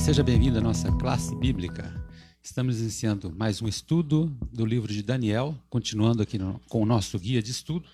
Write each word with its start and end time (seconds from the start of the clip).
seja 0.00 0.22
bem-vindo 0.22 0.56
à 0.56 0.62
nossa 0.62 0.90
classe 0.96 1.36
bíblica. 1.36 1.94
Estamos 2.42 2.80
iniciando 2.80 3.30
mais 3.36 3.60
um 3.60 3.68
estudo 3.68 4.34
do 4.50 4.64
livro 4.64 4.90
de 4.90 5.02
Daniel, 5.02 5.54
continuando 5.68 6.22
aqui 6.22 6.38
no, 6.38 6.58
com 6.70 6.80
o 6.80 6.86
nosso 6.86 7.18
guia 7.18 7.42
de 7.42 7.50
estudo. 7.50 7.86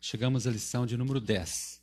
Chegamos 0.00 0.46
à 0.46 0.50
lição 0.50 0.86
de 0.86 0.96
número 0.96 1.20
10, 1.20 1.82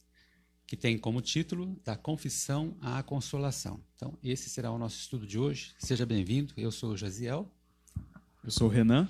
que 0.65 0.75
tem 0.75 0.97
como 0.97 1.21
título 1.21 1.79
Da 1.86 1.95
Confissão 1.95 2.75
à 2.82 3.04
Consolação. 3.04 3.79
Então, 3.95 4.18
esse 4.23 4.50
será 4.50 4.71
o 4.71 4.79
nosso 4.79 4.97
estudo 4.97 5.27
de 5.27 5.37
hoje. 5.37 5.75
Seja 5.78 6.07
bem-vindo. 6.07 6.55
Eu 6.57 6.71
sou 6.71 6.93
o 6.93 6.97
Jaziel. 6.97 7.47
Eu 8.43 8.50
sou 8.50 8.68
o 8.68 8.71
Renan. 8.71 9.07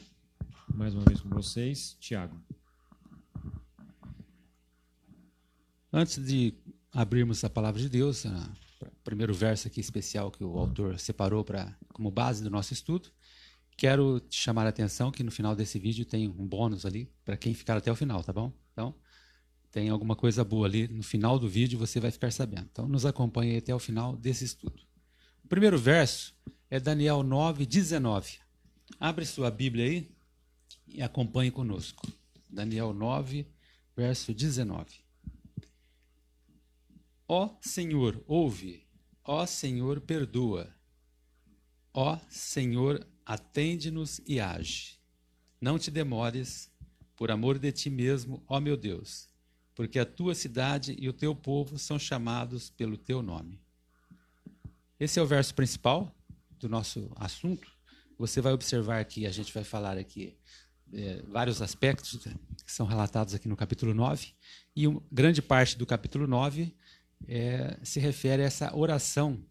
Mais 0.76 0.94
uma 0.94 1.06
vez 1.06 1.22
com 1.22 1.30
vocês, 1.30 1.96
Tiago. 1.98 2.38
Antes 5.94 6.24
de 6.24 6.54
abrirmos 6.92 7.42
a 7.46 7.50
palavra 7.50 7.82
de 7.82 7.88
Deus, 7.88 8.26
primeiro 9.04 9.34
verso 9.34 9.68
aqui 9.68 9.80
especial 9.80 10.32
que 10.32 10.44
o 10.44 10.58
autor 10.58 11.00
separou 11.00 11.44
para 11.44 11.76
como 11.94 12.12
base 12.12 12.44
do 12.44 12.50
nosso 12.50 12.74
estudo, 12.74 13.10
quero 13.76 14.20
te 14.20 14.40
chamar 14.40 14.66
a 14.66 14.70
atenção 14.70 15.12
que 15.12 15.24
no 15.24 15.32
final 15.32 15.56
desse 15.56 15.78
vídeo 15.80 16.06
tem 16.06 16.28
um 16.28 16.46
bônus 16.48 16.86
ali 16.86 17.12
para 17.24 17.38
quem 17.38 17.54
ficar 17.54 17.78
até 17.78 17.92
o 17.92 17.96
final, 17.96 18.24
tá 18.24 18.34
bom? 18.34 18.52
Então, 18.72 18.96
tem 19.72 19.90
alguma 19.90 20.16
coisa 20.16 20.44
boa 20.44 20.68
ali 20.68 20.88
no 20.88 21.04
final 21.04 21.38
do 21.38 21.48
vídeo, 21.48 21.78
você 21.78 22.00
vai 22.00 22.12
ficar 22.12 22.32
sabendo. 22.32 22.68
Então, 22.72 22.88
nos 22.88 23.06
acompanhe 23.06 23.58
até 23.58 23.74
o 23.74 23.80
final 23.80 24.16
desse 24.16 24.46
estudo. 24.46 24.82
O 25.44 25.48
primeiro 25.48 25.78
verso 25.78 26.36
é 26.70 26.80
Daniel 26.80 27.24
9, 27.24 27.66
19. 27.66 28.40
Abre 29.00 29.26
sua 29.26 29.52
Bíblia 29.52 29.86
aí 29.86 30.12
e 30.88 31.02
acompanhe 31.02 31.52
conosco. 31.52 32.08
Daniel 32.50 32.94
9, 32.94 33.48
verso 33.96 34.34
19. 34.34 35.07
Ó 37.28 37.58
Senhor, 37.60 38.24
ouve. 38.26 38.88
Ó 39.24 39.46
Senhor, 39.46 40.00
perdoa. 40.00 40.74
Ó 41.94 42.18
Senhor, 42.30 43.06
atende-nos 43.26 44.22
e 44.26 44.40
age. 44.40 44.98
Não 45.60 45.78
te 45.78 45.92
demores, 45.92 46.72
por 47.16 47.30
amor 47.32 47.60
de 47.60 47.72
ti 47.72 47.90
mesmo, 47.90 48.44
ó 48.48 48.60
meu 48.60 48.78
Deus, 48.78 49.28
porque 49.76 49.98
a 50.00 50.06
tua 50.06 50.36
cidade 50.36 50.96
e 50.98 51.10
o 51.10 51.14
teu 51.14 51.36
povo 51.36 51.78
são 51.78 51.98
chamados 51.98 52.70
pelo 52.70 52.96
teu 52.96 53.22
nome. 53.22 53.60
Esse 55.00 55.20
é 55.20 55.22
o 55.22 55.28
verso 55.28 55.54
principal 55.54 56.16
do 56.60 56.70
nosso 56.70 57.12
assunto. 57.16 57.70
Você 58.18 58.40
vai 58.40 58.54
observar 58.54 59.04
que 59.06 59.26
a 59.26 59.32
gente 59.32 59.54
vai 59.54 59.64
falar 59.64 59.98
aqui 59.98 60.38
é, 60.94 61.22
vários 61.28 61.62
aspectos 61.62 62.26
que 62.66 62.72
são 62.72 62.86
relatados 62.86 63.34
aqui 63.34 63.48
no 63.48 63.58
capítulo 63.58 63.94
9, 63.94 64.34
e 64.76 64.88
um, 64.88 65.02
grande 65.12 65.42
parte 65.42 65.78
do 65.78 65.86
capítulo 65.86 66.28
9 66.28 66.74
é, 67.26 67.78
se 67.84 68.00
refere 68.00 68.44
a 68.44 68.46
essa 68.46 68.76
oração 68.76 69.42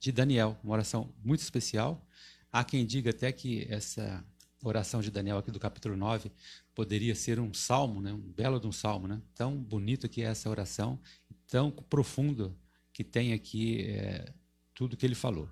de 0.00 0.12
Daniel, 0.12 0.58
uma 0.62 0.74
oração 0.74 1.12
muito 1.24 1.40
especial. 1.40 2.04
Há 2.52 2.64
quem 2.64 2.84
diga 2.84 3.10
até 3.10 3.30
que 3.32 3.66
essa 3.70 4.24
oração 4.62 5.00
de 5.00 5.10
Daniel 5.10 5.38
aqui 5.38 5.50
do 5.50 5.60
capítulo 5.60 5.96
9 5.96 6.32
poderia 6.74 7.14
ser 7.14 7.38
um 7.38 7.52
salmo, 7.54 8.00
né? 8.00 8.12
um 8.12 8.18
belo 8.18 8.60
de 8.60 8.66
um 8.66 8.72
salmo, 8.72 9.06
né? 9.06 9.20
tão 9.34 9.56
bonito 9.56 10.08
que 10.08 10.22
é 10.22 10.26
essa 10.26 10.48
oração, 10.48 10.98
tão 11.46 11.70
profundo 11.70 12.56
que 12.92 13.04
tem 13.04 13.32
aqui 13.32 13.82
é, 13.90 14.32
tudo 14.74 14.96
que 14.96 15.06
ele 15.06 15.14
falou. 15.14 15.48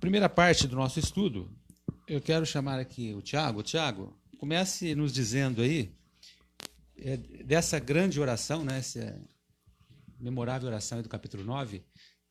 Primeira 0.00 0.28
parte 0.28 0.66
do 0.66 0.76
nosso 0.76 0.98
estudo, 0.98 1.50
eu 2.06 2.20
quero 2.20 2.46
chamar 2.46 2.78
aqui 2.78 3.12
o 3.14 3.20
Tiago. 3.20 3.62
Tiago, 3.62 4.16
comece 4.38 4.94
nos 4.94 5.12
dizendo 5.12 5.60
aí 5.60 5.92
é, 6.98 7.16
dessa 7.44 7.78
grande 7.78 8.20
oração, 8.20 8.64
né, 8.64 8.78
essa 8.78 9.20
memorável 10.18 10.68
oração 10.68 11.00
do 11.02 11.08
capítulo 11.08 11.44
9, 11.44 11.82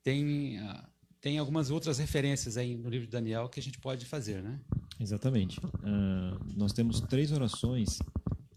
tem, 0.04 0.60
uh, 0.62 0.84
tem 1.22 1.38
algumas 1.38 1.70
outras 1.70 1.98
referências 1.98 2.58
aí 2.58 2.76
no 2.76 2.90
livro 2.90 3.06
de 3.06 3.12
Daniel 3.12 3.50
que 3.50 3.60
a 3.60 3.64
gente 3.64 3.80
pode 3.80 4.06
fazer, 4.06 4.42
né? 4.42 4.60
Exatamente. 5.00 5.60
Uh, 5.60 6.54
nós 6.56 6.74
temos 6.74 7.00
três 7.02 7.32
orações 7.32 8.00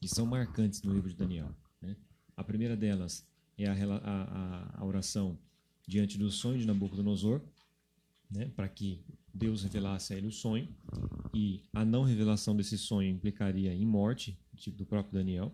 que 0.00 0.08
são 0.08 0.26
marcantes 0.26 0.82
no 0.82 0.92
livro 0.92 1.08
de 1.08 1.16
Daniel. 1.16 1.50
Né? 1.80 1.96
A 2.36 2.42
primeira 2.42 2.76
delas 2.76 3.24
é 3.58 3.66
a, 3.66 3.74
a, 3.74 4.80
a 4.80 4.84
oração 4.84 5.38
diante 5.86 6.16
do 6.16 6.30
sonho 6.30 6.58
de 6.58 6.66
Nabucodonosor, 6.66 7.40
né, 8.30 8.50
para 8.54 8.68
que 8.68 9.04
Deus 9.34 9.62
revelasse 9.62 10.14
a 10.14 10.16
ele 10.16 10.28
o 10.28 10.32
sonho, 10.32 10.68
e 11.34 11.62
a 11.72 11.84
não 11.84 12.04
revelação 12.04 12.56
desse 12.56 12.78
sonho 12.78 13.10
implicaria 13.10 13.74
em 13.74 13.84
morte 13.84 14.38
do 14.68 14.86
próprio 14.86 15.14
Daniel. 15.14 15.52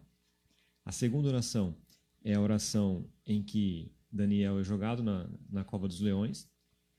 A 0.87 0.93
segunda 0.93 1.27
oração 1.27 1.75
é 2.23 2.35
a 2.35 2.41
oração 2.41 3.11
em 3.27 3.43
que 3.43 3.91
Daniel 4.11 4.61
é 4.61 4.63
jogado 4.63 5.03
na, 5.03 5.29
na 5.51 5.65
cova 5.65 5.89
dos 5.89 6.01
leões, 6.01 6.49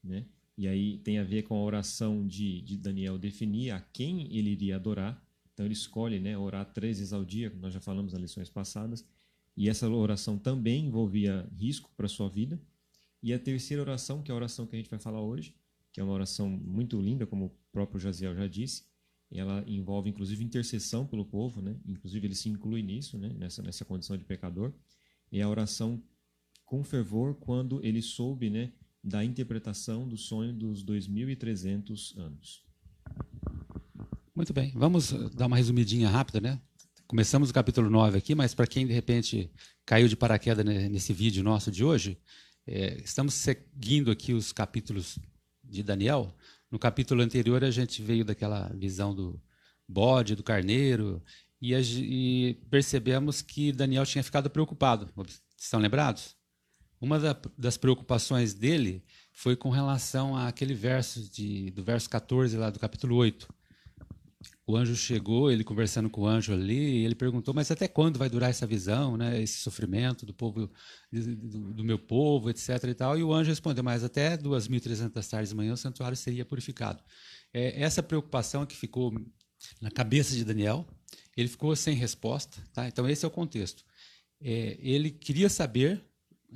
né? 0.03 0.25
E 0.57 0.67
aí 0.67 0.97
tem 0.97 1.19
a 1.19 1.23
ver 1.23 1.43
com 1.43 1.55
a 1.55 1.63
oração 1.63 2.27
de, 2.27 2.61
de 2.63 2.77
Daniel 2.77 3.17
definir 3.17 3.71
a 3.71 3.79
quem 3.79 4.27
ele 4.35 4.49
iria 4.49 4.75
adorar. 4.75 5.25
Então 5.53 5.65
ele 5.65 5.73
escolhe 5.73 6.19
né, 6.19 6.37
orar 6.37 6.65
três 6.73 6.97
vezes 6.97 7.13
ao 7.13 7.23
dia, 7.23 7.49
como 7.49 7.61
nós 7.61 7.73
já 7.73 7.79
falamos 7.79 8.11
nas 8.11 8.21
lições 8.21 8.49
passadas. 8.49 9.05
E 9.55 9.69
essa 9.69 9.87
oração 9.89 10.37
também 10.37 10.87
envolvia 10.87 11.47
risco 11.55 11.89
para 11.95 12.09
sua 12.09 12.27
vida. 12.27 12.59
E 13.23 13.31
a 13.31 13.39
terceira 13.39 13.81
oração, 13.81 14.21
que 14.21 14.31
é 14.31 14.33
a 14.33 14.35
oração 14.35 14.67
que 14.67 14.75
a 14.75 14.79
gente 14.79 14.89
vai 14.89 14.99
falar 14.99 15.21
hoje, 15.21 15.55
que 15.93 16.01
é 16.01 16.03
uma 16.03 16.13
oração 16.13 16.49
muito 16.49 16.99
linda, 16.99 17.25
como 17.25 17.45
o 17.45 17.51
próprio 17.71 18.01
Jaziel 18.01 18.35
já 18.35 18.47
disse, 18.47 18.83
ela 19.31 19.63
envolve 19.67 20.09
inclusive 20.09 20.43
intercessão 20.43 21.05
pelo 21.05 21.25
povo, 21.25 21.61
né? 21.61 21.75
Inclusive 21.85 22.27
ele 22.27 22.35
se 22.35 22.49
inclui 22.49 22.81
nisso, 22.81 23.17
né? 23.17 23.29
Nessa 23.37 23.61
nessa 23.61 23.85
condição 23.85 24.17
de 24.17 24.23
pecador. 24.23 24.73
É 25.31 25.41
a 25.41 25.49
oração 25.49 26.01
com 26.67 26.83
fervor 26.83 27.35
quando 27.35 27.83
ele 27.83 28.01
soube, 28.01 28.49
né, 28.49 28.73
da 29.03 29.23
interpretação 29.23 30.07
do 30.07 30.17
sonho 30.17 30.53
dos 30.53 30.83
2300 30.83 32.15
anos. 32.17 32.63
Muito 34.35 34.53
bem. 34.53 34.71
Vamos 34.75 35.11
dar 35.33 35.47
uma 35.47 35.55
resumidinha 35.55 36.09
rápida, 36.09 36.41
né? 36.41 36.61
Começamos 37.07 37.49
o 37.49 37.53
capítulo 37.53 37.89
9 37.89 38.17
aqui, 38.17 38.35
mas 38.35 38.53
para 38.53 38.67
quem 38.67 38.85
de 38.85 38.91
repente 38.91 39.49
caiu 39.85 40.09
de 40.09 40.15
paraquedas 40.17 40.65
nesse 40.65 41.13
vídeo 41.13 41.41
nosso 41.41 41.71
de 41.71 41.83
hoje, 41.83 42.19
é, 42.67 43.01
estamos 43.01 43.33
seguindo 43.33 44.11
aqui 44.11 44.33
os 44.33 44.51
capítulos 44.51 45.17
de 45.63 45.81
Daniel. 45.81 46.35
No 46.69 46.77
capítulo 46.77 47.21
anterior, 47.21 47.63
a 47.63 47.71
gente 47.71 48.01
veio 48.01 48.25
daquela 48.25 48.69
visão 48.75 49.15
do 49.15 49.41
bode, 49.87 50.35
do 50.35 50.43
carneiro, 50.43 51.23
e, 51.61 51.73
e 51.73 52.53
percebemos 52.69 53.41
que 53.41 53.71
Daniel 53.71 54.05
tinha 54.05 54.23
ficado 54.23 54.49
preocupado. 54.49 55.09
Estão 55.57 55.79
lembrados? 55.79 56.35
Uma 56.99 57.19
da, 57.19 57.39
das 57.57 57.77
preocupações 57.77 58.53
dele 58.53 59.03
foi 59.31 59.55
com 59.55 59.69
relação 59.69 60.35
àquele 60.35 60.73
verso 60.73 61.29
de, 61.29 61.71
do 61.71 61.83
verso 61.83 62.09
14 62.09 62.57
lá 62.57 62.69
do 62.69 62.79
capítulo 62.79 63.15
8. 63.15 63.47
O 64.69 64.75
anjo 64.75 64.97
chegou, 64.97 65.49
ele 65.49 65.63
conversando 65.63 66.09
com 66.09 66.21
o 66.23 66.27
anjo 66.27 66.51
ali, 66.51 67.05
ele 67.05 67.15
perguntou: 67.15 67.53
Mas 67.53 67.71
até 67.71 67.87
quando 67.87 68.19
vai 68.19 68.29
durar 68.29 68.49
essa 68.49 68.67
visão, 68.67 69.15
né, 69.15 69.41
esse 69.41 69.59
sofrimento 69.59 70.25
do 70.25 70.33
povo, 70.33 70.69
do, 71.09 71.73
do 71.73 71.83
meu 71.85 71.97
povo, 71.97 72.49
etc. 72.49 72.83
E, 72.83 72.93
tal? 72.93 73.17
e 73.17 73.23
o 73.23 73.33
anjo 73.33 73.49
respondeu: 73.49 73.81
Mas 73.81 74.03
até 74.03 74.35
2.300 74.37 75.29
tardes 75.29 75.49
de 75.51 75.55
manhã 75.55 75.71
o 75.71 75.77
santuário 75.77 76.17
seria 76.17 76.43
purificado. 76.43 77.01
É, 77.53 77.81
essa 77.81 78.03
preocupação 78.03 78.65
que 78.65 78.75
ficou 78.75 79.13
na 79.79 79.89
cabeça 79.89 80.35
de 80.35 80.43
Daniel, 80.43 80.85
ele 81.37 81.47
ficou 81.47 81.73
sem 81.73 81.95
resposta. 81.95 82.57
Tá? 82.73 82.89
Então, 82.89 83.07
esse 83.07 83.23
é 83.23 83.27
o 83.27 83.31
contexto. 83.31 83.85
É, 84.41 84.77
ele 84.81 85.11
queria 85.11 85.47
saber 85.47 86.03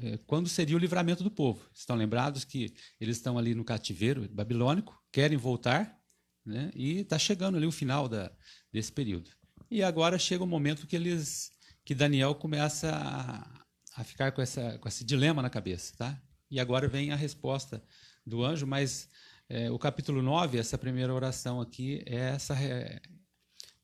é, 0.01 0.17
quando 0.27 0.49
seria 0.49 0.75
o 0.75 0.79
livramento 0.79 1.23
do 1.23 1.31
povo. 1.31 1.61
Estão 1.73 1.95
lembrados 1.95 2.43
que 2.43 2.73
eles 2.99 3.15
estão 3.15 3.37
ali 3.37 3.55
no 3.55 3.63
cativeiro 3.63 4.27
babilônico, 4.29 5.01
querem 5.13 5.37
voltar, 5.37 6.00
né? 6.45 6.71
e 6.75 6.99
está 6.99 7.17
chegando 7.17 7.57
ali 7.57 7.65
o 7.65 7.71
final 7.71 8.07
da, 8.07 8.31
desse 8.71 8.91
período. 8.91 9.29
E 9.69 9.81
agora 9.83 10.19
chega 10.19 10.43
o 10.43 10.47
momento 10.47 10.87
que 10.87 10.95
eles, 10.95 11.51
que 11.85 11.95
Daniel 11.95 12.35
começa 12.35 12.91
a, 12.93 14.01
a 14.01 14.03
ficar 14.03 14.31
com, 14.31 14.41
essa, 14.41 14.77
com 14.79 14.87
esse 14.87 15.03
dilema 15.03 15.41
na 15.41 15.49
cabeça. 15.49 15.93
Tá? 15.97 16.21
E 16.49 16.59
agora 16.59 16.87
vem 16.87 17.11
a 17.11 17.15
resposta 17.15 17.83
do 18.25 18.43
anjo, 18.43 18.67
mas 18.67 19.07
é, 19.47 19.69
o 19.71 19.79
capítulo 19.79 20.21
9, 20.21 20.57
essa 20.57 20.77
primeira 20.77 21.13
oração 21.13 21.61
aqui, 21.61 22.03
é 22.05 22.15
essa, 22.15 22.53
é, 22.61 23.01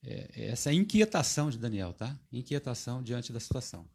é, 0.03 0.47
essa 0.47 0.71
inquietação 0.71 1.49
de 1.49 1.57
Daniel, 1.57 1.93
tá? 1.93 2.17
Inquietação 2.31 3.03
diante 3.03 3.33
da 3.33 3.39
situação. 3.39 3.89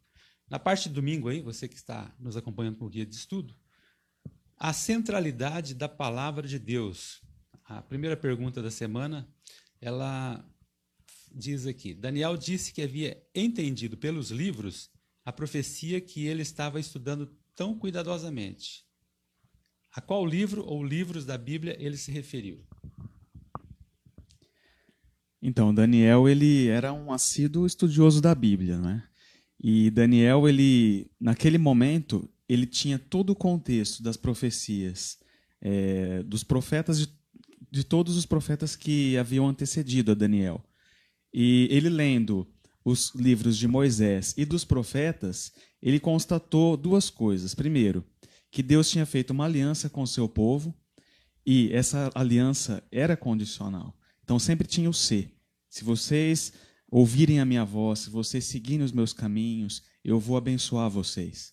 Na 0.49 0.59
parte 0.59 0.87
de 0.87 0.95
domingo 0.95 1.29
aí, 1.29 1.41
você 1.41 1.67
que 1.67 1.75
está 1.75 2.13
nos 2.19 2.37
acompanhando 2.37 2.77
com 2.77 2.85
o 2.85 2.89
guia 2.89 3.05
de 3.05 3.15
estudo, 3.15 3.55
a 4.55 4.71
centralidade 4.71 5.73
da 5.73 5.89
palavra 5.89 6.47
de 6.47 6.59
Deus. 6.59 7.21
A 7.65 7.81
primeira 7.81 8.17
pergunta 8.17 8.61
da 8.61 8.69
semana, 8.69 9.27
ela 9.79 10.43
diz 11.33 11.65
aqui: 11.65 11.93
Daniel 11.93 12.37
disse 12.37 12.73
que 12.73 12.81
havia 12.81 13.21
entendido 13.33 13.97
pelos 13.97 14.31
livros 14.31 14.89
a 15.25 15.31
profecia 15.31 16.01
que 16.01 16.25
ele 16.25 16.41
estava 16.41 16.79
estudando 16.79 17.33
tão 17.55 17.77
cuidadosamente. 17.77 18.85
A 19.91 20.01
qual 20.01 20.25
livro 20.25 20.65
ou 20.65 20.83
livros 20.83 21.25
da 21.25 21.37
Bíblia 21.37 21.77
ele 21.79 21.97
se 21.97 22.11
referiu? 22.11 22.65
Então, 25.41 25.73
Daniel 25.73 26.27
ele 26.27 26.67
era 26.67 26.91
um 26.91 27.11
assíduo 27.11 27.65
estudioso 27.65 28.21
da 28.21 28.33
Bíblia, 28.33 28.77
né? 28.79 29.07
E 29.61 29.89
Daniel 29.91 30.47
ele 30.47 31.09
naquele 31.19 31.57
momento 31.57 32.29
ele 32.49 32.65
tinha 32.65 32.99
todo 32.99 33.29
o 33.29 33.35
contexto 33.35 34.03
das 34.03 34.17
profecias 34.17 35.17
é, 35.61 36.21
dos 36.23 36.43
profetas 36.43 36.99
de, 36.99 37.22
de 37.73 37.83
todos 37.83 38.15
os 38.15 38.23
profetas 38.23 38.75
que 38.75 39.17
haviam 39.17 39.47
antecedido 39.47 40.11
a 40.11 40.13
Daniel. 40.13 40.63
E 41.33 41.67
ele 41.71 41.89
lendo 41.89 42.47
os 42.85 43.11
livros 43.15 43.57
de 43.57 43.67
Moisés 43.67 44.35
e 44.37 44.45
dos 44.45 44.63
profetas, 44.63 45.51
ele 45.81 45.99
constatou 45.99 46.77
duas 46.77 47.09
coisas. 47.09 47.55
Primeiro, 47.55 48.05
que 48.51 48.61
Deus 48.61 48.91
tinha 48.91 49.07
feito 49.07 49.31
uma 49.31 49.45
aliança 49.45 49.89
com 49.89 50.03
o 50.03 50.07
seu 50.07 50.29
povo 50.29 50.71
e 51.43 51.73
essa 51.73 52.11
aliança 52.13 52.83
era 52.91 53.17
condicional. 53.17 53.97
Então 54.23 54.37
sempre 54.37 54.67
tinha 54.67 54.87
o 54.87 54.93
se. 54.93 55.31
Se 55.67 55.83
vocês 55.83 56.53
ouvirem 56.91 57.39
a 57.39 57.45
minha 57.45 57.65
voz, 57.65 58.01
se 58.01 58.11
vocês 58.11 58.45
seguirem 58.45 58.85
os 58.85 58.91
meus 58.91 59.13
caminhos, 59.13 59.81
eu 60.03 60.19
vou 60.19 60.37
abençoar 60.37 60.91
vocês. 60.91 61.51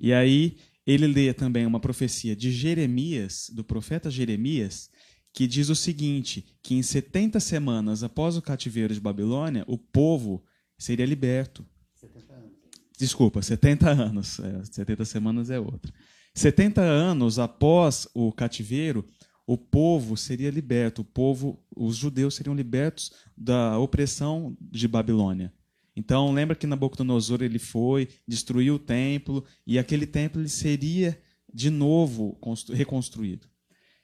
E 0.00 0.12
aí 0.12 0.56
ele 0.84 1.06
lê 1.06 1.32
também 1.32 1.64
uma 1.66 1.78
profecia 1.78 2.34
de 2.34 2.50
Jeremias, 2.50 3.48
do 3.54 3.62
profeta 3.62 4.10
Jeremias, 4.10 4.90
que 5.32 5.46
diz 5.46 5.68
o 5.68 5.74
seguinte: 5.74 6.44
que 6.62 6.74
em 6.74 6.82
70 6.82 7.40
semanas 7.40 8.02
após 8.02 8.36
o 8.36 8.42
cativeiro 8.42 8.92
de 8.92 9.00
Babilônia, 9.00 9.64
o 9.66 9.78
povo 9.78 10.44
seria 10.78 11.06
liberto. 11.06 11.64
70 11.94 12.32
anos. 12.34 12.52
Desculpa, 12.98 13.42
70 13.42 13.90
anos. 13.90 14.38
É, 14.40 14.64
70 14.64 15.04
semanas 15.04 15.50
é 15.50 15.58
outra. 15.58 15.92
70 16.34 16.80
anos 16.80 17.38
após 17.38 18.08
o 18.14 18.32
cativeiro, 18.32 19.06
o 19.46 19.58
povo 19.58 20.16
seria 20.16 20.50
liberto, 20.50 21.02
o 21.02 21.04
povo, 21.04 21.62
os 21.76 21.96
judeus 21.96 22.34
seriam 22.34 22.54
libertos 22.54 23.12
da 23.36 23.78
opressão 23.78 24.56
de 24.60 24.88
Babilônia. 24.88 25.52
Então, 25.94 26.32
lembra 26.32 26.56
que 26.56 26.66
Nabucodonosor 26.66 27.42
ele 27.42 27.58
foi, 27.58 28.08
destruiu 28.26 28.76
o 28.76 28.78
templo, 28.78 29.44
e 29.66 29.78
aquele 29.78 30.06
templo 30.06 30.40
ele 30.40 30.48
seria 30.48 31.20
de 31.52 31.68
novo 31.68 32.38
reconstruído. 32.72 33.46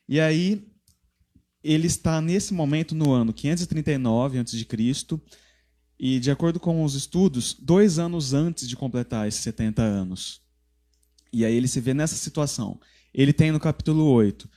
E 0.07 0.21
aí, 0.21 0.69
ele 1.73 1.87
está 1.87 2.21
nesse 2.21 2.55
momento 2.55 2.95
no 2.95 3.13
ano 3.13 3.33
539 3.33 4.39
a.C., 4.39 4.67
e 6.01 6.21
de 6.21 6.31
acordo 6.31 6.61
com 6.61 6.85
os 6.85 6.95
estudos, 6.95 7.55
dois 7.55 7.99
anos 7.99 8.33
antes 8.33 8.69
de 8.69 8.77
completar 8.77 9.27
esses 9.27 9.41
70 9.41 9.83
anos. 9.83 10.41
E 11.33 11.45
aí 11.45 11.55
ele 11.55 11.67
se 11.67 11.81
vê 11.81 11.93
nessa 11.93 12.15
situação. 12.15 12.81
Ele 13.13 13.33
tem 13.33 13.51
no 13.51 13.59
capítulo 13.59 14.05
8 14.05 14.49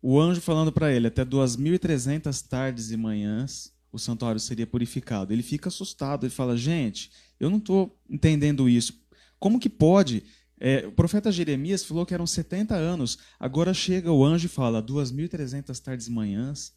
o 0.00 0.20
anjo 0.20 0.40
falando 0.40 0.70
para 0.70 0.92
ele: 0.92 1.08
até 1.08 1.24
2.300 1.24 2.46
tardes 2.46 2.90
e 2.90 2.96
manhãs 2.96 3.72
o 3.90 3.98
santuário 3.98 4.40
seria 4.40 4.66
purificado. 4.66 5.32
Ele 5.32 5.42
fica 5.42 5.68
assustado, 5.68 6.24
ele 6.24 6.30
fala: 6.30 6.56
gente, 6.56 7.10
eu 7.38 7.50
não 7.50 7.58
estou 7.58 7.98
entendendo 8.08 8.68
isso. 8.68 9.02
Como 9.38 9.60
que 9.60 9.68
pode? 9.68 10.22
É, 10.66 10.86
o 10.86 10.92
profeta 10.92 11.30
Jeremias 11.30 11.84
falou 11.84 12.06
que 12.06 12.14
eram 12.14 12.26
70 12.26 12.74
anos, 12.74 13.18
agora 13.38 13.74
chega 13.74 14.10
o 14.10 14.24
anjo 14.24 14.46
e 14.46 14.48
fala 14.48 14.82
2.300 14.82 15.78
tardes 15.78 16.06
e 16.06 16.10
manhãs, 16.10 16.72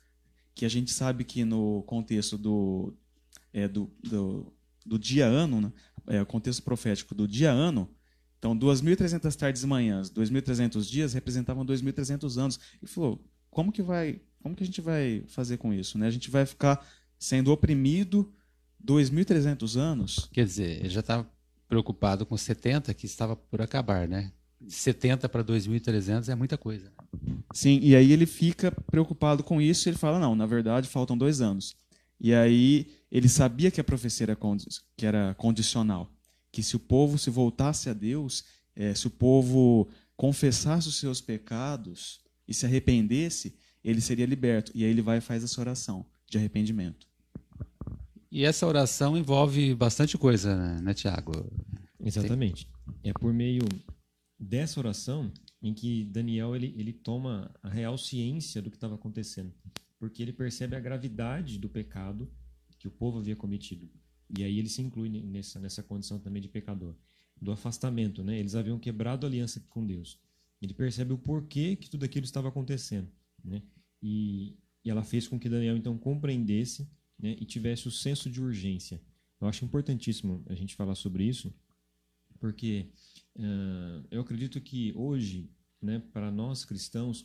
que 0.54 0.66
a 0.66 0.70
gente 0.70 0.92
sabe 0.92 1.24
que 1.24 1.46
no 1.46 1.84
contexto 1.84 2.38
do, 2.38 2.94
é, 3.54 3.66
do, 3.66 3.90
do, 4.04 4.54
do 4.86 5.00
dia-ano, 5.00 5.62
né? 5.62 5.72
é, 6.06 6.22
o 6.22 6.26
contexto 6.26 6.64
profético 6.64 7.16
do 7.16 7.26
dia-ano, 7.26 7.90
então 8.38 8.60
2.300 8.60 9.34
tardes 9.38 9.64
e 9.64 9.68
manhãs, 9.68 10.12
2.300 10.12 10.84
dias 10.84 11.14
representavam 11.14 11.66
2.300 11.66 12.38
anos. 12.38 12.60
E 12.84 12.88
falou, 12.88 13.24
como 13.50 13.72
que 13.72 13.82
vai, 13.82 14.20
como 14.44 14.54
que 14.54 14.64
a 14.64 14.66
gente 14.66 14.82
vai 14.82 15.24
fazer 15.28 15.56
com 15.56 15.74
isso? 15.74 15.98
Né? 15.98 16.08
A 16.08 16.12
gente 16.12 16.30
vai 16.30 16.46
ficar 16.46 16.86
sendo 17.18 17.54
oprimido 17.54 18.34
2.300 18.86 19.80
anos. 19.80 20.30
Quer 20.34 20.44
dizer, 20.44 20.90
já 20.90 21.00
estava 21.00 21.37
preocupado 21.68 22.26
com 22.26 22.38
70, 22.38 22.94
que 22.94 23.06
estava 23.06 23.36
por 23.36 23.62
acabar, 23.62 24.08
né? 24.08 24.32
De 24.60 24.74
70 24.74 25.30
para 25.30 25.44
2.300 25.44 26.30
é 26.30 26.36
muita 26.36 26.58
coisa. 26.58 26.92
Sim, 27.54 27.80
e 27.82 27.96
aí 27.96 28.12
ele 28.12 28.26
fica 28.26 28.72
preocupado 28.72 29.44
com 29.44 29.62
isso 29.62 29.88
e 29.88 29.92
ele 29.92 29.98
fala, 29.98 30.20
não, 30.20 30.36
na 30.36 30.46
verdade 30.46 30.88
faltam 30.88 31.18
dois 31.18 31.42
anos. 31.42 31.76
E 32.20 32.34
aí 32.34 32.88
ele 33.12 33.30
sabia 33.30 33.70
que 33.70 33.80
a 33.80 33.84
profecia 33.84 34.28
que 34.96 35.06
era 35.06 35.36
condicional, 35.36 36.12
que 36.52 36.64
se 36.64 36.76
o 36.76 36.80
povo 36.80 37.18
se 37.18 37.30
voltasse 37.30 37.90
a 37.90 37.94
Deus, 37.94 38.44
é, 38.76 38.94
se 38.94 39.08
o 39.08 39.12
povo 39.12 39.88
confessasse 40.16 40.88
os 40.88 40.98
seus 40.98 41.22
pecados 41.22 42.20
e 42.48 42.54
se 42.54 42.66
arrependesse, 42.66 43.56
ele 43.84 44.02
seria 44.02 44.26
liberto. 44.26 44.72
E 44.74 44.84
aí 44.84 44.90
ele 44.90 45.02
vai 45.02 45.20
e 45.20 45.22
faz 45.22 45.44
essa 45.44 45.62
oração 45.62 46.06
de 46.28 46.38
arrependimento. 46.38 47.08
E 48.38 48.46
essa 48.46 48.68
oração 48.68 49.18
envolve 49.18 49.74
bastante 49.74 50.16
coisa, 50.16 50.80
né, 50.80 50.94
Tiago? 50.94 51.32
Exatamente. 52.00 52.70
É 53.04 53.12
por 53.12 53.34
meio 53.34 53.64
dessa 54.40 54.80
oração 54.80 55.34
em 55.60 55.74
que 55.74 56.06
Daniel 56.06 56.56
ele, 56.56 56.72
ele 56.78 56.94
toma 56.94 57.50
a 57.64 57.68
real 57.68 57.98
ciência 57.98 58.62
do 58.62 58.70
que 58.70 58.78
estava 58.78 58.94
acontecendo, 58.94 59.52
porque 59.98 60.22
ele 60.22 60.32
percebe 60.32 60.76
a 60.76 60.80
gravidade 60.80 61.58
do 61.58 61.68
pecado 61.68 62.32
que 62.78 62.88
o 62.88 62.92
povo 62.92 63.18
havia 63.18 63.36
cometido. 63.36 63.90
E 64.38 64.44
aí 64.44 64.60
ele 64.60 64.70
se 64.70 64.84
inclui 64.84 65.10
nessa, 65.10 65.60
nessa 65.60 65.82
condição 65.82 66.20
também 66.20 66.40
de 66.40 66.48
pecador, 66.48 66.94
do 67.42 67.52
afastamento, 67.52 68.24
né? 68.24 68.38
Eles 68.38 68.54
haviam 68.54 68.78
quebrado 68.78 69.26
a 69.26 69.30
aliança 69.30 69.60
com 69.68 69.84
Deus. 69.84 70.20
Ele 70.62 70.76
percebe 70.76 71.12
o 71.12 71.18
porquê 71.18 71.76
que 71.76 71.90
tudo 71.90 72.06
aquilo 72.06 72.26
estava 72.26 72.50
acontecendo, 72.50 73.10
né? 73.44 73.64
E, 74.00 74.56
e 74.86 74.92
ela 74.92 75.04
fez 75.04 75.28
com 75.28 75.40
que 75.40 75.50
Daniel 75.50 75.76
então 75.76 75.98
compreendesse 75.98 76.88
né, 77.20 77.36
e 77.40 77.46
tivesse 77.46 77.88
o 77.88 77.92
senso 77.92 78.30
de 78.30 78.42
urgência. 78.42 79.02
Eu 79.40 79.48
acho 79.48 79.66
importantíssimo 79.66 80.44
a 80.48 80.56
gente 80.56 80.76
falar 80.76 80.96
sobre 80.96 81.24
isso, 81.24 81.54
porque 82.40 82.90
uh, 83.36 84.06
eu 84.12 84.22
acredito 84.22 84.60
que 84.62 84.94
hoje, 84.96 85.50
né, 85.82 86.00
para 86.12 86.32
nós 86.32 86.66
cristãos, 86.66 87.22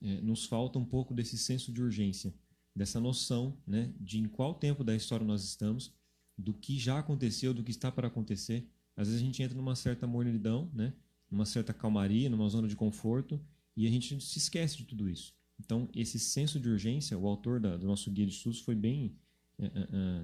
uh, 0.00 0.06
nos 0.22 0.44
falta 0.44 0.78
um 0.78 0.84
pouco 0.84 1.14
desse 1.14 1.36
senso 1.36 1.72
de 1.72 1.82
urgência, 1.82 2.34
dessa 2.74 3.00
noção 3.00 3.58
né, 3.66 3.92
de 3.98 4.20
em 4.20 4.28
qual 4.28 4.54
tempo 4.54 4.84
da 4.84 4.94
história 4.94 5.26
nós 5.26 5.44
estamos, 5.44 5.92
do 6.36 6.54
que 6.54 6.78
já 6.78 6.98
aconteceu, 6.98 7.52
do 7.52 7.64
que 7.64 7.72
está 7.72 7.90
para 7.90 8.06
acontecer. 8.06 8.68
Às 8.96 9.08
vezes 9.08 9.20
a 9.20 9.24
gente 9.24 9.42
entra 9.42 9.56
numa 9.56 9.74
certa 9.74 10.06
mornidão, 10.06 10.70
né, 10.72 10.92
numa 11.30 11.44
certa 11.44 11.74
calmaria, 11.74 12.30
numa 12.30 12.48
zona 12.48 12.68
de 12.68 12.76
conforto, 12.76 13.40
e 13.76 13.86
a 13.86 13.90
gente 13.90 14.20
se 14.20 14.38
esquece 14.38 14.76
de 14.76 14.84
tudo 14.84 15.08
isso. 15.08 15.34
Então, 15.58 15.88
esse 15.92 16.18
senso 16.18 16.60
de 16.60 16.68
urgência, 16.68 17.18
o 17.18 17.26
autor 17.26 17.60
da, 17.60 17.76
do 17.76 17.86
nosso 17.86 18.10
guia 18.10 18.26
de 18.26 18.32
estudos 18.32 18.60
foi 18.60 18.74
bem 18.74 19.16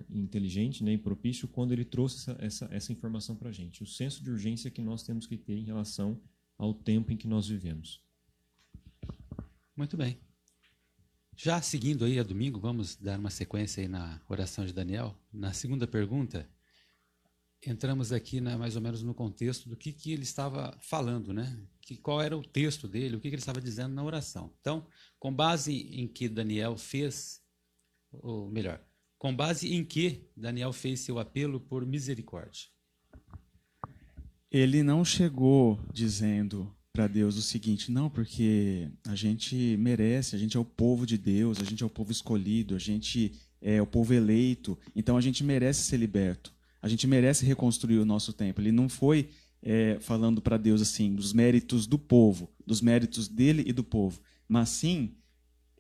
inteligente 0.09 0.85
né, 0.85 0.93
e 0.93 0.99
propício 0.99 1.49
quando 1.49 1.73
ele 1.73 1.85
trouxe 1.85 2.19
essa, 2.19 2.37
essa, 2.41 2.69
essa 2.71 2.93
informação 2.93 3.35
para 3.35 3.49
a 3.49 3.53
gente. 3.53 3.83
O 3.83 3.87
senso 3.87 4.23
de 4.23 4.31
urgência 4.31 4.71
que 4.71 4.81
nós 4.81 5.03
temos 5.03 5.27
que 5.27 5.37
ter 5.37 5.55
em 5.55 5.65
relação 5.65 6.21
ao 6.57 6.73
tempo 6.73 7.13
em 7.13 7.17
que 7.17 7.27
nós 7.27 7.49
vivemos. 7.49 8.01
Muito 9.77 9.97
bem. 9.97 10.19
Já 11.37 11.61
seguindo 11.61 12.05
aí 12.05 12.21
a 12.21 12.23
domingo, 12.23 12.61
vamos 12.61 12.95
dar 12.95 13.19
uma 13.19 13.31
sequência 13.31 13.83
aí 13.83 13.89
na 13.89 14.21
oração 14.29 14.65
de 14.65 14.73
Daniel. 14.73 15.19
Na 15.33 15.53
segunda 15.53 15.85
pergunta, 15.85 16.49
entramos 17.67 18.13
aqui 18.13 18.41
na, 18.41 18.57
mais 18.57 18.77
ou 18.77 18.83
menos 18.83 19.03
no 19.03 19.13
contexto 19.13 19.69
do 19.69 19.77
que, 19.77 19.93
que 19.93 20.13
ele 20.13 20.23
estava 20.23 20.79
falando, 20.81 21.35
né? 21.35 21.59
Que, 21.81 21.97
qual 21.97 22.23
era 22.23 22.39
o 22.39 22.43
texto 22.43 22.87
dele, 22.87 23.17
o 23.17 23.21
que, 23.21 23.29
que 23.29 23.35
ele 23.35 23.43
estava 23.43 23.61
dizendo 23.61 23.93
na 23.95 24.05
oração. 24.05 24.53
Então, 24.61 24.87
com 25.19 25.35
base 25.35 25.73
em 25.73 26.07
que 26.07 26.29
Daniel 26.29 26.77
fez, 26.77 27.43
ou 28.13 28.49
melhor, 28.49 28.81
com 29.25 29.35
base 29.35 29.73
em 29.73 29.83
que 29.83 30.21
Daniel 30.37 30.71
fez 30.71 31.01
seu 31.01 31.19
apelo 31.19 31.59
por 31.59 31.87
misericórdia? 31.87 32.69
Ele 34.51 34.83
não 34.83 35.03
chegou 35.03 35.81
dizendo 35.91 36.71
para 36.93 37.07
Deus 37.07 37.39
o 37.39 37.41
seguinte: 37.41 37.91
não, 37.91 38.11
porque 38.11 38.91
a 39.09 39.15
gente 39.15 39.79
merece, 39.79 40.37
a 40.37 40.39
gente 40.39 40.59
é 40.59 40.61
o 40.61 40.65
povo 40.65 41.07
de 41.07 41.17
Deus, 41.17 41.59
a 41.59 41.65
gente 41.65 41.83
é 41.83 41.87
o 41.87 41.89
povo 41.89 42.13
escolhido, 42.13 42.77
a 42.77 42.79
gente 42.79 43.33
é 43.63 43.81
o 43.81 43.87
povo 43.87 44.13
eleito, 44.13 44.79
então 44.95 45.17
a 45.17 45.23
gente 45.23 45.43
merece 45.43 45.85
ser 45.85 45.97
liberto, 45.97 46.53
a 46.83 46.87
gente 46.87 47.07
merece 47.07 47.47
reconstruir 47.47 47.97
o 47.97 48.05
nosso 48.05 48.31
templo. 48.31 48.63
Ele 48.63 48.73
não 48.73 48.91
foi 48.91 49.31
é, 49.63 49.97
falando 50.01 50.43
para 50.43 50.59
Deus 50.59 50.83
assim 50.83 51.15
dos 51.15 51.33
méritos 51.33 51.87
do 51.87 51.99
povo, 51.99 52.51
dos 52.67 52.83
méritos 52.83 53.27
dele 53.27 53.65
e 53.67 53.73
do 53.73 53.83
povo 53.83 54.21
mas 54.49 54.69
sim 54.69 55.15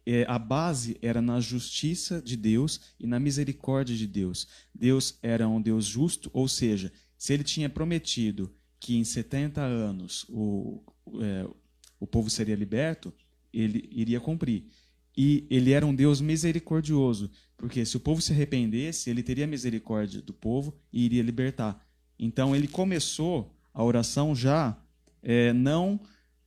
é, 0.06 0.24
a 0.28 0.38
base 0.38 0.96
era 1.00 1.22
na 1.22 1.40
justiça 1.40 2.20
de 2.20 2.36
Deus 2.36 2.80
e 3.00 3.06
na 3.06 3.18
misericórdia 3.18 3.96
de 3.96 4.06
Deus. 4.06 4.46
Deus 4.74 5.18
era 5.22 5.48
um 5.48 5.60
Deus 5.60 5.86
justo, 5.86 6.30
ou 6.32 6.46
seja, 6.46 6.92
se 7.16 7.32
ele 7.32 7.44
tinha 7.44 7.70
prometido 7.70 8.54
que 8.78 8.96
em 8.96 9.04
70 9.04 9.62
anos 9.62 10.26
o, 10.28 10.82
é, 11.22 11.48
o 11.98 12.06
povo 12.06 12.28
seria 12.28 12.54
liberto, 12.54 13.12
ele 13.52 13.88
iria 13.90 14.20
cumprir. 14.20 14.66
E 15.16 15.46
ele 15.48 15.70
era 15.70 15.86
um 15.86 15.94
Deus 15.94 16.20
misericordioso, 16.20 17.30
porque 17.56 17.84
se 17.86 17.96
o 17.96 18.00
povo 18.00 18.20
se 18.20 18.32
arrependesse, 18.32 19.08
ele 19.08 19.22
teria 19.22 19.46
misericórdia 19.46 20.20
do 20.20 20.34
povo 20.34 20.76
e 20.92 21.04
iria 21.04 21.22
libertar. 21.22 21.80
Então 22.18 22.54
ele 22.54 22.68
começou 22.68 23.56
a 23.72 23.82
oração 23.82 24.34
já 24.34 24.76
é, 25.22 25.52
não 25.52 25.98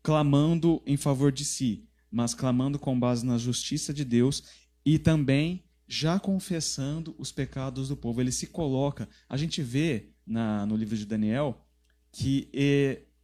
clamando 0.03 0.81
em 0.85 0.95
favor 0.95 1.31
de 1.31 1.43
si, 1.43 1.86
mas 2.11 2.33
clamando 2.33 2.79
com 2.79 2.99
base 2.99 3.25
na 3.25 3.37
justiça 3.37 3.93
de 3.93 4.05
Deus 4.05 4.43
e 4.85 4.97
também 4.97 5.63
já 5.87 6.19
confessando 6.19 7.15
os 7.17 7.31
pecados 7.31 7.87
do 7.87 7.95
povo. 7.95 8.21
Ele 8.21 8.31
se 8.31 8.47
coloca. 8.47 9.07
A 9.29 9.37
gente 9.37 9.61
vê 9.61 10.09
na, 10.25 10.65
no 10.65 10.75
livro 10.75 10.97
de 10.97 11.05
Daniel 11.05 11.65
que 12.11 12.49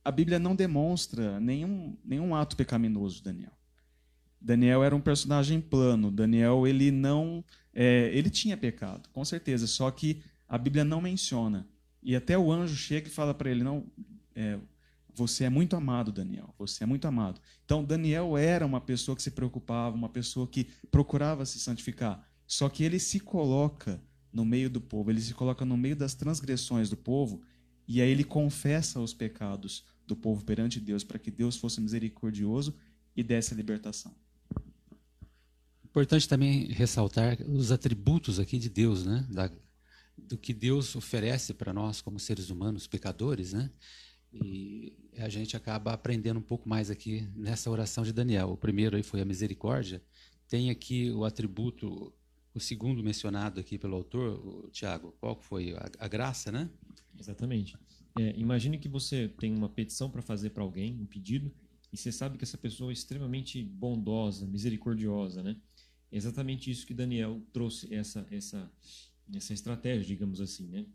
a 0.04 0.12
Bíblia 0.12 0.40
não 0.40 0.56
demonstra 0.56 1.40
nenhum, 1.40 1.98
nenhum 2.04 2.36
ato 2.36 2.56
pecaminoso 2.56 3.18
de 3.18 3.24
Daniel. 3.24 3.52
Daniel 4.40 4.84
era 4.84 4.96
um 4.96 5.02
personagem 5.02 5.62
plano. 5.62 6.12
Daniel 6.12 6.68
ele 6.68 6.92
não, 6.92 7.44
é, 7.74 8.12
ele 8.14 8.30
tinha 8.30 8.58
pecado, 8.58 9.10
com 9.10 9.24
certeza. 9.24 9.68
Só 9.68 9.90
que 9.90 10.22
a 10.48 10.58
Bíblia 10.58 10.84
não 10.84 11.02
menciona. 11.02 11.68
E 12.02 12.16
até 12.16 12.38
o 12.38 12.52
anjo 12.52 12.76
chega 12.76 13.08
e 13.08 13.12
fala 13.12 13.34
para 13.34 13.50
ele, 13.50 13.64
não, 13.64 13.86
é, 14.36 14.60
você 15.16 15.46
é 15.46 15.50
muito 15.50 15.76
amado, 15.76 16.12
Daniel. 16.12 16.54
Você 16.58 16.84
é 16.84 16.88
muito 16.88 17.08
amado. 17.08 17.40
Então 17.66 17.84
Daniel 17.84 18.38
era 18.38 18.66
uma 18.66 18.82
pessoa 18.82 19.16
que 19.16 19.22
se 19.22 19.32
preocupava, 19.32 19.96
uma 19.96 20.10
pessoa 20.10 20.48
que 20.48 20.68
procurava 20.90 21.46
se 21.46 21.60
santificar. 21.60 22.28
Só 22.48 22.70
que 22.70 22.84
ele 22.84 23.00
se 23.00 23.20
coloca 23.20 24.02
no 24.32 24.44
meio 24.44 24.70
do 24.70 24.82
povo, 24.82 25.12
ele 25.12 25.22
se 25.22 25.34
coloca 25.34 25.64
no 25.64 25.78
meio 25.78 25.96
das 25.96 26.16
transgressões 26.16 26.90
do 26.90 26.98
povo 26.98 27.42
e 27.88 28.02
aí 28.02 28.10
ele 28.10 28.24
confessa 28.24 29.00
os 29.00 29.14
pecados 29.14 29.86
do 30.08 30.16
povo 30.16 30.44
perante 30.44 30.80
Deus 30.80 31.04
para 31.04 31.20
que 31.20 31.30
Deus 31.30 31.58
fosse 31.58 31.80
misericordioso 31.80 32.76
e 33.16 33.24
desse 33.24 33.54
a 33.54 33.58
libertação. 33.58 34.14
Importante 35.84 36.28
também 36.28 36.68
ressaltar 36.72 37.40
os 37.44 37.72
atributos 37.72 38.40
aqui 38.40 38.58
de 38.58 38.70
Deus, 38.70 39.06
né? 39.06 39.28
Da, 39.30 39.52
do 40.18 40.38
que 40.38 40.52
Deus 40.52 40.96
oferece 40.96 41.54
para 41.54 41.72
nós 41.72 42.02
como 42.02 42.20
seres 42.20 42.50
humanos, 42.50 42.88
pecadores, 42.88 43.54
né? 43.54 43.70
E 44.34 44.94
a 45.18 45.30
gente 45.30 45.56
acaba 45.56 45.94
aprendendo 45.94 46.40
um 46.40 46.44
pouco 46.44 46.68
mais 46.68 46.90
aqui 46.90 47.28
nessa 47.36 47.70
oração 47.70 48.04
de 48.04 48.12
Daniel. 48.12 48.50
O 48.50 48.58
primeiro 48.58 48.96
aí 48.96 49.04
foi 49.04 49.22
a 49.22 49.26
misericórdia. 49.26 50.02
Tem 50.48 50.72
aqui 50.72 51.12
o 51.12 51.24
atributo, 51.24 52.12
o 52.54 52.60
segundo 52.60 53.04
mencionado 53.04 53.60
aqui 53.60 53.78
pelo 53.78 53.96
autor, 53.96 54.70
Tiago. 54.72 55.16
Qual 55.20 55.36
foi? 55.36 55.74
A, 55.74 55.90
a 56.00 56.08
graça, 56.08 56.52
né? 56.52 56.70
Exatamente. 57.20 57.78
É, 58.20 58.34
imagine 58.38 58.78
que 58.80 58.90
você 58.90 59.28
tem 59.28 59.56
uma 59.56 59.70
petição 59.70 60.10
para 60.10 60.22
fazer 60.22 60.50
para 60.50 60.64
alguém, 60.64 61.00
um 61.00 61.06
pedido, 61.06 61.52
e 61.92 61.98
você 61.98 62.12
sabe 62.12 62.38
que 62.38 62.44
essa 62.44 62.58
pessoa 62.58 62.92
é 62.92 62.94
extremamente 62.94 63.64
bondosa, 63.64 64.48
misericordiosa, 64.48 65.44
né? 65.44 65.58
É 66.12 66.18
exatamente 66.18 66.70
isso 66.70 66.86
que 66.88 66.94
Daniel 66.94 67.42
trouxe 67.52 67.94
essa 67.94 68.26
essa 68.32 68.72
essa 69.34 69.54
estratégia, 69.54 70.06
digamos 70.06 70.42
assim, 70.42 70.68
né? 70.68 70.86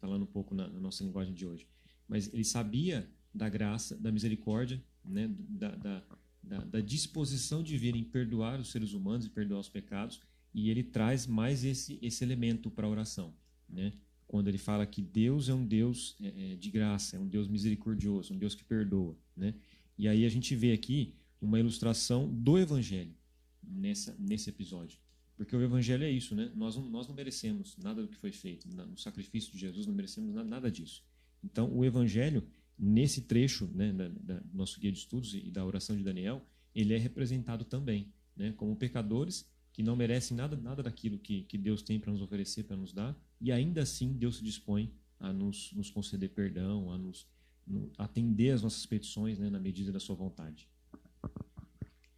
Falando 0.00 0.22
um 0.22 0.26
pouco 0.26 0.54
na, 0.54 0.68
na 0.68 0.80
nossa 0.80 1.04
linguagem 1.04 1.34
de 1.34 1.46
hoje. 1.46 1.66
Mas 2.08 2.32
ele 2.32 2.44
sabia 2.44 3.08
da 3.34 3.48
graça, 3.48 3.96
da 3.96 4.10
misericórdia, 4.10 4.82
né? 5.04 5.28
Da, 5.48 5.74
da, 5.74 6.04
da, 6.42 6.58
da 6.58 6.80
disposição 6.80 7.62
de 7.62 7.76
vir 7.76 7.96
em 7.96 8.04
perdoar 8.04 8.60
os 8.60 8.70
seres 8.70 8.92
humanos 8.92 9.26
e 9.26 9.30
perdoar 9.30 9.60
os 9.60 9.68
pecados, 9.68 10.20
e 10.54 10.70
ele 10.70 10.82
traz 10.82 11.26
mais 11.26 11.64
esse 11.64 11.98
esse 12.00 12.24
elemento 12.24 12.70
para 12.70 12.86
a 12.86 12.90
oração, 12.90 13.34
né? 13.68 13.92
quando 14.26 14.48
ele 14.48 14.58
fala 14.58 14.84
que 14.86 15.00
Deus 15.00 15.48
é 15.48 15.54
um 15.54 15.64
Deus 15.64 16.16
é, 16.20 16.52
é, 16.52 16.56
de 16.56 16.70
graça, 16.70 17.16
é 17.16 17.20
um 17.20 17.28
Deus 17.28 17.48
misericordioso, 17.48 18.34
um 18.34 18.38
Deus 18.38 18.54
que 18.54 18.64
perdoa, 18.64 19.16
né? 19.36 19.54
E 19.96 20.08
aí 20.08 20.24
a 20.24 20.28
gente 20.28 20.54
vê 20.54 20.72
aqui 20.72 21.14
uma 21.40 21.58
ilustração 21.58 22.28
do 22.28 22.58
Evangelho 22.58 23.14
nessa 23.62 24.14
nesse 24.18 24.50
episódio, 24.50 24.98
porque 25.36 25.54
o 25.54 25.62
Evangelho 25.62 26.04
é 26.04 26.10
isso, 26.10 26.34
né? 26.34 26.50
Nós 26.54 26.76
não, 26.76 26.88
nós 26.88 27.06
não 27.06 27.14
merecemos 27.14 27.76
nada 27.78 28.02
do 28.02 28.08
que 28.08 28.16
foi 28.16 28.32
feito 28.32 28.68
no 28.68 28.98
sacrifício 28.98 29.52
de 29.52 29.58
Jesus, 29.58 29.86
não 29.86 29.94
merecemos 29.94 30.34
nada, 30.34 30.48
nada 30.48 30.70
disso. 30.70 31.04
Então 31.46 31.72
o 31.72 31.84
Evangelho 31.84 32.46
nesse 32.78 33.22
trecho, 33.22 33.70
né, 33.74 33.92
da, 33.92 34.08
da, 34.08 34.40
do 34.40 34.56
nosso 34.56 34.78
guia 34.78 34.92
de 34.92 34.98
estudos 34.98 35.34
e 35.34 35.50
da 35.50 35.64
oração 35.64 35.96
de 35.96 36.02
Daniel, 36.02 36.44
ele 36.74 36.92
é 36.92 36.98
representado 36.98 37.64
também, 37.64 38.12
né, 38.36 38.52
como 38.52 38.76
pecadores 38.76 39.48
que 39.72 39.82
não 39.82 39.96
merecem 39.96 40.36
nada, 40.36 40.56
nada 40.56 40.82
daquilo 40.82 41.18
que, 41.18 41.42
que 41.42 41.56
Deus 41.56 41.82
tem 41.82 41.98
para 41.98 42.12
nos 42.12 42.20
oferecer, 42.20 42.64
para 42.64 42.76
nos 42.76 42.92
dar, 42.92 43.16
e 43.40 43.52
ainda 43.52 43.82
assim 43.82 44.12
Deus 44.12 44.36
se 44.36 44.44
dispõe 44.44 44.92
a 45.18 45.32
nos, 45.32 45.72
nos 45.72 45.90
conceder 45.90 46.30
perdão, 46.30 46.90
a 46.92 46.98
nos 46.98 47.26
no, 47.66 47.90
atender 47.98 48.50
as 48.50 48.62
nossas 48.62 48.86
petições 48.86 49.38
né, 49.38 49.50
na 49.50 49.58
medida 49.58 49.90
da 49.90 50.00
sua 50.00 50.14
vontade. 50.14 50.68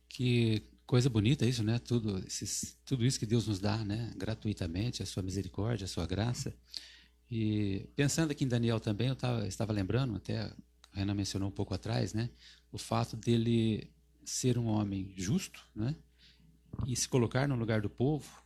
Que 0.08 0.62
coisa 0.86 1.08
bonita 1.08 1.46
isso, 1.46 1.62
né? 1.62 1.78
Tudo, 1.78 2.18
esses, 2.26 2.76
tudo 2.84 3.04
isso 3.04 3.18
que 3.18 3.26
Deus 3.26 3.46
nos 3.46 3.58
dá, 3.58 3.84
né? 3.84 4.12
Gratuitamente, 4.16 5.02
a 5.02 5.06
sua 5.06 5.22
misericórdia, 5.22 5.84
a 5.84 5.88
sua 5.88 6.06
graça. 6.06 6.54
E 7.30 7.88
pensando 7.94 8.30
aqui 8.30 8.44
em 8.44 8.48
Daniel 8.48 8.80
também, 8.80 9.08
eu 9.08 9.16
tava, 9.16 9.46
estava 9.46 9.72
lembrando, 9.72 10.16
até 10.16 10.38
a 10.40 10.54
Renan 10.92 11.14
mencionou 11.14 11.48
um 11.48 11.52
pouco 11.52 11.74
atrás, 11.74 12.14
né? 12.14 12.30
O 12.72 12.78
fato 12.78 13.16
dele 13.16 13.90
ser 14.24 14.58
um 14.58 14.66
homem 14.66 15.12
justo, 15.16 15.66
né? 15.74 15.94
e 16.86 16.94
se 16.94 17.08
colocar 17.08 17.48
no 17.48 17.56
lugar 17.56 17.80
do 17.80 17.90
povo 17.90 18.44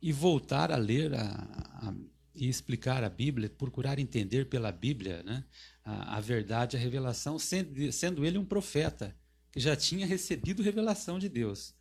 e 0.00 0.12
voltar 0.12 0.70
a 0.70 0.76
ler 0.76 1.14
a, 1.14 1.22
a, 1.22 1.94
e 2.34 2.48
explicar 2.48 3.02
a 3.02 3.08
Bíblia, 3.08 3.50
procurar 3.50 3.98
entender 3.98 4.48
pela 4.48 4.70
Bíblia 4.70 5.22
né, 5.24 5.44
a, 5.84 6.16
a 6.16 6.20
verdade, 6.20 6.76
a 6.76 6.80
revelação, 6.80 7.38
sendo, 7.38 7.90
sendo, 7.90 8.24
ele 8.24 8.38
um 8.38 8.44
profeta 8.44 9.16
que 9.50 9.58
já 9.58 9.74
tinha 9.74 10.06
recebido 10.06 10.62
revelação 10.62 11.18
de 11.18 11.28
Deus. 11.28 11.74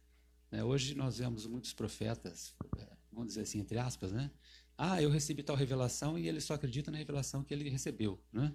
É, 0.52 0.64
hoje 0.64 0.96
nós 0.96 1.18
vemos 1.18 1.46
muitos 1.46 1.74
profetas, 1.74 2.56
é, 2.78 2.88
vamos 3.12 3.28
dizer 3.28 3.42
assim, 3.42 3.60
entre 3.60 3.78
aspas, 3.78 4.12
né? 4.12 4.32
Ah, 4.78 5.02
eu 5.02 5.10
recebi 5.10 5.42
tal 5.42 5.56
revelação 5.56 6.20
e 6.20 6.28
ele 6.28 6.40
só 6.40 6.54
acredita 6.54 6.92
na 6.92 6.98
revelação 6.98 7.44
que 7.44 7.54
ele 7.54 7.68
recebeu. 7.70 8.22
Né? 8.32 8.54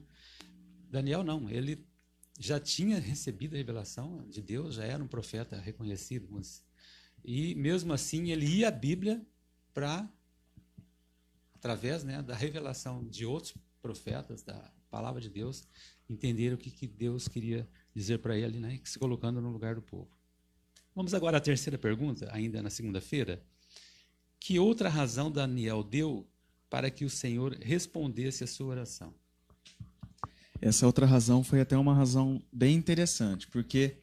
Daniel 0.88 1.24
não, 1.24 1.50
ele 1.50 1.84
já 2.38 2.60
tinha 2.60 2.98
recebido 3.00 3.54
a 3.54 3.56
revelação 3.56 4.26
de 4.28 4.40
Deus, 4.40 4.76
já 4.76 4.84
era 4.84 5.02
um 5.02 5.08
profeta 5.08 5.56
reconhecido, 5.58 6.40
e 7.24 7.54
mesmo 7.54 7.92
assim 7.92 8.30
ele 8.30 8.46
ia 8.46 8.68
à 8.68 8.70
Bíblia 8.70 9.24
para, 9.74 10.08
através 11.54 12.04
né, 12.04 12.22
da 12.22 12.34
revelação 12.34 13.04
de 13.04 13.26
outros 13.26 13.54
profetas, 13.80 14.42
da 14.42 14.72
palavra 14.90 15.20
de 15.20 15.28
Deus, 15.28 15.66
entender 16.08 16.52
o 16.52 16.58
que, 16.58 16.70
que 16.70 16.86
Deus 16.86 17.28
queria 17.28 17.68
dizer 17.94 18.18
para 18.18 18.36
ele, 18.36 18.58
né, 18.58 18.80
se 18.84 18.98
colocando 18.98 19.40
no 19.40 19.50
lugar 19.50 19.74
do 19.74 19.82
povo. 19.82 20.10
Vamos 20.94 21.14
agora 21.14 21.38
à 21.38 21.40
terceira 21.40 21.78
pergunta, 21.78 22.28
ainda 22.32 22.62
na 22.62 22.70
segunda-feira. 22.70 23.42
Que 24.44 24.58
outra 24.58 24.88
razão 24.88 25.30
Daniel 25.30 25.84
deu 25.84 26.26
para 26.68 26.90
que 26.90 27.04
o 27.04 27.10
Senhor 27.10 27.56
respondesse 27.62 28.42
a 28.42 28.46
sua 28.48 28.66
oração? 28.66 29.14
Essa 30.60 30.84
outra 30.84 31.06
razão 31.06 31.44
foi 31.44 31.60
até 31.60 31.78
uma 31.78 31.94
razão 31.94 32.42
bem 32.52 32.74
interessante, 32.74 33.46
porque 33.46 33.98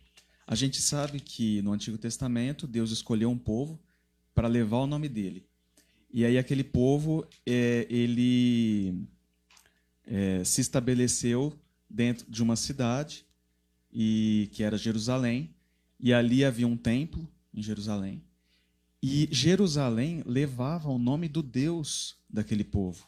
a 0.47 0.55
gente 0.55 0.81
sabe 0.81 1.19
que 1.19 1.61
no 1.61 1.73
Antigo 1.73 1.97
Testamento 1.97 2.65
Deus 2.65 2.89
escolheu 2.89 3.29
um 3.29 3.37
povo 3.37 3.77
para 4.33 4.47
levar 4.47 4.77
o 4.77 4.87
nome 4.87 5.09
dele. 5.09 5.45
E 6.09 6.23
aí 6.23 6.37
aquele 6.37 6.63
povo 6.63 7.27
é, 7.45 7.85
ele 7.89 9.05
é, 10.07 10.41
se 10.45 10.61
estabeleceu 10.61 11.53
dentro 11.89 12.25
de 12.31 12.41
uma 12.41 12.55
cidade 12.55 13.25
e 13.91 14.47
que 14.53 14.63
era 14.63 14.77
Jerusalém 14.77 15.53
e 15.99 16.13
ali 16.13 16.45
havia 16.45 16.65
um 16.65 16.77
templo 16.77 17.27
em 17.53 17.61
Jerusalém 17.61 18.23
e 19.01 19.27
Jerusalém 19.31 20.23
levava 20.25 20.89
o 20.89 20.97
nome 20.97 21.27
do 21.27 21.41
Deus 21.41 22.17
daquele 22.29 22.63
povo. 22.63 23.07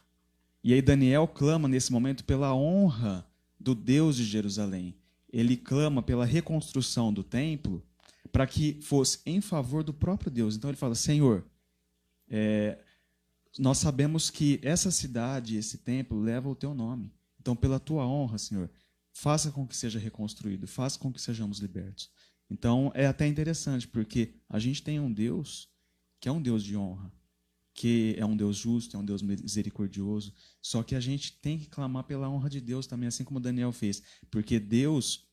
E 0.64 0.74
aí 0.74 0.82
Daniel 0.82 1.28
clama 1.28 1.68
nesse 1.68 1.92
momento 1.92 2.24
pela 2.24 2.54
honra 2.54 3.26
do 3.60 3.76
Deus 3.76 4.16
de 4.16 4.24
Jerusalém 4.24 4.96
ele 5.32 5.56
clama 5.56 6.04
pela 6.04 6.26
reconstrução 6.26 7.14
do 7.14 7.24
templo 7.24 7.84
para 8.32 8.46
que 8.46 8.80
fosse 8.82 9.20
em 9.26 9.40
favor 9.42 9.84
do 9.84 9.94
próprio 9.94 10.30
Deus. 10.30 10.56
Então 10.56 10.70
ele 10.70 10.78
fala: 10.78 10.96
Senhor, 10.96 11.46
é, 12.30 12.78
nós 13.58 13.78
sabemos 13.78 14.30
que 14.30 14.60
essa 14.62 14.92
cidade, 14.92 15.56
esse 15.56 15.78
templo, 15.78 16.20
leva 16.20 16.50
o 16.50 16.56
teu 16.56 16.74
nome. 16.74 17.12
Então, 17.40 17.56
pela 17.56 17.80
tua 17.80 18.06
honra, 18.06 18.38
Senhor, 18.38 18.70
faça 19.12 19.52
com 19.52 19.66
que 19.66 19.76
seja 19.76 19.98
reconstruído, 19.98 20.68
faça 20.68 21.00
com 21.00 21.12
que 21.12 21.22
sejamos 21.22 21.60
libertos. 21.60 22.12
Então, 22.50 22.92
é 22.94 23.08
até 23.08 23.26
interessante, 23.26 23.88
porque 23.88 24.36
a 24.48 24.60
gente 24.60 24.84
tem 24.84 25.00
um 25.00 25.12
Deus 25.12 25.70
que 26.22 26.30
é 26.30 26.32
um 26.32 26.42
Deus 26.42 26.64
de 26.64 26.78
honra, 26.78 27.12
que 27.74 28.16
é 28.18 28.26
um 28.26 28.38
Deus 28.38 28.56
justo, 28.56 28.96
é 28.96 29.00
um 29.00 29.04
Deus 29.04 29.24
misericordioso. 29.24 30.34
Só 30.62 30.84
que 30.84 30.94
a 30.94 31.00
gente 31.00 31.34
tem 31.42 31.58
que 31.58 31.66
clamar 31.66 32.04
pela 32.04 32.30
honra 32.30 32.48
de 32.48 32.62
Deus 32.62 32.86
também, 32.86 33.08
assim 33.08 33.24
como 33.24 33.40
Daniel 33.40 33.72
fez, 33.72 34.04
porque 34.30 34.60
Deus 34.60 35.28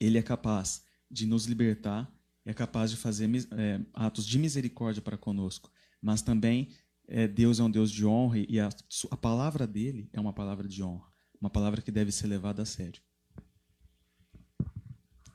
ele 0.00 0.16
é 0.16 0.22
capaz 0.22 0.82
de 1.10 1.26
nos 1.26 1.44
libertar, 1.44 2.10
é 2.46 2.54
capaz 2.54 2.90
de 2.90 2.96
fazer 2.96 3.28
é, 3.52 3.80
atos 3.92 4.26
de 4.26 4.38
misericórdia 4.38 5.02
para 5.02 5.18
conosco, 5.18 5.70
mas 6.00 6.22
também 6.22 6.70
é, 7.06 7.28
Deus 7.28 7.60
é 7.60 7.62
um 7.62 7.70
Deus 7.70 7.90
de 7.90 8.06
honra 8.06 8.38
e 8.38 8.58
a, 8.58 8.70
a 9.10 9.16
palavra 9.16 9.66
dele 9.66 10.08
é 10.14 10.20
uma 10.20 10.32
palavra 10.32 10.66
de 10.66 10.82
honra, 10.82 11.06
uma 11.38 11.50
palavra 11.50 11.82
que 11.82 11.90
deve 11.90 12.10
ser 12.10 12.26
levada 12.26 12.62
a 12.62 12.66
sério. 12.66 13.02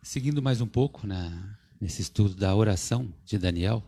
Seguindo 0.01 0.41
mais 0.41 0.59
um 0.59 0.67
pouco 0.67 1.05
na, 1.05 1.59
nesse 1.79 2.01
estudo 2.01 2.33
da 2.33 2.55
oração 2.55 3.13
de 3.23 3.37
Daniel, 3.37 3.87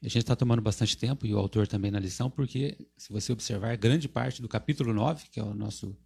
a 0.00 0.06
gente 0.06 0.18
está 0.18 0.36
tomando 0.36 0.62
bastante 0.62 0.96
tempo, 0.96 1.26
e 1.26 1.34
o 1.34 1.38
autor 1.38 1.66
também 1.66 1.90
na 1.90 1.98
lição, 1.98 2.30
porque, 2.30 2.88
se 2.96 3.12
você 3.12 3.32
observar, 3.32 3.76
grande 3.76 4.08
parte 4.08 4.40
do 4.40 4.48
capítulo 4.48 4.94
9, 4.94 5.28
que 5.30 5.40
é 5.40 5.42
o 5.42 5.52
nosso 5.52 5.96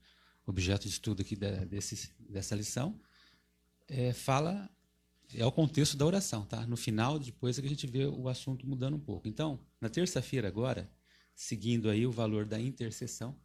objeto 0.47 0.83
de 0.83 0.89
estudo 0.89 1.21
aqui 1.21 1.37
da, 1.37 1.65
desse, 1.65 2.11
dessa 2.19 2.55
lição, 2.55 2.99
é, 3.89 4.13
fala, 4.13 4.71
é 5.35 5.45
o 5.45 5.53
contexto 5.53 5.97
da 5.97 6.07
oração. 6.07 6.47
Tá? 6.47 6.67
No 6.67 6.77
final, 6.77 7.19
depois 7.19 7.59
é 7.59 7.61
que 7.61 7.67
a 7.67 7.71
gente 7.71 7.87
vê 7.87 8.07
o 8.07 8.29
assunto 8.29 8.67
mudando 8.67 8.95
um 8.95 9.01
pouco. 9.01 9.29
Então, 9.29 9.61
na 9.81 9.91
terça-feira 9.91 10.49
agora, 10.49 10.91
seguindo 11.35 11.91
aí 11.91 12.07
o 12.07 12.13
valor 12.13 12.47
da 12.47 12.59
intercessão, 12.59 13.37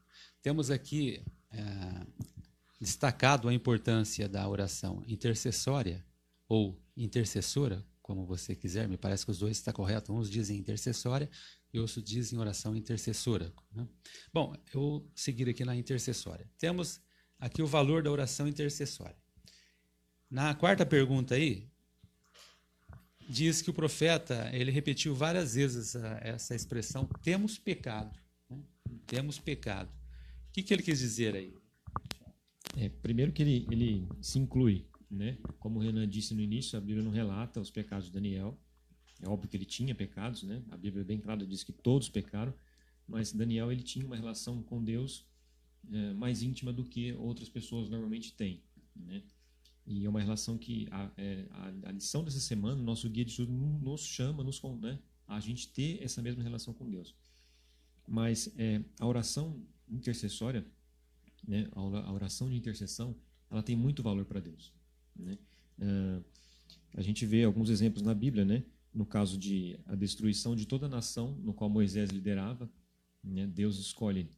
temos 0.41 0.71
aqui 0.71 1.21
é, 1.51 1.61
destacado 2.79 3.49
a 3.49 3.53
importância 3.53 4.29
da 4.29 4.47
oração 4.47 5.03
intercessória 5.07 6.05
ou 6.47 6.81
intercessora, 6.95 7.85
como 8.07 8.25
você 8.25 8.55
quiser, 8.55 8.87
me 8.87 8.95
parece 8.95 9.25
que 9.25 9.31
os 9.31 9.37
dois 9.37 9.57
está 9.57 9.73
correto. 9.73 10.13
Uns 10.13 10.29
dizem 10.29 10.57
intercessória 10.57 11.29
e 11.73 11.77
outros 11.77 12.01
dizem 12.01 12.39
oração 12.39 12.73
intercessora. 12.73 13.53
Né? 13.69 13.85
Bom, 14.33 14.55
eu 14.73 14.79
vou 14.79 15.11
seguir 15.13 15.49
aqui 15.49 15.65
na 15.65 15.75
intercessória. 15.75 16.49
Temos 16.57 17.01
aqui 17.37 17.61
o 17.61 17.67
valor 17.67 18.01
da 18.01 18.09
oração 18.09 18.47
intercessória. 18.47 19.17
Na 20.31 20.55
quarta 20.55 20.85
pergunta 20.85 21.35
aí, 21.35 21.69
diz 23.27 23.61
que 23.61 23.69
o 23.69 23.73
profeta 23.73 24.49
ele 24.53 24.71
repetiu 24.71 25.13
várias 25.13 25.55
vezes 25.55 25.93
essa, 25.93 26.19
essa 26.23 26.55
expressão 26.55 27.03
temos 27.21 27.59
pecado. 27.59 28.17
Né? 28.49 28.63
Temos 29.05 29.37
pecado. 29.37 29.89
O 30.47 30.53
que, 30.53 30.63
que 30.63 30.73
ele 30.73 30.81
quis 30.81 30.99
dizer 30.99 31.35
aí? 31.35 31.53
É, 32.77 32.87
primeiro 32.87 33.33
que 33.33 33.41
ele, 33.41 33.67
ele 33.69 34.07
se 34.21 34.39
inclui, 34.39 34.87
né? 35.09 35.37
Como 35.59 35.79
o 35.79 35.81
Renan 35.81 36.07
disse 36.07 36.33
no 36.33 36.41
início, 36.41 36.77
a 36.77 36.81
Bíblia 36.81 37.03
não 37.03 37.11
relata 37.11 37.59
os 37.59 37.69
pecados 37.69 38.07
de 38.07 38.11
Daniel. 38.11 38.59
É 39.21 39.27
óbvio 39.27 39.49
que 39.49 39.57
ele 39.57 39.65
tinha 39.65 39.95
pecados, 39.95 40.43
né? 40.43 40.63
A 40.69 40.77
Bíblia 40.77 41.01
é 41.01 41.05
bem 41.05 41.19
clara 41.19 41.45
diz 41.45 41.63
que 41.63 41.71
todos 41.71 42.09
pecaram, 42.09 42.53
mas 43.07 43.31
Daniel 43.31 43.71
ele 43.71 43.83
tinha 43.83 44.05
uma 44.05 44.15
relação 44.15 44.61
com 44.61 44.83
Deus 44.83 45.25
é, 45.91 46.13
mais 46.13 46.43
íntima 46.43 46.71
do 46.71 46.83
que 46.83 47.13
outras 47.13 47.49
pessoas 47.49 47.89
normalmente 47.89 48.33
têm, 48.33 48.61
né? 48.95 49.23
E 49.87 50.05
é 50.05 50.09
uma 50.09 50.19
relação 50.19 50.57
que 50.57 50.85
a, 50.91 51.09
é, 51.15 51.45
a, 51.49 51.89
a 51.89 51.91
lição 51.91 52.23
dessa 52.23 52.41
semana, 52.41 52.81
nosso 52.81 53.09
guia 53.09 53.23
de 53.23 53.31
estudo 53.31 53.53
nos 53.53 54.01
chama, 54.01 54.43
nos 54.43 54.61
né, 54.81 54.99
a 55.25 55.39
gente 55.39 55.69
ter 55.69 56.03
essa 56.03 56.21
mesma 56.21 56.43
relação 56.43 56.73
com 56.73 56.89
Deus. 56.89 57.15
Mas 58.05 58.53
é, 58.57 58.83
a 58.99 59.07
oração 59.07 59.65
intercessória, 59.87 60.65
né, 61.47 61.69
a 61.71 62.11
oração 62.11 62.49
de 62.49 62.57
intercessão, 62.57 63.15
ela 63.49 63.63
tem 63.63 63.77
muito 63.77 64.03
valor 64.03 64.25
para 64.25 64.41
Deus. 64.41 64.73
Né? 65.17 65.37
Uh, 65.79 66.23
a 66.95 67.01
gente 67.01 67.25
vê 67.25 67.43
alguns 67.43 67.69
exemplos 67.69 68.01
na 68.03 68.13
Bíblia, 68.13 68.45
né? 68.45 68.63
no 68.93 69.05
caso 69.05 69.37
de 69.37 69.79
a 69.85 69.93
destruição 69.93 70.55
de 70.55 70.65
toda 70.65 70.87
a 70.87 70.89
nação 70.89 71.37
no 71.43 71.53
qual 71.53 71.69
Moisés 71.69 72.09
liderava, 72.09 72.67
né? 73.23 73.45
Deus 73.45 73.77
escolhe 73.77 74.31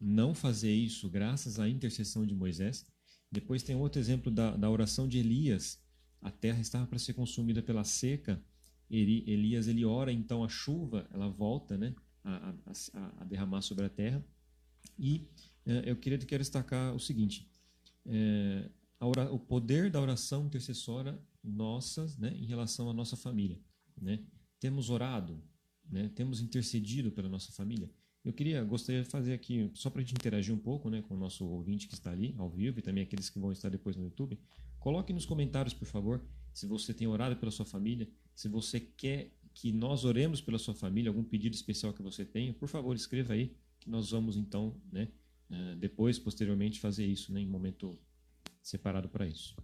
não 0.00 0.34
fazer 0.34 0.72
isso 0.72 1.10
graças 1.10 1.58
à 1.58 1.68
intercessão 1.68 2.24
de 2.24 2.34
Moisés 2.34 2.86
depois 3.30 3.62
tem 3.62 3.76
outro 3.76 4.00
exemplo 4.00 4.30
da, 4.30 4.56
da 4.56 4.70
oração 4.70 5.08
de 5.08 5.18
Elias. 5.18 5.82
A 6.20 6.30
terra 6.30 6.60
estava 6.60 6.86
para 6.86 6.98
ser 6.98 7.14
consumida 7.14 7.62
pela 7.62 7.84
seca. 7.84 8.42
Eli, 8.90 9.28
Elias 9.28 9.66
ele 9.66 9.84
ora, 9.84 10.12
então 10.12 10.44
a 10.44 10.48
chuva 10.48 11.08
ela 11.12 11.28
volta 11.28 11.76
né, 11.76 11.94
a, 12.22 12.54
a, 12.94 13.12
a 13.18 13.24
derramar 13.24 13.62
sobre 13.62 13.84
a 13.84 13.88
terra. 13.88 14.24
E 14.98 15.28
é, 15.66 15.90
eu 15.90 15.96
queria 15.96 16.18
quero 16.18 16.42
destacar 16.42 16.94
o 16.94 17.00
seguinte: 17.00 17.48
é, 18.06 18.70
o 19.00 19.38
poder 19.38 19.90
da 19.90 20.00
oração 20.00 20.46
intercessória 20.46 21.18
nossas 21.42 22.16
né, 22.16 22.34
em 22.34 22.46
relação 22.46 22.90
à 22.90 22.92
nossa 22.92 23.16
família. 23.16 23.58
Né? 24.00 24.20
Temos 24.58 24.90
orado, 24.90 25.42
né, 25.88 26.10
temos 26.14 26.40
intercedido 26.40 27.10
pela 27.10 27.28
nossa 27.28 27.52
família. 27.52 27.90
Eu 28.24 28.32
queria, 28.32 28.64
gostaria 28.64 29.02
de 29.02 29.08
fazer 29.08 29.32
aqui, 29.32 29.70
só 29.74 29.88
para 29.88 30.00
a 30.00 30.04
gente 30.04 30.14
interagir 30.14 30.52
um 30.52 30.58
pouco 30.58 30.90
né, 30.90 31.02
com 31.02 31.14
o 31.14 31.16
nosso 31.16 31.46
ouvinte 31.46 31.86
que 31.86 31.94
está 31.94 32.10
ali, 32.10 32.34
ao 32.38 32.50
vivo, 32.50 32.80
e 32.80 32.82
também 32.82 33.04
aqueles 33.04 33.30
que 33.30 33.38
vão 33.38 33.52
estar 33.52 33.68
depois 33.68 33.94
no 33.94 34.02
YouTube. 34.02 34.38
Coloque 34.80 35.12
nos 35.12 35.24
comentários, 35.24 35.72
por 35.72 35.86
favor, 35.86 36.24
se 36.52 36.66
você 36.66 36.92
tem 36.92 37.06
orado 37.06 37.36
pela 37.36 37.52
sua 37.52 37.64
família, 37.64 38.08
se 38.34 38.48
você 38.48 38.80
quer 38.80 39.32
que 39.54 39.72
nós 39.72 40.04
oremos 40.04 40.40
pela 40.40 40.58
sua 40.58 40.74
família, 40.74 41.08
algum 41.08 41.22
pedido 41.22 41.54
especial 41.54 41.92
que 41.92 42.02
você 42.02 42.24
tenha, 42.24 42.52
por 42.52 42.68
favor, 42.68 42.96
escreva 42.96 43.32
aí, 43.32 43.56
que 43.78 43.88
nós 43.88 44.10
vamos 44.10 44.36
então, 44.36 44.76
né, 44.92 45.08
eh, 45.48 45.76
depois, 45.76 46.18
posteriormente, 46.18 46.80
fazer 46.80 47.06
isso, 47.06 47.32
né, 47.32 47.40
em 47.40 47.46
momento 47.46 47.98
separado 48.66 49.08
para 49.08 49.26
isso. 49.26 49.54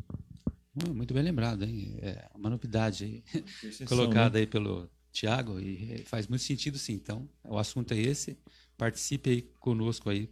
Hum, 0.76 0.94
muito 0.94 1.12
bem 1.12 1.22
lembrado, 1.22 1.64
hein? 1.64 1.98
É 2.00 2.30
uma 2.34 2.48
novidade 2.48 3.22
colocada 3.88 4.34
né? 4.34 4.40
aí 4.40 4.46
pelo 4.46 4.88
Tiago, 5.10 5.60
e 5.60 6.04
faz 6.06 6.28
muito 6.28 6.42
sentido 6.42 6.78
sim. 6.78 6.94
Então, 6.94 7.28
o 7.44 7.58
assunto 7.58 7.92
é 7.92 7.98
esse. 7.98 8.38
Participe 8.78 9.30
aí 9.30 9.42
conosco 9.58 10.08
aí, 10.08 10.30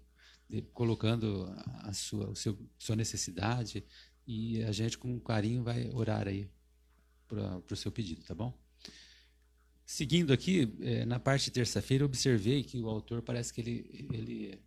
colocando 0.73 1.53
a 1.83 1.93
sua, 1.93 2.31
o 2.31 2.37
seu, 2.37 2.57
sua 2.79 2.97
necessidade 2.97 3.85
e 4.27 4.63
a 4.63 4.73
gente 4.73 4.97
com 4.97 5.19
carinho 5.19 5.65
vai 5.65 5.91
orar 5.93 6.29
aí 6.29 6.49
para 7.27 7.63
o 7.71 7.77
seu 7.77 7.91
pedido, 7.91 8.23
tá 8.23 8.35
bom? 8.35 8.57
Seguindo 9.85 10.33
aqui, 10.33 10.73
é, 10.81 11.05
na 11.05 11.19
parte 11.19 11.47
de 11.47 11.51
terça-feira, 11.51 12.05
observei 12.05 12.63
que 12.63 12.81
o 12.81 12.89
autor 12.89 13.23
parece 13.23 13.53
que 13.53 13.61
ele, 13.61 14.09
ele, 14.13 14.61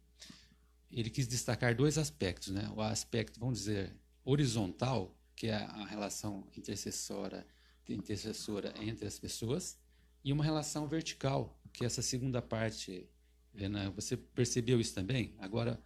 ele 0.99 1.10
quis 1.10 1.27
destacar 1.27 1.75
dois 1.75 1.97
aspectos, 1.97 2.49
né? 2.49 2.69
O 2.75 2.82
aspecto, 2.82 3.39
vamos 3.39 3.60
dizer, 3.60 3.95
horizontal, 4.23 5.17
que 5.36 5.47
é 5.47 5.56
a 5.56 5.86
relação 5.86 6.47
intercessora, 6.56 7.45
intercessora 7.89 8.73
entre 8.79 9.08
as 9.08 9.17
pessoas, 9.19 9.77
e 10.23 10.32
uma 10.32 10.43
relação 10.43 10.88
vertical, 10.88 11.60
que 11.73 11.84
é 11.84 11.88
essa 11.88 12.01
segunda 12.01 12.41
parte, 12.41 13.10
Renan, 13.53 13.91
você 13.91 14.15
percebeu 14.15 14.79
isso 14.79 14.93
também? 14.93 15.36
Agora, 15.39 15.82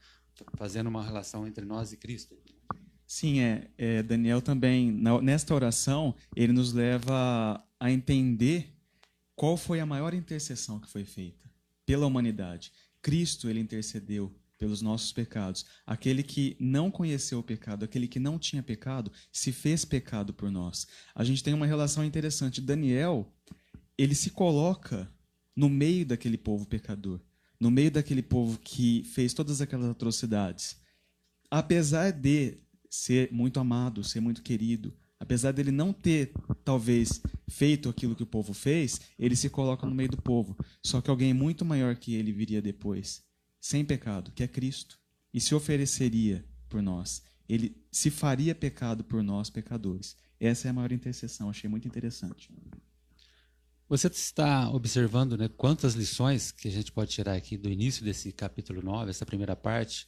fazendo 0.56 0.88
uma 0.88 1.04
relação 1.04 1.48
entre 1.48 1.66
nós 1.66 1.92
e 1.92 1.98
Cristo. 1.98 2.38
Sim, 3.06 3.40
é, 3.40 3.72
é 3.78 4.04
Daniel 4.04 4.42
também, 4.42 4.92
na, 4.92 5.20
nesta 5.22 5.56
oração, 5.56 6.14
ele 6.36 6.52
nos 6.52 6.74
leva 6.74 7.64
a 7.80 7.90
entender 7.90 8.74
qual 9.36 9.56
foi 9.56 9.80
a 9.80 9.86
maior 9.86 10.14
intercessão 10.14 10.80
que 10.80 10.90
foi 10.90 11.06
feita 11.06 11.50
pela 11.86 12.06
humanidade. 12.06 12.72
Cristo, 13.02 13.50
ele 13.50 13.62
intercedeu 13.62 14.36
pelos 14.58 14.82
nossos 14.82 15.12
pecados. 15.12 15.66
Aquele 15.86 16.24
que 16.24 16.58
não 16.60 16.90
conheceu 16.90 17.40
o 17.40 17.44
pecado, 17.44 17.86
aquele 17.86 18.08
que 18.08 18.20
não 18.20 18.40
tinha 18.40 18.64
pecado, 18.64 19.12
se 19.32 19.52
fez 19.52 19.86
pecado 19.86 20.34
por 20.34 20.52
nós. 20.52 20.88
A 21.14 21.24
gente 21.24 21.44
tem 21.44 21.54
uma 21.54 21.68
relação 21.68 22.04
interessante. 22.04 22.62
Daniel, 22.62 23.32
ele 23.98 24.16
se 24.16 24.30
coloca 24.32 25.12
no 25.56 25.70
meio 25.70 26.06
daquele 26.06 26.38
povo 26.38 26.66
pecador, 26.66 27.20
no 27.60 27.72
meio 27.72 27.90
daquele 27.90 28.22
povo 28.22 28.60
que 28.60 29.04
fez 29.06 29.34
todas 29.34 29.62
aquelas 29.62 29.90
atrocidades. 29.90 30.78
Apesar 31.50 32.12
de 32.12 32.58
ser 32.90 33.32
muito 33.32 33.60
amado, 33.60 34.04
ser 34.04 34.20
muito 34.20 34.44
querido, 34.44 34.94
apesar 35.20 35.52
dele 35.52 35.72
não 35.72 35.92
ter 35.92 36.32
talvez 36.64 37.22
feito 37.50 37.90
aquilo 37.90 38.16
que 38.16 38.24
o 38.24 38.28
povo 38.28 38.54
fez, 38.54 39.02
ele 39.18 39.36
se 39.36 39.50
coloca 39.50 39.88
no 39.88 39.96
meio 39.96 40.10
do 40.10 40.22
povo. 40.22 40.56
Só 40.84 41.02
que 41.02 41.10
alguém 41.10 41.34
muito 41.34 41.66
maior 41.66 41.96
que 41.96 42.14
ele 42.14 42.32
viria 42.32 42.62
depois, 42.62 43.24
sem 43.60 43.84
pecado, 43.84 44.32
que 44.32 44.44
é 44.44 44.48
Cristo, 44.48 45.00
e 45.34 45.42
se 45.42 45.54
ofereceria 45.54 46.46
por 46.70 46.82
nós. 46.82 47.24
Ele 47.48 47.76
se 47.92 48.10
faria 48.10 48.54
pecado 48.54 49.04
por 49.04 49.24
nós, 49.24 49.50
pecadores. 49.50 50.16
Essa 50.40 50.68
é 50.68 50.72
a 50.72 50.74
maior 50.74 50.92
intercessão, 50.92 51.50
achei 51.50 51.70
muito 51.70 51.88
interessante. 51.88 52.50
Você 53.90 54.08
está 54.08 54.70
observando 54.70 55.38
né, 55.38 55.48
quantas 55.48 55.94
lições 55.94 56.52
que 56.52 56.68
a 56.68 56.72
gente 56.72 56.92
pode 56.92 57.12
tirar 57.12 57.36
aqui 57.36 57.58
do 57.58 57.70
início 57.70 58.04
desse 58.04 58.34
capítulo 58.34 58.82
9, 58.82 59.10
essa 59.10 59.26
primeira 59.26 59.56
parte 59.56 60.08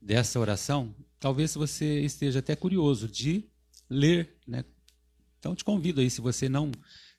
dessa 0.00 0.40
oração? 0.40 0.94
Talvez 1.20 1.54
você 1.54 2.00
esteja 2.00 2.40
até 2.40 2.56
curioso 2.56 3.06
de 3.06 3.48
ler. 3.88 4.36
Né? 4.46 4.64
Então, 5.38 5.54
te 5.54 5.64
convido 5.64 6.00
aí, 6.00 6.10
se 6.10 6.20
você 6.20 6.48
não 6.48 6.72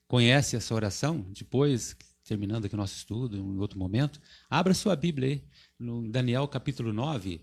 conhece 0.06 0.58
essa 0.58 0.76
oração, 0.76 1.26
depois, 1.30 1.96
terminando 2.26 2.66
aqui 2.66 2.76
o 2.76 2.78
nosso 2.78 2.98
estudo, 2.98 3.38
em 3.38 3.58
outro 3.58 3.80
momento, 3.80 4.20
abra 4.50 4.74
sua 4.74 4.96
Bíblia 4.98 5.30
aí, 5.30 5.44
no 5.82 6.10
Daniel 6.10 6.48
capítulo 6.48 6.94
9. 6.94 7.42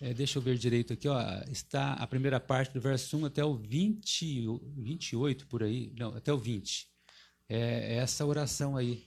É, 0.00 0.14
deixa 0.14 0.38
eu 0.38 0.42
ver 0.42 0.56
direito 0.56 0.92
aqui, 0.92 1.08
ó, 1.08 1.20
está 1.50 1.92
a 1.92 2.06
primeira 2.06 2.40
parte 2.40 2.72
do 2.72 2.80
verso 2.80 3.16
1 3.18 3.26
até 3.26 3.44
o 3.44 3.54
20, 3.54 4.46
28 4.76 5.46
por 5.46 5.62
aí, 5.62 5.92
não, 5.96 6.16
até 6.16 6.32
o 6.32 6.38
20 6.38 6.92
é 7.54 7.96
essa 7.96 8.24
oração 8.24 8.76
aí 8.76 9.06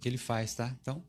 que 0.00 0.08
ele 0.08 0.18
faz, 0.18 0.54
tá? 0.54 0.76
Então, 0.80 1.06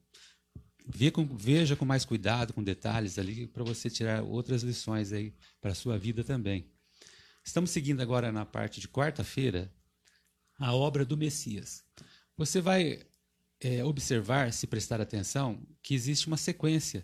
com, 1.11 1.25
veja 1.35 1.75
com 1.75 1.83
mais 1.83 2.05
cuidado, 2.05 2.53
com 2.53 2.63
detalhes 2.63 3.17
ali, 3.17 3.47
para 3.47 3.63
você 3.63 3.89
tirar 3.89 4.21
outras 4.21 4.61
lições 4.61 5.11
aí 5.11 5.33
para 5.59 5.71
a 5.71 5.75
sua 5.75 5.97
vida 5.97 6.23
também. 6.23 6.69
Estamos 7.43 7.71
seguindo 7.71 8.01
agora 8.01 8.31
na 8.31 8.45
parte 8.45 8.79
de 8.79 8.87
quarta-feira 8.87 9.73
a 10.59 10.73
obra 10.73 11.03
do 11.03 11.17
Messias. 11.17 11.83
Você 12.37 12.61
vai 12.61 13.01
é, 13.65 13.83
observar, 13.83 14.53
se 14.53 14.67
prestar 14.67 15.01
atenção, 15.01 15.59
que 15.81 15.95
existe 15.95 16.27
uma 16.27 16.37
sequência 16.37 17.03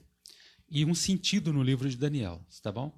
e 0.70 0.86
um 0.86 0.94
sentido 0.94 1.52
no 1.52 1.64
livro 1.64 1.90
de 1.90 1.98
Daniel, 1.98 2.46
está 2.48 2.72
bom? 2.72 2.96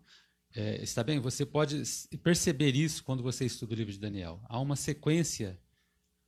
É, 0.53 0.83
está 0.83 1.01
bem? 1.01 1.17
Você 1.19 1.45
pode 1.45 1.81
perceber 2.21 2.75
isso 2.75 3.01
quando 3.05 3.23
você 3.23 3.45
estuda 3.45 3.73
o 3.73 3.77
livro 3.77 3.93
de 3.93 3.99
Daniel. 3.99 4.41
Há 4.49 4.59
uma 4.59 4.75
sequência 4.75 5.57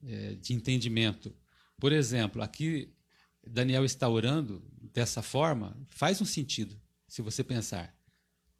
é, 0.02 0.34
de 0.36 0.54
entendimento. 0.54 1.36
Por 1.78 1.92
exemplo, 1.92 2.40
aqui 2.40 2.90
Daniel 3.46 3.84
está 3.84 4.08
orando 4.08 4.66
dessa 4.94 5.20
forma, 5.20 5.76
faz 5.90 6.22
um 6.22 6.24
sentido, 6.24 6.80
se 7.06 7.20
você 7.20 7.44
pensar. 7.44 7.94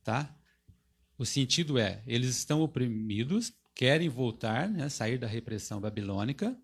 Tá? 0.05 0.39
O 1.17 1.25
sentido 1.25 1.79
é, 1.79 2.03
eles 2.07 2.37
estão 2.37 2.61
oprimidos, 2.61 3.55
querem 3.75 4.11
voltar, 4.11 4.69
né, 4.69 4.91
sair 4.91 5.17
da 5.17 5.27
repressão 5.27 5.81
babilônica, 5.81 6.55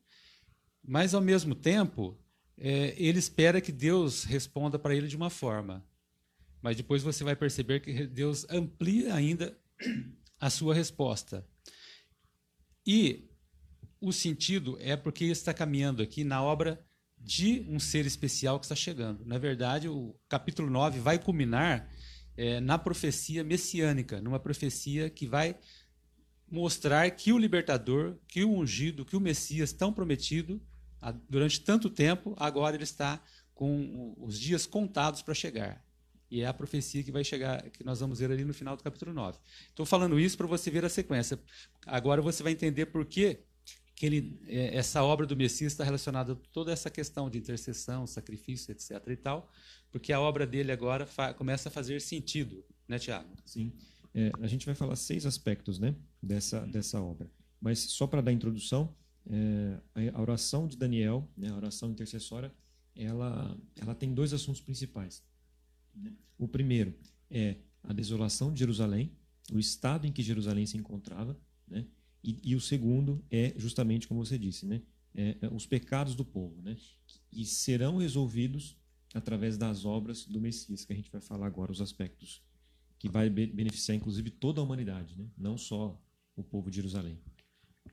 mas 0.85 1.15
ao 1.15 1.21
mesmo 1.21 1.55
tempo, 1.55 2.19
é, 2.59 2.95
ele 2.97 3.19
espera 3.19 3.61
que 3.61 3.73
Deus 3.73 4.25
responda 4.25 4.79
para 4.79 4.95
ele 4.95 5.09
de 5.09 5.17
uma 5.17 5.31
forma. 5.31 5.85
mas 6.61 6.77
depois 6.77 7.03
você 7.03 7.25
vai 7.25 7.35
perceber 7.35 7.81
que 7.81 8.07
Deus 8.07 8.47
amplia 8.49 9.15
ainda 9.15 9.59
a 10.39 10.49
sua 10.49 10.75
resposta. 10.75 11.45
E 12.87 13.29
o 14.01 14.13
sentido 14.13 14.77
é 14.81 14.97
porque 14.97 15.25
ele 15.25 15.33
está 15.33 15.53
caminhando 15.53 16.03
aqui 16.03 16.23
na 16.23 16.43
obra 16.43 16.85
de 17.19 17.65
um 17.69 17.79
ser 17.79 18.07
especial 18.07 18.59
que 18.59 18.65
está 18.65 18.75
chegando. 18.75 19.25
Na 19.25 19.39
verdade, 19.39 19.89
o 19.89 20.15
capítulo 20.29 20.69
9 20.71 20.99
vai 21.01 21.19
culminar 21.19 21.89
é, 22.37 22.61
na 22.61 22.79
profecia 22.79 23.45
messiânica, 23.45 24.21
numa 24.21 24.41
profecia 24.41 25.09
que 25.11 25.27
vai 25.27 25.57
mostrar 26.51 27.11
que 27.13 27.33
o 27.33 27.39
libertador, 27.39 28.19
que 28.27 28.45
o 28.45 28.53
ungido, 28.53 29.05
que 29.05 29.17
o 29.17 29.21
Messias 29.21 29.73
tão 29.73 29.93
prometido 29.93 30.61
durante 31.29 31.61
tanto 31.61 31.91
tempo, 31.91 32.35
agora 32.39 32.77
ele 32.77 32.85
está 32.85 33.21
com 33.55 34.15
os 34.19 34.39
dias 34.39 34.67
contados 34.67 35.23
para 35.23 35.35
chegar. 35.35 35.85
E 36.31 36.41
é 36.41 36.47
a 36.47 36.55
profecia 36.55 37.03
que 37.03 37.13
vai 37.13 37.23
chegar, 37.23 37.63
que 37.71 37.85
nós 37.85 38.01
vamos 38.01 38.19
ver 38.19 38.31
ali 38.31 38.45
no 38.45 38.55
final 38.55 38.77
do 38.77 38.83
capítulo 38.83 39.13
9. 39.13 39.39
Estou 39.69 39.85
falando 39.85 40.19
isso 40.19 40.37
para 40.37 40.47
você 40.47 40.71
ver 40.71 40.85
a 40.85 40.89
sequência. 40.89 41.39
Agora 41.87 42.23
você 42.23 42.43
vai 42.43 42.53
entender 42.53 42.87
por 42.87 43.05
que, 43.05 43.41
que 43.95 44.07
ele, 44.07 44.41
é, 44.47 44.75
essa 44.77 45.05
obra 45.05 45.27
do 45.27 45.37
Messias 45.37 45.73
está 45.73 45.85
relacionada 45.85 46.33
a 46.33 46.37
toda 46.51 46.73
essa 46.73 46.89
questão 46.89 47.29
de 47.29 47.37
intercessão, 47.37 48.07
sacrifício, 48.07 48.73
etc. 48.73 48.93
e 49.09 49.17
tal, 49.17 49.51
porque 49.91 50.11
a 50.11 50.19
obra 50.19 50.47
dele 50.47 50.73
agora 50.73 51.07
começa 51.37 51.69
a 51.69 51.73
fazer 51.73 52.01
sentido, 52.01 52.65
né, 52.89 52.99
Tiago? 52.99 53.29
Sim. 53.45 53.71
É, 54.15 54.31
a 54.41 54.47
gente 54.47 54.65
vai 54.65 54.75
falar 54.75 54.97
seis 54.97 55.27
aspectos 55.27 55.79
né, 55.79 55.95
dessa, 56.23 56.61
dessa 56.61 56.99
obra. 57.01 57.31
Mas 57.61 57.79
só 57.79 58.07
para 58.07 58.23
dar 58.23 58.33
introdução, 58.33 58.95
é, 59.31 60.11
a 60.13 60.21
oração 60.21 60.67
de 60.67 60.77
Daniel, 60.77 61.29
né, 61.37 61.51
a 61.51 61.57
oração 61.57 61.91
intercessória, 61.91 62.53
ela, 62.95 63.57
ela 63.77 63.95
tem 63.95 64.13
dois 64.13 64.33
assuntos 64.33 64.61
principais. 64.61 65.23
O 66.39 66.49
primeiro 66.49 66.95
é 67.31 67.57
a 67.83 67.93
desolação 67.93 68.53
de 68.53 68.61
Jerusalém, 68.61 69.13
o 69.53 69.59
estado 69.59 70.07
em 70.07 70.13
que 70.13 70.23
Jerusalém 70.23 70.67
se 70.67 70.77
encontrava, 70.77 71.39
né? 71.67 71.87
e, 72.23 72.39
e 72.45 72.55
o 72.55 72.61
segundo 72.61 73.25
é 73.31 73.55
justamente 73.57 74.07
como 74.07 74.25
você 74.25 74.39
disse, 74.39 74.67
né? 74.67 74.83
É, 75.15 75.37
é, 75.43 75.49
os 75.49 75.67
pecados 75.67 76.15
do 76.15 76.25
povo, 76.25 76.63
né? 76.63 76.77
e 77.31 77.45
serão 77.45 77.99
resolvidos 77.99 78.79
através 79.13 79.59
das 79.59 79.85
obras 79.85 80.25
do 80.25 80.41
Messias, 80.41 80.87
que 80.87 80.93
a 80.93 80.97
gente 80.97 81.11
vai 81.11 81.21
falar 81.21 81.47
agora, 81.47 81.71
os 81.71 81.83
aspectos 81.83 82.43
que 82.99 83.11
vai 83.11 83.29
beneficiar 83.29 83.97
inclusive 83.97 84.31
toda 84.31 84.61
a 84.61 84.65
humanidade, 84.65 85.19
né? 85.19 85.27
não 85.37 85.59
só 85.59 86.01
o 86.35 86.43
povo 86.43 86.71
de 86.71 86.77
Jerusalém. 86.77 87.19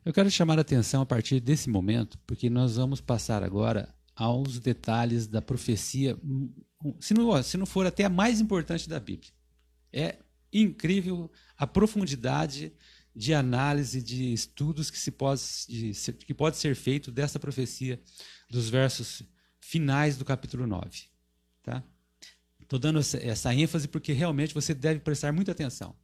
Eu 0.06 0.14
quero 0.14 0.32
chamar 0.32 0.58
a 0.58 0.62
atenção 0.62 1.02
a 1.02 1.06
partir 1.06 1.40
desse 1.40 1.70
momento, 1.70 2.18
porque 2.26 2.50
nós 2.50 2.78
vamos 2.78 3.02
passar 3.02 3.44
agora 3.44 3.94
aos 4.16 4.60
detalhes 4.60 5.28
da 5.28 5.42
profecia 5.42 6.18
se 7.00 7.14
não, 7.14 7.44
se 7.44 7.58
não 7.58 7.66
for 7.66 7.86
até 7.86 8.06
a 8.06 8.10
mais 8.10 8.40
importante 8.40 8.88
da 8.88 9.00
Bíblia. 9.00 9.32
É 9.92 10.18
incrível 10.52 11.30
a 11.58 11.68
profundidade 11.68 12.74
de 13.16 13.34
análise, 13.34 14.02
de 14.02 14.32
estudos 14.34 14.90
que, 14.90 14.98
se 14.98 15.12
pode, 15.12 15.42
de, 15.68 15.94
que 16.26 16.34
pode 16.34 16.58
ser 16.58 16.76
feito 16.76 17.12
dessa 17.12 17.40
profecia 17.40 18.02
dos 18.50 18.70
versos 18.70 19.24
finais 19.60 20.18
do 20.18 20.24
capítulo 20.24 20.66
9. 20.66 21.04
Tá? 21.64 21.84
Estou 22.62 22.80
dando 22.80 23.00
essa, 23.00 23.18
essa 23.18 23.54
ênfase 23.54 23.88
porque 23.88 24.14
realmente 24.14 24.54
você 24.54 24.74
deve 24.74 25.00
prestar 25.02 25.34
muita 25.34 25.52
atenção. 25.52 25.96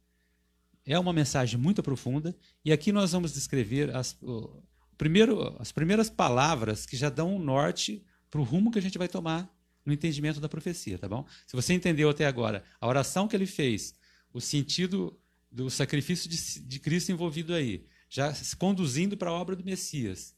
É 0.86 0.98
uma 0.98 1.12
mensagem 1.12 1.58
muito 1.58 1.82
profunda 1.82 2.34
e 2.64 2.72
aqui 2.72 2.92
nós 2.92 3.10
vamos 3.10 3.34
descrever 3.34 3.94
as, 3.94 4.16
o, 4.22 4.62
primeiro, 4.96 5.56
as 5.58 5.72
primeiras 5.72 6.08
palavras 6.08 6.86
que 6.86 6.96
já 6.96 7.10
dão 7.10 7.34
um 7.34 7.38
norte 7.40 8.04
para 8.30 8.40
o 8.40 8.44
rumo 8.44 8.70
que 8.70 8.78
a 8.78 8.82
gente 8.82 8.96
vai 8.96 9.08
tomar 9.08 9.52
no 9.84 9.92
entendimento 9.92 10.40
da 10.40 10.48
profecia, 10.48 10.98
tá 10.98 11.08
bom? 11.08 11.26
Se 11.46 11.54
você 11.54 11.74
entendeu 11.74 12.08
até 12.08 12.26
agora 12.26 12.64
a 12.80 12.86
oração 12.86 13.26
que 13.28 13.36
ele 13.36 13.46
fez, 13.46 13.94
o 14.32 14.40
sentido 14.40 15.18
do 15.50 15.70
sacrifício 15.70 16.28
de, 16.28 16.60
de 16.60 16.80
Cristo 16.80 17.10
envolvido 17.12 17.54
aí, 17.54 17.86
já 18.08 18.32
se 18.32 18.54
conduzindo 18.56 19.16
para 19.16 19.30
a 19.30 19.32
obra 19.32 19.56
do 19.56 19.64
Messias, 19.64 20.34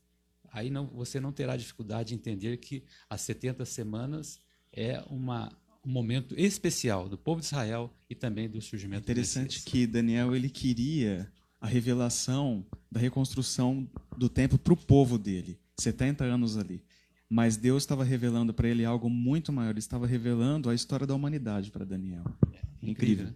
aí 0.50 0.70
não, 0.70 0.86
você 0.86 1.20
não 1.20 1.32
terá 1.32 1.56
dificuldade 1.56 2.10
de 2.10 2.14
entender 2.14 2.56
que 2.58 2.84
as 3.08 3.20
70 3.22 3.64
semanas 3.64 4.38
é 4.72 5.02
uma, 5.08 5.50
um 5.88 5.92
momento 5.92 6.34
especial 6.38 7.08
do 7.08 7.16
povo 7.16 7.40
de 7.40 7.46
Israel 7.46 7.90
e 8.10 8.14
também 8.14 8.46
do 8.46 8.60
surgimento 8.60 9.04
Interessante 9.04 9.60
do 9.60 9.64
que 9.64 9.86
Daniel 9.86 10.36
ele 10.36 10.50
queria 10.50 11.32
a 11.58 11.66
revelação 11.66 12.64
da 12.92 13.00
reconstrução 13.00 13.88
do 14.16 14.28
templo 14.28 14.58
para 14.58 14.74
o 14.74 14.76
povo 14.76 15.18
dele, 15.18 15.58
70 15.78 16.24
anos 16.24 16.58
ali. 16.58 16.84
Mas 17.28 17.56
Deus 17.56 17.82
estava 17.82 18.04
revelando 18.04 18.52
para 18.52 18.68
ele 18.68 18.84
algo 18.84 19.08
muito 19.10 19.52
maior. 19.52 19.70
Ele 19.70 19.78
estava 19.78 20.06
revelando 20.06 20.70
a 20.70 20.74
história 20.74 21.06
da 21.06 21.14
humanidade 21.14 21.70
para 21.70 21.84
Daniel. 21.84 22.24
É, 22.54 22.88
incrível. 22.90 23.26
Né? 23.26 23.34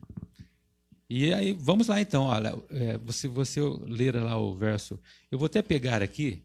E 1.11 1.35
aí, 1.35 1.53
vamos 1.53 1.89
lá 1.89 2.01
então. 2.01 2.25
Olha, 2.25 2.55
é, 2.71 2.97
você, 2.99 3.29
você 3.29 3.61
ler 3.87 4.15
lá 4.15 4.39
o 4.39 4.55
verso. 4.55 4.99
Eu 5.31 5.39
vou 5.39 5.47
até 5.47 5.61
pegar 5.61 6.03
aqui 6.03 6.43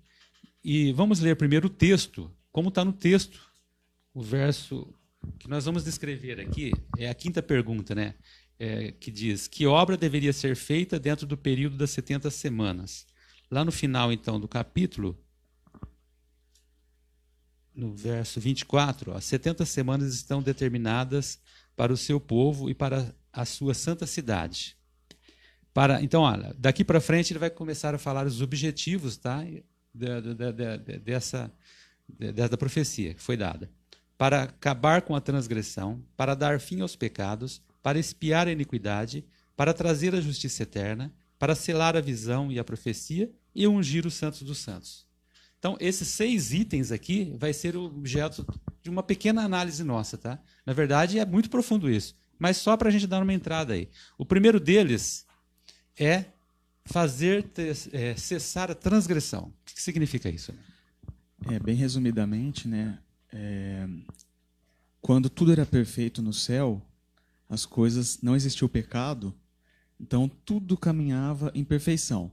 e 0.61 0.91
vamos 0.91 1.21
ler 1.21 1.37
primeiro 1.37 1.67
o 1.67 1.69
texto, 1.69 2.29
como 2.51 2.67
está 2.67 2.83
no 2.83 2.91
texto. 2.91 3.39
O 4.13 4.21
verso 4.21 4.93
que 5.39 5.49
nós 5.49 5.65
vamos 5.65 5.83
descrever 5.83 6.39
aqui 6.39 6.71
é 6.97 7.09
a 7.09 7.13
quinta 7.13 7.41
pergunta, 7.41 7.93
né? 7.93 8.15
É, 8.59 8.91
que 8.91 9.11
diz: 9.11 9.47
Que 9.47 9.65
obra 9.65 9.97
deveria 9.97 10.33
ser 10.33 10.55
feita 10.55 10.99
dentro 10.99 11.25
do 11.25 11.37
período 11.37 11.77
das 11.77 11.91
70 11.91 12.29
semanas? 12.31 13.05
Lá 13.49 13.63
no 13.63 13.71
final, 13.71 14.11
então, 14.11 14.39
do 14.39 14.47
capítulo, 14.47 15.17
no 17.73 17.93
verso 17.93 18.39
24, 18.39 19.13
as 19.13 19.23
70 19.25 19.65
semanas 19.65 20.13
estão 20.13 20.41
determinadas 20.41 21.39
para 21.75 21.93
o 21.93 21.97
seu 21.97 22.19
povo 22.19 22.69
e 22.69 22.73
para 22.73 23.13
a 23.31 23.45
sua 23.45 23.73
santa 23.73 24.07
cidade. 24.07 24.75
Para, 25.73 26.01
então, 26.01 26.23
olha, 26.23 26.55
daqui 26.57 26.83
para 26.83 26.99
frente 26.99 27.31
ele 27.31 27.39
vai 27.39 27.51
começar 27.51 27.93
a 27.93 27.99
falar 27.99 28.25
os 28.25 28.41
objetivos 28.41 29.15
tá, 29.15 29.45
da, 29.93 30.19
da, 30.19 30.51
da, 30.51 30.77
dessa, 30.77 31.53
dessa 32.09 32.57
profecia 32.57 33.13
que 33.13 33.21
foi 33.21 33.37
dada. 33.37 33.69
Para 34.17 34.43
acabar 34.43 35.01
com 35.03 35.15
a 35.15 35.21
transgressão, 35.21 36.03
para 36.15 36.35
dar 36.35 36.59
fim 36.59 36.81
aos 36.81 36.95
pecados, 36.95 37.61
para 37.83 37.99
espiar 37.99 38.47
a 38.47 38.51
iniquidade, 38.51 39.23
para 39.55 39.73
trazer 39.73 40.15
a 40.15 40.21
justiça 40.21 40.63
eterna, 40.63 41.13
para 41.39 41.55
selar 41.55 41.95
a 41.95 42.01
visão 42.01 42.51
e 42.51 42.59
a 42.59 42.63
profecia 42.63 43.31
e 43.53 43.67
ungir 43.67 44.05
os 44.05 44.13
santos 44.13 44.41
dos 44.41 44.57
santos. 44.57 45.05
Então, 45.59 45.75
esses 45.79 46.07
seis 46.07 46.53
itens 46.53 46.91
aqui 46.91 47.33
vai 47.37 47.51
ser 47.53 47.75
objeto 47.75 48.45
de 48.83 48.89
uma 48.89 49.01
pequena 49.01 49.43
análise 49.43 49.83
nossa, 49.83 50.17
tá? 50.17 50.39
Na 50.65 50.73
verdade, 50.73 51.17
é 51.17 51.25
muito 51.25 51.49
profundo 51.49 51.89
isso, 51.89 52.15
mas 52.37 52.57
só 52.57 52.77
para 52.77 52.89
a 52.89 52.91
gente 52.91 53.07
dar 53.07 53.23
uma 53.23 53.33
entrada 53.33 53.73
aí. 53.73 53.89
O 54.17 54.25
primeiro 54.25 54.59
deles 54.59 55.25
é 55.97 56.25
fazer 56.85 57.45
é, 57.91 58.15
cessar 58.15 58.71
a 58.71 58.75
transgressão. 58.75 59.53
O 59.61 59.73
que 59.73 59.81
significa 59.81 60.29
isso? 60.29 60.53
É, 61.49 61.59
bem 61.59 61.75
resumidamente, 61.75 62.67
né? 62.67 62.99
É, 63.39 63.87
quando 64.99 65.29
tudo 65.29 65.51
era 65.51 65.63
perfeito 65.63 66.23
no 66.23 66.33
céu, 66.33 66.81
as 67.47 67.67
coisas 67.67 68.19
não 68.19 68.35
existia 68.35 68.65
o 68.65 68.69
pecado, 68.69 69.31
então 69.99 70.29
tudo 70.43 70.75
caminhava 70.75 71.51
em 71.53 71.63
perfeição. 71.63 72.31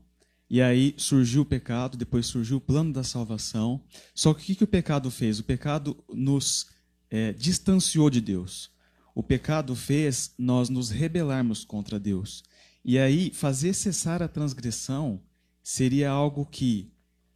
E 0.49 0.61
aí 0.61 0.95
surgiu 0.97 1.43
o 1.43 1.45
pecado, 1.45 1.95
depois 1.95 2.25
surgiu 2.25 2.57
o 2.57 2.61
plano 2.61 2.91
da 2.91 3.03
salvação. 3.03 3.81
Só 4.15 4.33
que 4.33 4.41
o 4.41 4.45
que, 4.45 4.55
que 4.55 4.63
o 4.63 4.67
pecado 4.67 5.11
fez? 5.11 5.39
O 5.39 5.43
pecado 5.43 5.95
nos 6.11 6.67
é, 7.09 7.33
distanciou 7.33 8.09
de 8.09 8.21
Deus. 8.21 8.71
O 9.13 9.21
pecado 9.21 9.75
fez 9.75 10.33
nós 10.37 10.69
nos 10.69 10.89
rebelarmos 10.89 11.63
contra 11.63 11.99
Deus. 11.99 12.43
E 12.83 12.97
aí, 12.97 13.31
fazer 13.31 13.73
cessar 13.73 14.21
a 14.21 14.27
transgressão 14.27 15.21
seria 15.63 16.09
algo 16.09 16.45
que 16.45 16.91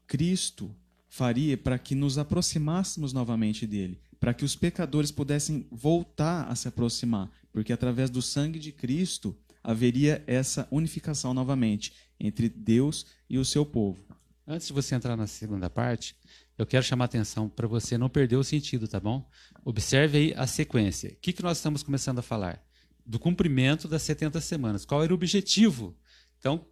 Cristo 0.05 0.75
faria 1.09 1.57
para 1.57 1.77
que 1.79 1.95
nos 1.95 2.17
aproximássemos 2.17 3.11
novamente 3.11 3.65
dele, 3.65 3.99
para 4.19 4.33
que 4.33 4.45
os 4.45 4.55
pecadores 4.55 5.11
pudessem 5.11 5.67
voltar 5.71 6.47
a 6.47 6.55
se 6.55 6.67
aproximar, 6.67 7.29
porque 7.51 7.73
através 7.73 8.09
do 8.09 8.21
sangue 8.21 8.59
de 8.59 8.71
Cristo 8.71 9.35
haveria 9.63 10.23
essa 10.27 10.67
unificação 10.71 11.33
novamente 11.33 11.93
entre 12.19 12.47
Deus 12.47 13.05
e 13.29 13.37
o 13.37 13.43
seu 13.43 13.65
povo. 13.65 13.99
Antes 14.47 14.67
de 14.67 14.73
você 14.73 14.95
entrar 14.95 15.15
na 15.15 15.27
segunda 15.27 15.69
parte, 15.69 16.15
eu 16.57 16.65
quero 16.65 16.83
chamar 16.83 17.05
a 17.05 17.07
atenção 17.07 17.49
para 17.49 17.67
você 17.67 17.97
não 17.97 18.09
perder 18.09 18.35
o 18.35 18.43
sentido, 18.43 18.87
tá 18.87 18.99
bom? 18.99 19.27
Observe 19.63 20.17
aí 20.17 20.33
a 20.35 20.45
sequência. 20.45 21.11
O 21.11 21.15
que, 21.21 21.33
que 21.33 21.43
nós 21.43 21.57
estamos 21.57 21.83
começando 21.83 22.19
a 22.19 22.23
falar? 22.23 22.61
Do 23.05 23.17
cumprimento 23.19 23.87
das 23.87 24.01
70 24.01 24.41
semanas. 24.41 24.85
Qual 24.85 25.03
era 25.03 25.13
o 25.13 25.15
objetivo? 25.15 25.95
Então, 26.37 26.65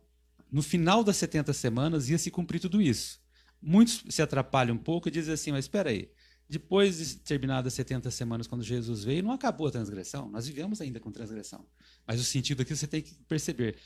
no 0.52 0.62
final 0.62 1.04
das 1.04 1.18
70 1.18 1.54
semanas 1.54 2.10
ia 2.10 2.18
se 2.18 2.30
cumprir 2.30 2.60
tudo 2.60 2.82
isso. 2.82 3.20
Muitos 3.62 4.04
se 4.10 4.22
atrapalham 4.22 4.76
um 4.76 4.80
pouco 4.80 5.08
e 5.08 5.12
dizem 5.12 5.34
assim, 5.34 5.52
mas 5.52 5.66
espera 5.66 5.90
aí, 5.90 6.10
depois 6.50 6.98
de 6.98 7.18
terminadas 7.18 7.74
70 7.74 8.10
semanas, 8.12 8.48
quando 8.48 8.64
Jesus 8.64 9.04
veio, 9.04 9.24
não 9.24 9.32
acabou 9.32 9.68
a 9.68 9.72
transgressão. 9.72 10.30
Nós 10.30 10.48
vivemos 10.48 10.80
ainda 10.80 11.00
com 11.00 11.12
transgressão. 11.12 11.66
Mas 12.06 12.22
o 12.22 12.24
sentido 12.24 12.62
aqui 12.62 12.76
você 12.76 12.88
tem 12.88 13.02
que 13.02 13.16
perceber 13.26 13.78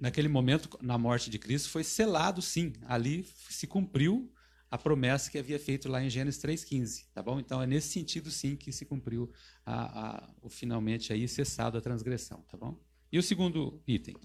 naquele 0.00 0.28
momento, 0.28 0.68
na 0.80 0.96
morte 0.96 1.28
de 1.28 1.38
Cristo, 1.38 1.68
foi 1.68 1.84
selado, 1.84 2.40
sim. 2.40 2.72
Ali 2.86 3.26
se 3.50 3.66
cumpriu 3.66 4.32
a 4.70 4.78
promessa 4.78 5.30
que 5.30 5.36
havia 5.36 5.58
feito 5.58 5.86
lá 5.86 6.02
em 6.02 6.08
Gênesis 6.08 6.42
3,15, 6.42 7.04
tá 7.12 7.22
bom? 7.22 7.38
Então 7.38 7.62
é 7.62 7.66
nesse 7.66 7.88
sentido 7.88 8.30
sim 8.30 8.56
que 8.56 8.72
se 8.72 8.86
cumpriu 8.86 9.30
a, 9.66 10.16
a, 10.16 10.30
o 10.40 10.48
finalmente 10.48 11.12
aí 11.12 11.28
cessado 11.28 11.76
a 11.76 11.80
transgressão, 11.80 12.42
tá 12.50 12.56
bom? 12.56 12.80
E 13.12 13.18
o 13.18 13.22
segundo 13.22 13.82
item? 13.86 14.16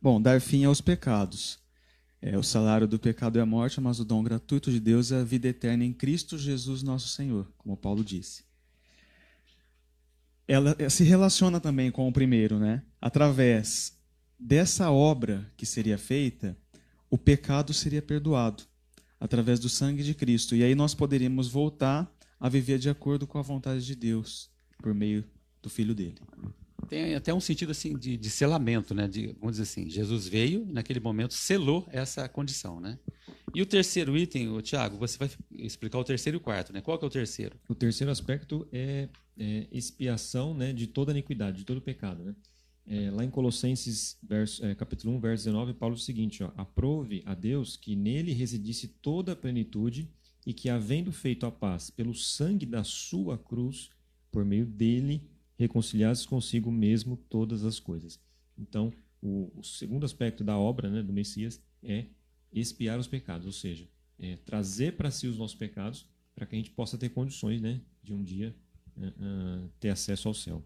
Bom, 0.00 0.20
dar 0.20 0.42
fim 0.42 0.66
aos 0.66 0.82
pecados. 0.82 1.58
É, 2.20 2.36
o 2.36 2.42
salário 2.42 2.88
do 2.88 2.98
pecado 2.98 3.38
é 3.38 3.42
a 3.42 3.46
morte, 3.46 3.80
mas 3.80 4.00
o 4.00 4.04
dom 4.04 4.22
gratuito 4.22 4.70
de 4.72 4.80
Deus 4.80 5.12
é 5.12 5.20
a 5.20 5.24
vida 5.24 5.48
eterna 5.48 5.84
em 5.84 5.92
Cristo 5.92 6.36
Jesus 6.36 6.82
nosso 6.82 7.08
Senhor, 7.08 7.46
como 7.56 7.76
Paulo 7.76 8.04
disse. 8.04 8.44
Ela 10.46 10.76
se 10.90 11.04
relaciona 11.04 11.60
também 11.60 11.90
com 11.90 12.08
o 12.08 12.12
primeiro, 12.12 12.58
né? 12.58 12.82
Através 13.00 13.96
dessa 14.38 14.90
obra 14.90 15.50
que 15.56 15.66
seria 15.66 15.98
feita, 15.98 16.56
o 17.10 17.16
pecado 17.16 17.72
seria 17.72 18.02
perdoado 18.02 18.64
através 19.20 19.60
do 19.60 19.68
sangue 19.68 20.02
de 20.02 20.14
Cristo. 20.14 20.56
E 20.56 20.62
aí 20.62 20.74
nós 20.74 20.94
poderíamos 20.94 21.48
voltar 21.48 22.10
a 22.40 22.48
viver 22.48 22.78
de 22.78 22.88
acordo 22.88 23.26
com 23.26 23.38
a 23.38 23.42
vontade 23.42 23.84
de 23.84 23.94
Deus 23.94 24.50
por 24.78 24.94
meio 24.94 25.24
do 25.60 25.68
Filho 25.68 25.94
dele. 25.94 26.16
Tem 26.88 27.14
até 27.14 27.32
um 27.34 27.40
sentido 27.40 27.72
assim 27.72 27.96
de, 27.96 28.16
de 28.16 28.30
selamento, 28.30 28.94
né? 28.94 29.06
De, 29.06 29.28
vamos 29.40 29.56
dizer 29.56 29.62
assim, 29.64 29.90
Jesus 29.90 30.26
veio 30.26 30.66
naquele 30.66 31.00
momento 31.00 31.34
selou 31.34 31.86
essa 31.90 32.28
condição, 32.28 32.80
né? 32.80 32.98
E 33.54 33.62
o 33.62 33.66
terceiro 33.66 34.16
item, 34.16 34.48
o 34.48 34.62
Tiago, 34.62 34.96
você 34.96 35.18
vai 35.18 35.30
explicar 35.58 35.98
o 35.98 36.04
terceiro 36.04 36.36
e 36.36 36.38
o 36.38 36.40
quarto, 36.40 36.72
né? 36.72 36.80
Qual 36.80 36.98
que 36.98 37.04
é 37.04 37.08
o 37.08 37.10
terceiro? 37.10 37.56
O 37.68 37.74
terceiro 37.74 38.10
aspecto 38.10 38.66
é, 38.72 39.08
é 39.38 39.66
expiação, 39.70 40.54
né, 40.54 40.72
de 40.72 40.86
toda 40.86 41.12
iniquidade, 41.12 41.58
de 41.58 41.64
todo 41.64 41.80
pecado, 41.80 42.24
né? 42.24 42.34
É, 42.90 43.10
lá 43.10 43.22
em 43.22 43.28
Colossenses, 43.28 44.16
verso, 44.22 44.64
é, 44.64 44.74
capítulo 44.74 45.14
1, 45.16 45.20
verso 45.20 45.44
19, 45.44 45.74
Paulo 45.74 45.94
diz 45.94 46.04
o 46.04 46.06
seguinte: 46.06 46.42
ó, 46.42 46.50
Aprove 46.56 47.22
a 47.26 47.34
Deus 47.34 47.76
que 47.76 47.94
nele 47.94 48.32
residisse 48.32 48.88
toda 48.88 49.32
a 49.32 49.36
plenitude 49.36 50.10
e 50.46 50.54
que, 50.54 50.70
havendo 50.70 51.12
feito 51.12 51.44
a 51.44 51.50
paz 51.52 51.90
pelo 51.90 52.14
sangue 52.14 52.64
da 52.64 52.82
sua 52.82 53.36
cruz, 53.36 53.90
por 54.30 54.42
meio 54.42 54.64
dele, 54.64 55.22
reconciliasse 55.58 56.26
consigo 56.26 56.70
mesmo 56.70 57.16
todas 57.28 57.64
as 57.64 57.80
coisas. 57.80 58.20
Então, 58.56 58.92
o, 59.20 59.50
o 59.56 59.64
segundo 59.64 60.04
aspecto 60.04 60.44
da 60.44 60.56
obra 60.56 60.88
né, 60.88 61.02
do 61.02 61.12
Messias 61.12 61.60
é 61.82 62.06
expiar 62.52 62.98
os 62.98 63.06
pecados, 63.06 63.46
ou 63.46 63.52
seja, 63.52 63.88
é 64.18 64.36
trazer 64.36 64.96
para 64.96 65.10
si 65.10 65.26
os 65.26 65.36
nossos 65.36 65.56
pecados 65.56 66.06
para 66.34 66.46
que 66.46 66.54
a 66.54 66.58
gente 66.58 66.70
possa 66.70 66.96
ter 66.96 67.08
condições 67.08 67.60
né, 67.60 67.80
de 68.02 68.14
um 68.14 68.22
dia 68.22 68.54
uh, 68.96 69.06
uh, 69.06 69.70
ter 69.80 69.90
acesso 69.90 70.28
ao 70.28 70.34
céu. 70.34 70.64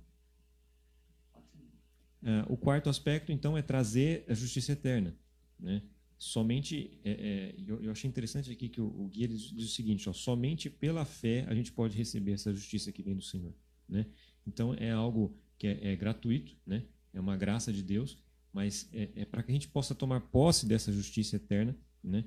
Uh, 2.23 2.53
o 2.53 2.57
quarto 2.57 2.89
aspecto, 2.89 3.33
então, 3.33 3.57
é 3.57 3.63
trazer 3.63 4.25
a 4.29 4.35
justiça 4.35 4.73
eterna. 4.73 5.17
Né? 5.59 5.83
Somente, 6.19 7.01
é, 7.03 7.11
é, 7.11 7.55
eu, 7.67 7.83
eu, 7.83 7.91
achei 7.91 8.09
interessante 8.09 8.51
aqui 8.51 8.69
que 8.69 8.81
o, 8.81 8.87
o 8.87 9.09
guia 9.09 9.27
diz, 9.27 9.41
diz, 9.51 9.71
o 9.71 9.75
seguinte: 9.75 10.09
ó, 10.09 10.13
somente 10.13 10.71
pela 10.71 11.05
fé 11.05 11.45
a 11.49 11.55
gente 11.55 11.73
pode 11.73 11.97
receber 11.97 12.33
essa 12.33 12.55
justiça 12.55 12.93
que 12.93 13.03
vem 13.03 13.17
do 13.17 13.23
Senhor. 13.23 13.53
Né? 13.89 14.07
Então, 14.47 14.75
é 14.75 14.91
algo 14.91 15.37
que 15.59 15.67
é, 15.67 15.93
é 15.93 15.97
gratuito, 15.97 16.57
né? 16.67 16.85
é 17.13 17.21
uma 17.21 17.37
graça 17.37 17.73
de 17.73 17.83
Deus, 17.83 18.19
mas 18.53 18.89
é, 18.93 19.11
é 19.17 19.25
para 19.25 19.43
que 19.43 19.51
a 19.51 19.55
gente 19.55 19.69
possa 19.69 19.95
tomar 19.95 20.21
posse 20.21 20.67
dessa 20.67 20.93
justiça 20.93 21.37
eterna, 21.37 21.77
né? 22.03 22.25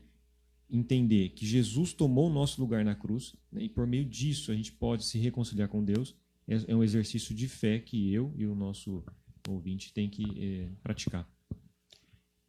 entender 0.70 1.30
que 1.30 1.46
Jesus 1.46 1.94
tomou 1.94 2.30
o 2.30 2.34
nosso 2.34 2.60
lugar 2.60 2.84
na 2.84 2.96
cruz 2.96 3.36
né? 3.52 3.64
e 3.64 3.70
por 3.70 3.86
meio 3.86 4.06
disso 4.06 4.52
a 4.52 4.56
gente 4.56 4.72
pode 4.72 5.06
se 5.06 5.18
reconciliar 5.20 5.70
com 5.70 5.84
Deus. 5.84 6.16
É, 6.48 6.72
é 6.72 6.76
um 6.76 6.84
exercício 6.84 7.36
de 7.36 7.48
fé 7.48 7.80
que 7.80 8.12
eu 8.14 8.34
e 8.36 8.46
o 8.46 8.56
nosso 8.56 9.04
ouvinte 9.48 9.94
tem 9.94 10.10
que 10.10 10.24
é, 10.42 10.70
praticar. 10.82 11.28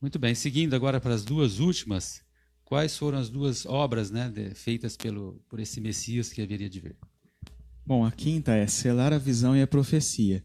Muito 0.00 0.18
bem. 0.18 0.34
Seguindo 0.34 0.74
agora 0.74 1.00
para 1.00 1.14
as 1.14 1.24
duas 1.24 1.58
últimas, 1.58 2.22
quais 2.64 2.96
foram 2.96 3.18
as 3.18 3.28
duas 3.28 3.66
obras 3.66 4.10
né, 4.10 4.32
feitas 4.54 4.96
pelo, 4.96 5.42
por 5.48 5.58
esse 5.58 5.80
Messias 5.80 6.32
que 6.32 6.42
haveria 6.42 6.68
de 6.68 6.80
vir? 6.80 6.96
Bom, 7.86 8.04
a 8.04 8.10
quinta 8.10 8.52
é 8.52 8.66
selar 8.66 9.12
a 9.12 9.18
visão 9.18 9.56
e 9.56 9.62
a 9.62 9.66
profecia. 9.66 10.42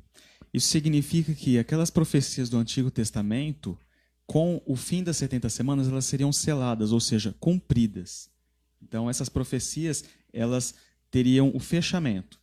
Isso 0.53 0.67
significa 0.67 1.33
que 1.33 1.57
aquelas 1.57 1.89
profecias 1.89 2.51
do 2.51 2.57
Antigo 2.59 2.91
Testamento, 2.91 3.75
com 4.27 4.61
o 4.63 4.75
fim 4.75 5.03
das 5.03 5.17
70 5.17 5.49
semanas, 5.49 5.87
elas 5.87 6.05
seriam 6.05 6.31
seladas, 6.31 6.91
ou 6.91 6.99
seja, 6.99 7.33
cumpridas. 7.39 8.29
Então, 8.79 9.09
essas 9.09 9.27
profecias, 9.27 10.03
elas 10.31 10.75
teriam 11.09 11.51
o 11.55 11.59
fechamento. 11.59 12.39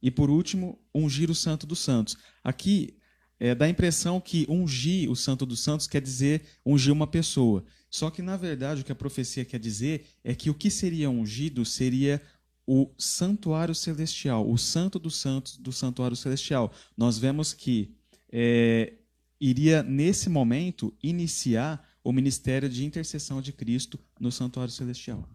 E, 0.00 0.10
por 0.10 0.30
último, 0.30 0.78
ungir 0.94 1.30
o 1.30 1.34
Santo 1.34 1.66
dos 1.66 1.80
Santos. 1.80 2.16
Aqui, 2.42 2.96
é, 3.38 3.54
dá 3.54 3.66
a 3.66 3.68
impressão 3.68 4.18
que 4.18 4.46
ungir 4.48 5.10
o 5.10 5.14
Santo 5.14 5.44
dos 5.44 5.60
Santos 5.60 5.86
quer 5.86 6.00
dizer 6.00 6.42
ungir 6.64 6.90
uma 6.90 7.06
pessoa. 7.06 7.66
Só 7.90 8.10
que, 8.10 8.22
na 8.22 8.38
verdade, 8.38 8.80
o 8.80 8.84
que 8.84 8.92
a 8.92 8.94
profecia 8.94 9.44
quer 9.44 9.60
dizer 9.60 10.06
é 10.24 10.34
que 10.34 10.48
o 10.48 10.54
que 10.54 10.70
seria 10.70 11.10
ungido 11.10 11.66
seria 11.66 12.22
o 12.70 12.92
santuário 12.98 13.74
celestial, 13.74 14.46
o 14.46 14.58
santo 14.58 14.98
dos 14.98 15.16
santos 15.16 15.56
do 15.56 15.72
santuário 15.72 16.14
celestial. 16.14 16.70
Nós 16.94 17.16
vemos 17.16 17.54
que 17.54 17.96
é, 18.30 18.92
iria, 19.40 19.82
nesse 19.82 20.28
momento, 20.28 20.94
iniciar 21.02 21.82
o 22.04 22.12
ministério 22.12 22.68
de 22.68 22.84
intercessão 22.84 23.40
de 23.40 23.54
Cristo 23.54 23.98
no 24.20 24.30
santuário 24.30 24.70
celestial. 24.70 25.26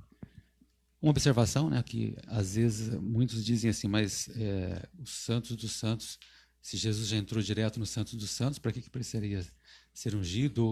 Uma 1.01 1.09
observação, 1.09 1.71
né, 1.71 1.81
que 1.81 2.15
às 2.27 2.53
vezes 2.53 2.93
muitos 3.01 3.43
dizem 3.43 3.71
assim, 3.71 3.87
mas 3.87 4.29
é, 4.35 4.87
os 4.99 5.09
santos 5.09 5.55
dos 5.55 5.71
santos 5.71 6.19
se 6.63 6.77
Jesus 6.77 7.09
já 7.09 7.17
entrou 7.17 7.43
direto 7.43 7.77
no 7.77 7.85
Santo 7.85 8.15
dos 8.15 8.29
Santos, 8.29 8.57
para 8.57 8.71
que, 8.71 8.81
que 8.81 8.89
precisaria 8.89 9.45
ser 9.93 10.15
ungido 10.15 10.65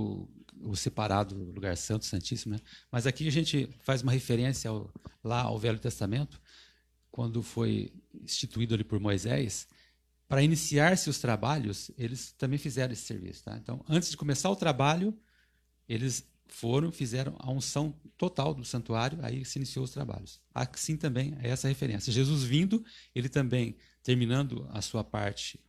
ou, 0.64 0.74
separado 0.74 1.36
do 1.36 1.52
lugar 1.52 1.76
santo, 1.76 2.06
santíssimo? 2.06 2.56
Né? 2.56 2.62
Mas 2.90 3.06
aqui 3.06 3.28
a 3.28 3.32
gente 3.32 3.70
faz 3.82 4.02
uma 4.02 4.14
referência 4.14 4.70
ao, 4.70 4.90
lá 5.22 5.42
ao 5.42 5.60
Velho 5.60 5.78
Testamento, 5.78 6.42
quando 7.12 7.44
foi 7.44 7.94
instituído 8.24 8.74
ali 8.74 8.84
por 8.84 9.00
Moisés, 9.00 9.68
para 10.28 10.42
iniciar 10.42 10.98
seus 10.98 11.20
trabalhos, 11.20 11.92
eles 11.98 12.32
também 12.32 12.58
fizeram 12.58 12.94
esse 12.94 13.04
serviço. 13.04 13.44
Tá? 13.44 13.58
Então, 13.58 13.84
antes 13.88 14.10
de 14.10 14.18
começar 14.18 14.50
o 14.50 14.56
trabalho, 14.56 15.14
eles 15.90 16.26
foram, 16.48 16.92
fizeram 16.92 17.36
a 17.40 17.52
unção 17.52 17.94
total 18.18 18.54
do 18.54 18.64
santuário, 18.64 19.20
aí 19.22 19.44
se 19.44 19.60
iniciou 19.60 19.84
os 19.84 19.92
trabalhos. 19.92 20.42
Assim 20.54 20.96
também 20.96 21.36
é 21.42 21.50
essa 21.50 21.68
referência. 21.68 22.14
Jesus 22.14 22.44
vindo, 22.44 22.84
ele 23.14 23.28
também 23.28 23.76
terminando 24.04 24.68
a 24.72 24.82
sua 24.82 25.04
parte 25.04 25.60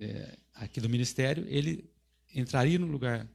é, 0.00 0.38
aqui 0.54 0.80
do 0.80 0.88
ministério, 0.88 1.44
ele 1.48 1.90
entraria 2.34 2.78
no 2.78 2.86
lugar 2.86 3.28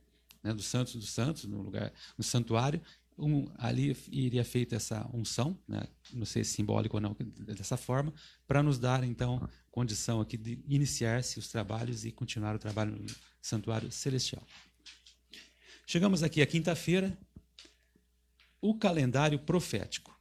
né, 0.44 0.54
dos 0.54 0.66
santos 0.66 0.96
dos 0.96 1.10
santos, 1.10 1.46
no 1.46 1.62
lugar 1.62 1.92
no 2.18 2.24
santuário, 2.24 2.82
um, 3.17 3.47
ali 3.58 3.95
iria 4.12 4.43
feita 4.43 4.76
essa 4.76 5.10
unção, 5.13 5.58
né, 5.67 5.84
não 6.12 6.26
sei 6.26 6.43
se 6.43 6.54
simbólico 6.54 6.97
ou 6.97 7.02
não, 7.02 7.15
dessa 7.45 7.78
forma, 7.78 8.13
para 8.47 8.63
nos 8.63 8.80
dar 8.80 9.04
então 9.04 9.47
condição 9.71 10.21
aqui 10.21 10.38
de 10.38 10.63
iniciar-se 10.67 11.39
os 11.39 11.47
trabalhos 11.47 12.06
e 12.06 12.12
continuar 12.12 12.56
o 12.56 12.60
trabalho 12.60 12.95
no 12.95 13.15
santuário 13.41 13.91
celestial. 13.91 14.45
Chegamos 15.86 16.23
aqui 16.23 16.41
à 16.41 16.45
quinta-feira, 16.45 17.17
o 18.62 18.76
calendário 18.76 19.38
profético. 19.39 20.17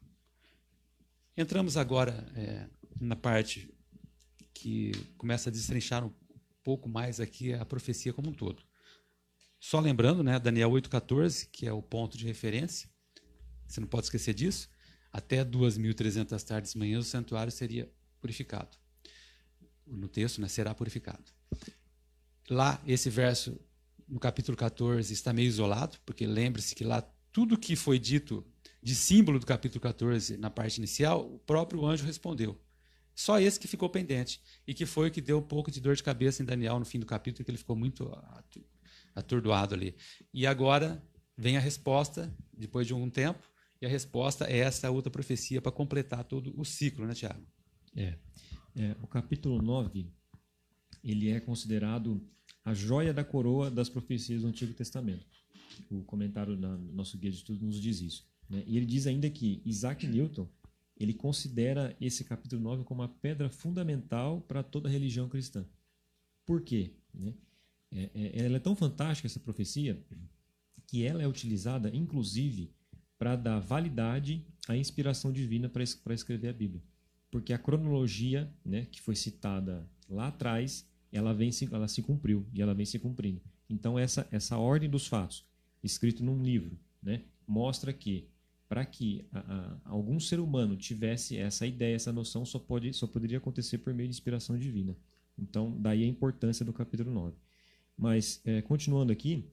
Entramos 1.36 1.76
agora 1.76 2.26
é, 2.34 2.66
na 3.00 3.16
parte 3.16 3.72
que 4.52 4.92
começa 5.16 5.48
a 5.48 5.52
destrinchar 5.52 6.04
um 6.04 6.12
pouco 6.62 6.88
mais 6.88 7.20
aqui 7.20 7.52
a 7.54 7.64
profecia 7.64 8.12
como 8.12 8.30
um 8.30 8.34
todo. 8.34 8.62
Só 9.62 9.78
lembrando, 9.78 10.24
né, 10.24 10.40
Daniel 10.40 10.72
8,14, 10.72 11.48
que 11.52 11.68
é 11.68 11.72
o 11.72 11.80
ponto 11.80 12.18
de 12.18 12.26
referência, 12.26 12.90
você 13.64 13.80
não 13.80 13.86
pode 13.86 14.06
esquecer 14.06 14.34
disso, 14.34 14.68
até 15.12 15.44
2.300 15.44 16.42
tardes 16.42 16.72
e 16.72 16.78
manhãs 16.78 17.06
o 17.06 17.08
santuário 17.08 17.52
seria 17.52 17.88
purificado. 18.20 18.76
No 19.86 20.08
texto, 20.08 20.40
né, 20.40 20.48
será 20.48 20.74
purificado. 20.74 21.22
Lá, 22.50 22.82
esse 22.84 23.08
verso, 23.08 23.56
no 24.08 24.18
capítulo 24.18 24.56
14, 24.56 25.12
está 25.12 25.32
meio 25.32 25.46
isolado, 25.46 25.96
porque 26.04 26.26
lembre-se 26.26 26.74
que 26.74 26.82
lá 26.82 27.00
tudo 27.30 27.56
que 27.56 27.76
foi 27.76 28.00
dito 28.00 28.44
de 28.82 28.96
símbolo 28.96 29.38
do 29.38 29.46
capítulo 29.46 29.80
14 29.80 30.38
na 30.38 30.50
parte 30.50 30.78
inicial, 30.78 31.32
o 31.32 31.38
próprio 31.38 31.86
anjo 31.86 32.04
respondeu. 32.04 32.60
Só 33.14 33.38
esse 33.38 33.60
que 33.60 33.68
ficou 33.68 33.88
pendente. 33.88 34.42
E 34.66 34.74
que 34.74 34.86
foi 34.86 35.06
o 35.06 35.12
que 35.12 35.20
deu 35.20 35.38
um 35.38 35.42
pouco 35.42 35.70
de 35.70 35.80
dor 35.80 35.94
de 35.94 36.02
cabeça 36.02 36.42
em 36.42 36.46
Daniel 36.46 36.80
no 36.80 36.84
fim 36.84 36.98
do 36.98 37.06
capítulo, 37.06 37.44
que 37.44 37.50
ele 37.52 37.58
ficou 37.58 37.76
muito 37.76 38.12
atordoado 39.14 39.74
ali. 39.74 39.94
E 40.32 40.46
agora 40.46 41.02
vem 41.36 41.56
a 41.56 41.60
resposta, 41.60 42.34
depois 42.52 42.86
de 42.86 42.92
algum 42.92 43.10
tempo, 43.10 43.40
e 43.80 43.86
a 43.86 43.88
resposta 43.88 44.46
é 44.46 44.58
essa 44.58 44.90
outra 44.90 45.10
profecia 45.10 45.60
para 45.60 45.72
completar 45.72 46.24
todo 46.24 46.54
o 46.58 46.64
ciclo, 46.64 47.06
né, 47.06 47.14
Tiago? 47.14 47.44
É. 47.96 48.16
é. 48.76 48.96
O 49.02 49.06
capítulo 49.06 49.60
9, 49.60 50.08
ele 51.02 51.30
é 51.30 51.40
considerado 51.40 52.24
a 52.64 52.72
joia 52.72 53.12
da 53.12 53.24
coroa 53.24 53.70
das 53.70 53.88
profecias 53.88 54.42
do 54.42 54.48
Antigo 54.48 54.72
Testamento. 54.72 55.26
O 55.90 56.04
comentário 56.04 56.56
do 56.56 56.78
nosso 56.92 57.18
guia 57.18 57.30
de 57.30 57.38
estudos 57.38 57.60
nos 57.60 57.80
diz 57.80 58.00
isso. 58.00 58.26
Né? 58.48 58.62
E 58.66 58.76
ele 58.76 58.86
diz 58.86 59.06
ainda 59.06 59.28
que 59.28 59.60
Isaac 59.64 60.06
Newton 60.06 60.48
ele 60.96 61.14
considera 61.14 61.96
esse 62.00 62.22
capítulo 62.22 62.62
9 62.62 62.84
como 62.84 63.02
uma 63.02 63.08
pedra 63.08 63.50
fundamental 63.50 64.40
para 64.42 64.62
toda 64.62 64.88
a 64.88 64.92
religião 64.92 65.28
cristã. 65.28 65.66
Por 66.46 66.62
quê? 66.62 66.94
Né? 67.12 67.34
É, 67.92 68.10
é, 68.14 68.44
ela 68.46 68.56
é 68.56 68.60
tão 68.60 68.74
fantástica, 68.74 69.26
essa 69.26 69.40
profecia, 69.40 70.02
que 70.86 71.04
ela 71.04 71.22
é 71.22 71.28
utilizada, 71.28 71.94
inclusive, 71.94 72.70
para 73.18 73.36
dar 73.36 73.60
validade 73.60 74.44
à 74.68 74.76
inspiração 74.76 75.32
divina 75.32 75.68
para 75.68 75.82
escrever 75.82 76.48
a 76.48 76.52
Bíblia. 76.52 76.82
Porque 77.30 77.52
a 77.52 77.58
cronologia 77.58 78.52
né, 78.64 78.86
que 78.90 79.00
foi 79.00 79.14
citada 79.14 79.88
lá 80.08 80.28
atrás, 80.28 80.86
ela, 81.10 81.32
vem 81.32 81.52
se, 81.52 81.68
ela 81.72 81.88
se 81.88 82.02
cumpriu 82.02 82.46
e 82.52 82.60
ela 82.60 82.74
vem 82.74 82.84
se 82.84 82.98
cumprindo. 82.98 83.40
Então, 83.68 83.98
essa, 83.98 84.26
essa 84.30 84.58
ordem 84.58 84.90
dos 84.90 85.06
fatos, 85.06 85.46
escrito 85.82 86.22
num 86.22 86.42
livro, 86.42 86.78
né, 87.02 87.22
mostra 87.46 87.92
que 87.92 88.28
para 88.68 88.86
que 88.86 89.26
a, 89.30 89.38
a, 89.38 89.76
algum 89.84 90.18
ser 90.18 90.40
humano 90.40 90.78
tivesse 90.78 91.36
essa 91.36 91.66
ideia, 91.66 91.94
essa 91.94 92.10
noção, 92.10 92.42
só, 92.42 92.58
pode, 92.58 92.92
só 92.94 93.06
poderia 93.06 93.36
acontecer 93.36 93.76
por 93.76 93.92
meio 93.92 94.08
de 94.08 94.14
inspiração 94.14 94.58
divina. 94.58 94.96
Então, 95.38 95.78
daí 95.78 96.02
a 96.02 96.06
importância 96.06 96.64
do 96.64 96.72
capítulo 96.72 97.10
9. 97.10 97.36
Mas, 98.02 98.40
é, 98.44 98.60
continuando 98.60 99.12
aqui, 99.12 99.48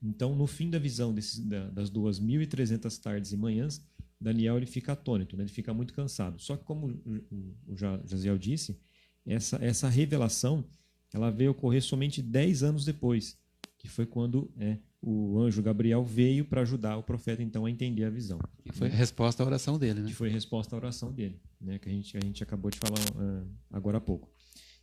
então, 0.00 0.36
no 0.36 0.46
fim 0.46 0.70
da 0.70 0.78
visão 0.78 1.12
desses, 1.12 1.40
da, 1.40 1.68
das 1.70 1.90
2.300 1.90 2.96
tardes 3.00 3.32
e 3.32 3.36
manhãs, 3.36 3.84
Daniel 4.20 4.56
ele 4.58 4.66
fica 4.66 4.92
atônito, 4.92 5.36
né? 5.36 5.42
ele 5.42 5.50
fica 5.50 5.74
muito 5.74 5.92
cansado. 5.92 6.40
Só 6.40 6.56
que, 6.56 6.62
como 6.62 6.86
o, 6.86 7.56
o 7.66 7.76
Jaziel 7.76 8.38
disse, 8.38 8.78
essa, 9.26 9.56
essa 9.60 9.88
revelação 9.88 10.64
ela 11.12 11.32
veio 11.32 11.50
ocorrer 11.50 11.82
somente 11.82 12.22
10 12.22 12.62
anos 12.62 12.84
depois, 12.84 13.36
que 13.76 13.88
foi 13.88 14.06
quando 14.06 14.48
é, 14.56 14.78
o 15.02 15.40
anjo 15.40 15.60
Gabriel 15.60 16.04
veio 16.04 16.44
para 16.44 16.60
ajudar 16.60 16.96
o 16.96 17.02
profeta 17.02 17.42
então 17.42 17.66
a 17.66 17.70
entender 17.72 18.04
a 18.04 18.10
visão. 18.10 18.38
E 18.64 18.70
foi 18.70 18.86
a 18.86 18.92
resposta 18.92 19.42
à 19.42 19.46
oração 19.46 19.80
dele, 19.80 20.02
né? 20.02 20.08
Que 20.10 20.14
foi 20.14 20.28
a 20.28 20.32
resposta 20.32 20.76
à 20.76 20.78
oração 20.78 21.10
dele, 21.10 21.40
né? 21.60 21.76
Que 21.80 21.88
a 21.88 21.92
gente, 21.92 22.16
a 22.16 22.20
gente 22.20 22.40
acabou 22.40 22.70
de 22.70 22.78
falar 22.78 23.00
uh, 23.16 23.48
agora 23.72 23.98
há 23.98 24.00
pouco. 24.00 24.30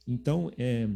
Então, 0.05 0.51
é, 0.57 0.89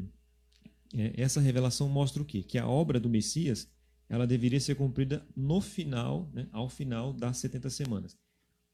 essa 1.15 1.39
revelação 1.39 1.88
mostra 1.88 2.21
o 2.21 2.25
quê? 2.25 2.43
Que 2.43 2.58
a 2.58 2.67
obra 2.67 2.99
do 2.99 3.10
Messias 3.10 3.69
ela 4.12 4.27
deveria 4.27 4.60
ser 4.60 4.75
cumprida 4.75 5.25
no 5.34 5.62
final, 5.62 6.30
né, 6.34 6.45
ao 6.51 6.67
final 6.67 7.13
das 7.13 7.38
70 7.38 7.69
semanas. 7.69 8.17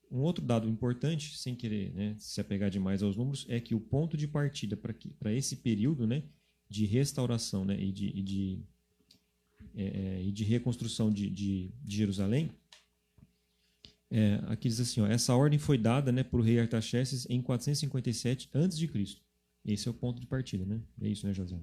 Um 0.10 0.22
outro 0.22 0.44
dado 0.44 0.68
importante, 0.68 1.38
sem 1.38 1.54
querer 1.54 1.94
né, 1.94 2.16
se 2.18 2.42
apegar 2.42 2.72
demais 2.72 3.04
aos 3.04 3.16
números, 3.16 3.46
é 3.48 3.60
que 3.60 3.76
o 3.76 3.80
ponto 3.80 4.18
de 4.18 4.28
partida 4.28 4.76
para 4.76 5.32
esse 5.32 5.58
período 5.58 6.08
né, 6.08 6.24
de 6.68 6.86
restauração 6.86 7.64
né, 7.64 7.80
e, 7.80 7.92
de, 7.92 8.08
e, 8.08 8.22
de, 8.24 8.60
é, 9.76 9.84
é, 9.84 10.24
e 10.24 10.32
de 10.32 10.44
reconstrução 10.44 11.12
de, 11.14 11.30
de, 11.30 11.72
de 11.84 11.98
Jerusalém, 11.98 12.50
é, 14.10 14.42
aqui 14.48 14.70
diz 14.70 14.80
assim, 14.80 15.02
ó, 15.02 15.08
essa 15.08 15.36
ordem 15.36 15.60
foi 15.60 15.78
dada 15.78 16.12
né, 16.12 16.24
por 16.24 16.42
rei 16.42 16.60
Artaxerxes 16.60 17.28
em 17.30 17.44
457 17.44 18.50
a.C. 18.54 19.18
Esse 19.66 19.88
é 19.88 19.92
o 19.92 19.94
ponto 19.94 20.20
de 20.20 20.26
partida, 20.26 20.66
né? 20.66 20.82
É 21.02 21.10
isso, 21.10 21.28
né, 21.28 21.34
José? 21.34 21.60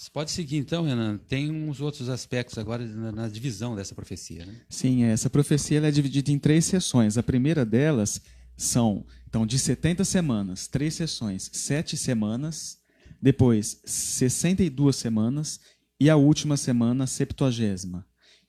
Você 0.00 0.10
pode 0.10 0.30
seguir 0.30 0.56
então, 0.56 0.84
Renan. 0.84 1.18
Tem 1.18 1.50
uns 1.50 1.78
outros 1.78 2.08
aspectos 2.08 2.56
agora 2.56 2.86
na, 2.86 3.12
na 3.12 3.28
divisão 3.28 3.76
dessa 3.76 3.94
profecia. 3.94 4.46
Né? 4.46 4.56
Sim, 4.66 5.04
essa 5.04 5.28
profecia 5.28 5.78
é 5.78 5.90
dividida 5.90 6.32
em 6.32 6.38
três 6.38 6.64
sessões. 6.64 7.18
A 7.18 7.22
primeira 7.22 7.66
delas 7.66 8.18
são, 8.56 9.04
então, 9.28 9.44
de 9.44 9.58
70 9.58 10.02
semanas, 10.06 10.66
três 10.66 10.94
sessões, 10.94 11.50
sete 11.52 11.98
semanas, 11.98 12.78
depois 13.20 13.82
62 13.84 14.96
semanas 14.96 15.60
e 16.00 16.08
a 16.08 16.16
última 16.16 16.56
semana, 16.56 17.06
septuagésima. 17.06 18.06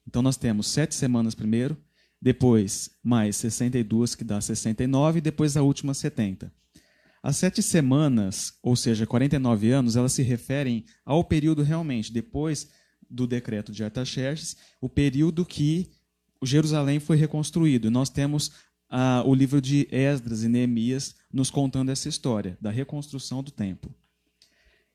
Então, 0.07 0.21
nós 0.21 0.37
temos 0.37 0.67
sete 0.67 0.95
semanas 0.95 1.35
primeiro, 1.35 1.77
depois 2.21 2.91
mais 3.03 3.35
62, 3.35 4.15
que 4.15 4.23
dá 4.23 4.39
69, 4.39 5.17
e 5.17 5.21
depois 5.21 5.57
a 5.57 5.61
última 5.61 5.93
70. 5.93 6.49
As 7.23 7.37
sete 7.37 7.61
semanas, 7.61 8.57
ou 8.63 8.75
seja, 8.75 9.05
49 9.05 9.71
anos, 9.71 9.95
elas 9.95 10.13
se 10.13 10.23
referem 10.23 10.85
ao 11.05 11.23
período 11.23 11.61
realmente 11.61 12.11
depois 12.11 12.69
do 13.09 13.27
decreto 13.27 13.71
de 13.71 13.83
Artaxerxes, 13.83 14.57
o 14.79 14.89
período 14.89 15.45
que 15.45 15.91
Jerusalém 16.43 16.99
foi 16.99 17.17
reconstruído. 17.17 17.91
nós 17.91 18.09
temos 18.09 18.51
ah, 18.89 19.23
o 19.25 19.35
livro 19.35 19.61
de 19.61 19.87
Esdras 19.91 20.43
e 20.43 20.47
Neemias 20.47 21.15
nos 21.31 21.51
contando 21.51 21.89
essa 21.89 22.09
história 22.09 22.57
da 22.59 22.71
reconstrução 22.71 23.43
do 23.43 23.51
templo. 23.51 23.93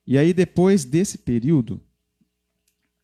E 0.06 0.18
aí, 0.18 0.32
depois 0.32 0.84
desse 0.84 1.18
período, 1.18 1.80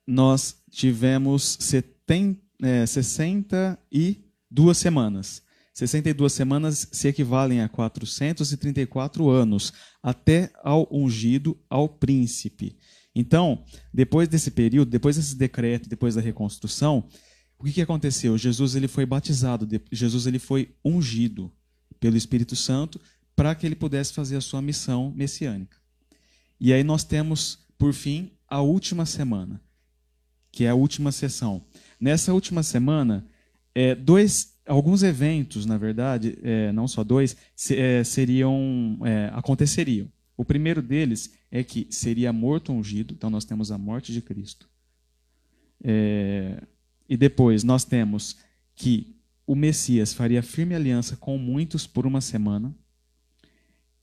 nós 0.07 0.63
tivemos 0.71 1.57
70, 1.61 2.41
é, 2.63 2.87
62 2.87 4.79
semanas. 4.79 5.43
62 5.73 6.33
semanas 6.33 6.89
se 6.93 7.09
equivalem 7.09 7.63
a 7.63 7.69
434 7.69 9.29
anos, 9.31 9.73
até 10.03 10.53
ao 10.63 10.87
ungido 10.91 11.59
ao 11.69 11.89
príncipe. 11.89 12.77
Então, 13.15 13.65
depois 13.93 14.29
desse 14.29 14.51
período, 14.51 14.91
depois 14.91 15.17
desse 15.17 15.37
decreto, 15.37 15.89
depois 15.89 16.15
da 16.15 16.21
reconstrução, 16.21 17.09
o 17.59 17.65
que, 17.65 17.73
que 17.73 17.83
aconteceu? 17.83 18.37
Jesus 18.37 18.75
ele 18.75 18.89
foi 18.89 19.07
batizado, 19.07 19.69
Jesus 19.91 20.27
ele 20.27 20.39
foi 20.39 20.75
ungido 20.85 21.53
pelo 22.01 22.17
Espírito 22.17 22.57
Santo 22.57 23.01
para 23.37 23.55
que 23.55 23.65
ele 23.65 23.77
pudesse 23.77 24.13
fazer 24.13 24.37
a 24.37 24.41
sua 24.41 24.61
missão 24.61 25.13
messiânica. 25.15 25.77
E 26.61 26.73
aí 26.73 26.83
nós 26.83 27.05
temos, 27.05 27.59
por 27.79 27.93
fim, 27.93 28.33
a 28.49 28.61
última 28.61 29.07
semana, 29.07 29.61
que 30.51 30.65
é 30.65 30.69
a 30.69 30.75
última 30.75 31.13
sessão. 31.13 31.65
Nessa 32.01 32.35
última 32.35 32.63
semana, 32.63 33.27
é, 33.75 33.95
dois 33.95 34.52
alguns 34.67 35.03
eventos, 35.03 35.67
na 35.67 35.77
verdade, 35.77 36.39
é, 36.43 36.73
não 36.73 36.87
só 36.87 37.03
dois, 37.03 37.37
se, 37.55 37.77
é, 37.77 38.05
seriam 38.05 38.99
é, 39.05 39.31
aconteceriam. 39.33 40.11
O 40.37 40.45
primeiro 40.45 40.81
deles 40.81 41.35
é 41.51 41.63
que 41.63 41.87
seria 41.91 42.33
morto 42.33 42.73
ungido, 42.73 43.15
então 43.15 43.29
nós 43.31 43.45
temos 43.45 43.71
a 43.71 43.79
morte 43.79 44.13
de 44.13 44.21
Cristo. 44.23 44.69
É, 45.85 46.63
e 47.09 47.17
depois 47.17 47.65
nós 47.65 47.85
temos 47.85 48.37
que 48.75 49.17
o 49.47 49.55
Messias 49.55 50.15
faria 50.15 50.43
firme 50.43 50.75
aliança 50.75 51.17
com 51.17 51.37
muitos 51.37 51.87
por 51.87 52.07
uma 52.07 52.21
semana. 52.21 52.75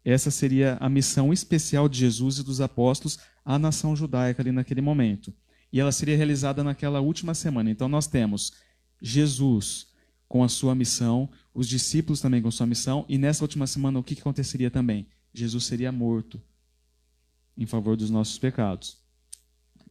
Essa 0.03 0.29
seria 0.29 0.77
a 0.79 0.89
missão 0.89 1.33
especial 1.33 1.89
de 1.89 1.99
Jesus 1.99 2.37
e 2.37 2.43
dos 2.43 2.61
apóstolos 2.61 3.19
à 3.43 3.57
nação 3.57 3.95
judaica 3.95 4.41
ali 4.41 4.51
naquele 4.51 4.81
momento. 4.81 5.33
E 5.71 5.79
ela 5.79 5.91
seria 5.91 6.17
realizada 6.17 6.63
naquela 6.63 6.99
última 6.99 7.33
semana. 7.33 7.69
Então 7.69 7.87
nós 7.87 8.07
temos 8.07 8.53
Jesus 9.01 9.87
com 10.29 10.43
a 10.43 10.47
sua 10.47 10.75
missão, 10.75 11.27
os 11.53 11.67
discípulos 11.67 12.21
também 12.21 12.39
com 12.39 12.51
sua 12.51 12.67
missão, 12.67 13.03
e 13.09 13.17
nessa 13.17 13.43
última 13.43 13.65
semana 13.65 13.97
o 13.97 14.03
que, 14.03 14.17
aconteceria 14.17 14.69
também? 14.69 15.07
Jesus 15.33 15.65
seria 15.65 15.91
morto 15.91 16.39
em 17.57 17.65
favor 17.65 17.97
dos 17.97 18.11
nossos 18.11 18.37
pecados. 18.37 18.97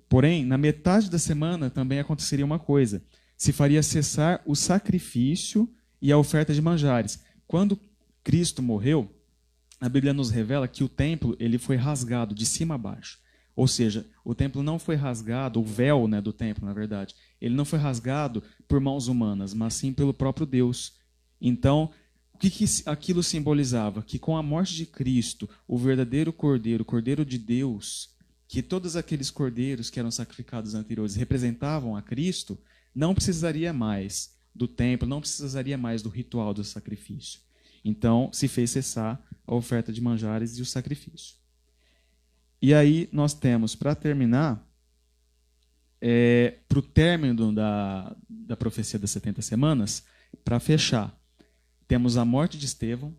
Porém, 0.09 0.45
na 0.45 0.57
metade 0.57 1.11
da 1.11 1.19
semana 1.19 1.69
também 1.69 1.99
aconteceria 1.99 2.45
uma 2.45 2.59
coisa: 2.59 3.03
se 3.37 3.53
faria 3.53 3.83
cessar 3.83 4.41
o 4.47 4.55
sacrifício 4.55 5.69
e 6.01 6.13
a 6.13 6.17
oferta 6.17 6.55
de 6.55 6.63
manjares. 6.63 7.23
Quando 7.47 7.79
Cristo 8.23 8.63
morreu, 8.63 9.13
a 9.81 9.89
Bíblia 9.89 10.13
nos 10.13 10.31
revela 10.31 10.69
que 10.69 10.85
o 10.85 10.89
templo 10.89 11.37
ele 11.41 11.59
foi 11.59 11.77
rasgado 11.77 12.35
de 12.35 12.47
cima 12.47 12.77
a 12.77 12.79
baixo. 12.79 13.19
Ou 13.57 13.67
seja, 13.67 14.07
o 14.25 14.37
templo 14.37 14.63
não 14.63 14.79
foi 14.79 14.95
rasgado, 14.95 15.61
o 15.61 15.65
véu 15.65 16.07
né, 16.07 16.21
do 16.21 16.33
templo, 16.33 16.65
na 16.65 16.73
verdade, 16.73 17.15
ele 17.41 17.55
não 17.55 17.65
foi 17.65 17.79
rasgado 17.79 18.43
por 18.67 18.81
mãos 18.81 19.09
humanas, 19.09 19.55
mas 19.55 19.75
sim 19.75 19.93
pelo 19.93 20.13
próprio 20.13 20.47
Deus. 20.47 20.95
Então, 21.41 21.91
o 22.35 22.39
que, 22.39 22.51
que 22.51 22.65
aquilo 22.87 23.23
simbolizava? 23.23 24.03
Que 24.03 24.19
com 24.19 24.37
a 24.37 24.43
morte 24.43 24.75
de 24.75 24.87
Cristo, 24.87 25.49
o 25.67 25.77
verdadeiro 25.77 26.33
cordeiro, 26.33 26.83
o 26.83 26.87
cordeiro 26.87 27.25
de 27.25 27.39
Deus, 27.39 28.11
que 28.47 28.63
todos 28.63 28.97
aqueles 28.97 29.31
cordeiros 29.31 29.91
que 29.91 29.99
eram 29.99 30.11
sacrificados 30.11 30.75
anteriores 30.75 31.15
representavam 31.15 31.97
a 31.97 32.03
Cristo, 32.03 32.59
não 32.95 33.15
precisaria 33.15 33.73
mais 33.73 34.37
do 34.55 34.67
templo, 34.67 35.09
não 35.09 35.21
precisaria 35.21 35.79
mais 35.79 36.03
do 36.03 36.09
ritual 36.09 36.55
do 36.55 36.65
sacrifício. 36.65 37.41
Então, 37.85 38.31
se 38.33 38.49
fez 38.49 38.71
cessar 38.71 39.23
a 39.47 39.55
oferta 39.55 39.93
de 39.93 40.01
manjares 40.01 40.59
e 40.59 40.63
o 40.63 40.67
sacrifício. 40.67 41.37
E 42.61 42.75
aí 42.75 43.09
nós 43.13 43.35
temos, 43.35 43.75
para 43.75 43.95
terminar, 43.95 44.68
é, 46.01 46.59
para 46.69 46.79
o 46.79 46.83
término 46.83 47.53
da, 47.53 48.17
da 48.29 48.57
profecia 48.57 48.99
das 48.99 49.11
70 49.11 49.43
semanas, 49.43 50.05
para 50.45 50.61
fechar, 50.61 51.17
temos 51.87 52.17
a 52.17 52.25
morte 52.25 52.59
de 52.59 52.67
Estevão. 52.67 53.15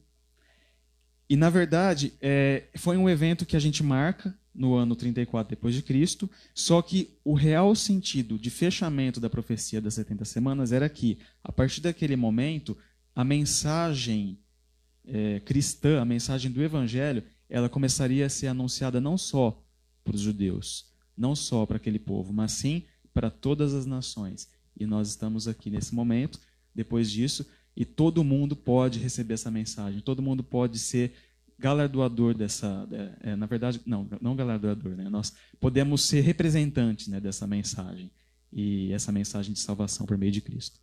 E, 1.30 1.36
na 1.36 1.49
verdade, 1.49 2.13
é, 2.21 2.65
foi 2.75 2.97
um 2.97 3.09
evento 3.09 3.45
que 3.45 3.55
a 3.55 3.59
gente 3.59 3.84
marca 3.84 4.36
no 4.53 4.75
ano 4.75 4.95
34 4.95 5.49
depois 5.49 5.75
de 5.75 5.82
Cristo, 5.82 6.30
só 6.53 6.82
que 6.82 7.17
o 7.23 7.34
real 7.34 7.75
sentido 7.75 8.38
de 8.38 8.49
fechamento 8.49 9.19
da 9.19 9.30
profecia 9.30 9.80
das 9.80 9.93
70 9.93 10.25
semanas 10.25 10.71
era 10.71 10.89
que, 10.89 11.19
a 11.43 11.51
partir 11.51 11.82
daquele 11.82 12.15
momento, 12.15 12.77
a 13.15 13.23
mensagem 13.23 14.39
é, 15.05 15.39
cristã, 15.39 16.01
a 16.01 16.05
mensagem 16.05 16.51
do 16.51 16.63
evangelho, 16.63 17.23
ela 17.49 17.69
começaria 17.69 18.25
a 18.25 18.30
ser 18.30 18.47
anunciada 18.47 18.99
não 18.99 19.17
só 19.17 19.63
para 20.03 20.15
os 20.15 20.21
judeus, 20.21 20.88
não 21.20 21.36
só 21.36 21.65
para 21.65 21.76
aquele 21.76 21.99
povo, 21.99 22.32
mas 22.32 22.53
sim 22.53 22.84
para 23.13 23.30
todas 23.30 23.74
as 23.74 23.86
nações. 23.86 24.49
E 24.80 24.86
nós 24.86 25.09
estamos 25.09 25.47
aqui 25.47 25.70
nesse 25.70 25.93
momento, 25.93 26.39
depois 26.74 27.11
disso, 27.11 27.45
e 27.76 27.84
todo 27.84 28.24
mundo 28.24 28.55
pode 28.55 28.99
receber 28.99 29.34
essa 29.34 29.51
mensagem, 29.51 29.99
todo 29.99 30.22
mundo 30.22 30.43
pode 30.43 30.80
ser 30.80 31.13
galardoador 31.57 32.34
dessa. 32.34 32.88
É, 33.22 33.36
na 33.36 33.45
verdade, 33.45 33.82
não, 33.86 34.07
não 34.22 34.36
galardoador, 34.36 34.95
né? 34.95 35.09
nós 35.09 35.34
podemos 35.59 36.03
ser 36.03 36.22
representantes 36.22 37.07
né, 37.07 37.20
dessa 37.20 37.45
mensagem. 37.45 38.09
e 38.51 38.91
essa 38.93 39.11
mensagem 39.11 39.53
de 39.53 39.59
salvação 39.59 40.05
por 40.05 40.17
meio 40.17 40.32
de 40.32 40.41
Cristo. 40.41 40.80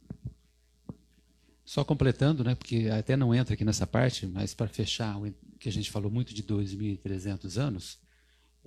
Só 1.65 1.83
completando, 1.83 2.45
né, 2.45 2.55
porque 2.55 2.89
até 2.89 3.17
não 3.17 3.35
entra 3.35 3.55
aqui 3.55 3.65
nessa 3.65 3.87
parte, 3.87 4.25
mas 4.27 4.55
para 4.55 4.69
fechar, 4.69 5.17
que 5.59 5.69
a 5.69 5.73
gente 5.73 5.91
falou 5.91 6.11
muito 6.11 6.33
de 6.33 6.45
2.300 6.45 7.61
anos, 7.61 7.99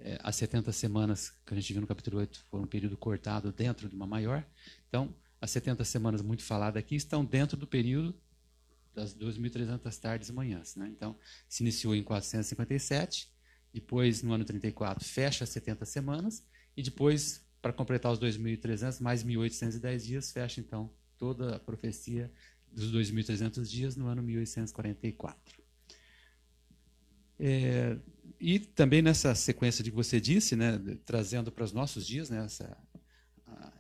é, 0.03 0.19
as 0.23 0.35
70 0.35 0.71
semanas 0.71 1.31
que 1.45 1.53
a 1.53 1.57
gente 1.57 1.71
viu 1.73 1.81
no 1.81 1.87
capítulo 1.87 2.17
8 2.17 2.45
foram 2.49 2.63
um 2.63 2.67
período 2.67 2.97
cortado 2.97 3.51
dentro 3.51 3.87
de 3.87 3.95
uma 3.95 4.07
maior. 4.07 4.45
Então, 4.87 5.13
as 5.41 5.51
70 5.51 5.83
semanas 5.83 6.21
muito 6.21 6.43
faladas 6.43 6.79
aqui 6.79 6.95
estão 6.95 7.23
dentro 7.23 7.57
do 7.57 7.65
período 7.65 8.15
das 8.93 9.15
2.300 9.15 9.99
tardes 9.99 10.29
e 10.29 10.33
manhãs. 10.33 10.75
Né? 10.75 10.87
Então, 10.89 11.17
se 11.47 11.63
iniciou 11.63 11.95
em 11.95 12.03
457, 12.03 13.31
depois, 13.73 14.21
no 14.21 14.33
ano 14.33 14.43
34, 14.43 15.03
fecha 15.05 15.43
as 15.43 15.49
70 15.49 15.85
semanas, 15.85 16.45
e 16.75 16.81
depois, 16.81 17.45
para 17.61 17.71
completar 17.71 18.11
os 18.11 18.19
2.300, 18.19 18.99
mais 18.99 19.23
1.810 19.23 20.05
dias, 20.05 20.31
fecha, 20.31 20.59
então, 20.59 20.91
toda 21.17 21.55
a 21.55 21.59
profecia 21.59 22.31
dos 22.71 22.91
2.300 22.91 23.63
dias 23.65 23.95
no 23.95 24.07
ano 24.07 24.21
1844. 24.23 25.61
É, 27.39 27.97
e 28.39 28.59
também 28.59 29.01
nessa 29.01 29.33
sequência 29.35 29.83
de 29.83 29.89
que 29.91 29.95
você 29.95 30.19
disse, 30.19 30.55
né, 30.55 30.79
trazendo 31.05 31.51
para 31.51 31.63
os 31.63 31.71
nossos 31.71 32.05
dias, 32.05 32.29
né, 32.29 32.43
essa, 32.45 32.77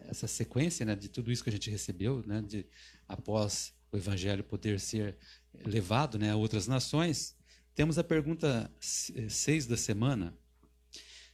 essa 0.01 0.27
sequência 0.27 0.85
né, 0.85 0.95
de 0.95 1.09
tudo 1.09 1.31
isso 1.31 1.43
que 1.43 1.49
a 1.49 1.53
gente 1.53 1.69
recebeu, 1.69 2.23
né, 2.25 2.41
de, 2.41 2.65
após 3.07 3.73
o 3.91 3.97
evangelho 3.97 4.43
poder 4.43 4.79
ser 4.79 5.17
levado 5.65 6.17
né, 6.17 6.31
a 6.31 6.35
outras 6.35 6.67
nações, 6.67 7.35
temos 7.75 7.97
a 7.97 8.03
pergunta 8.03 8.71
6 8.79 9.65
da 9.65 9.77
semana, 9.77 10.37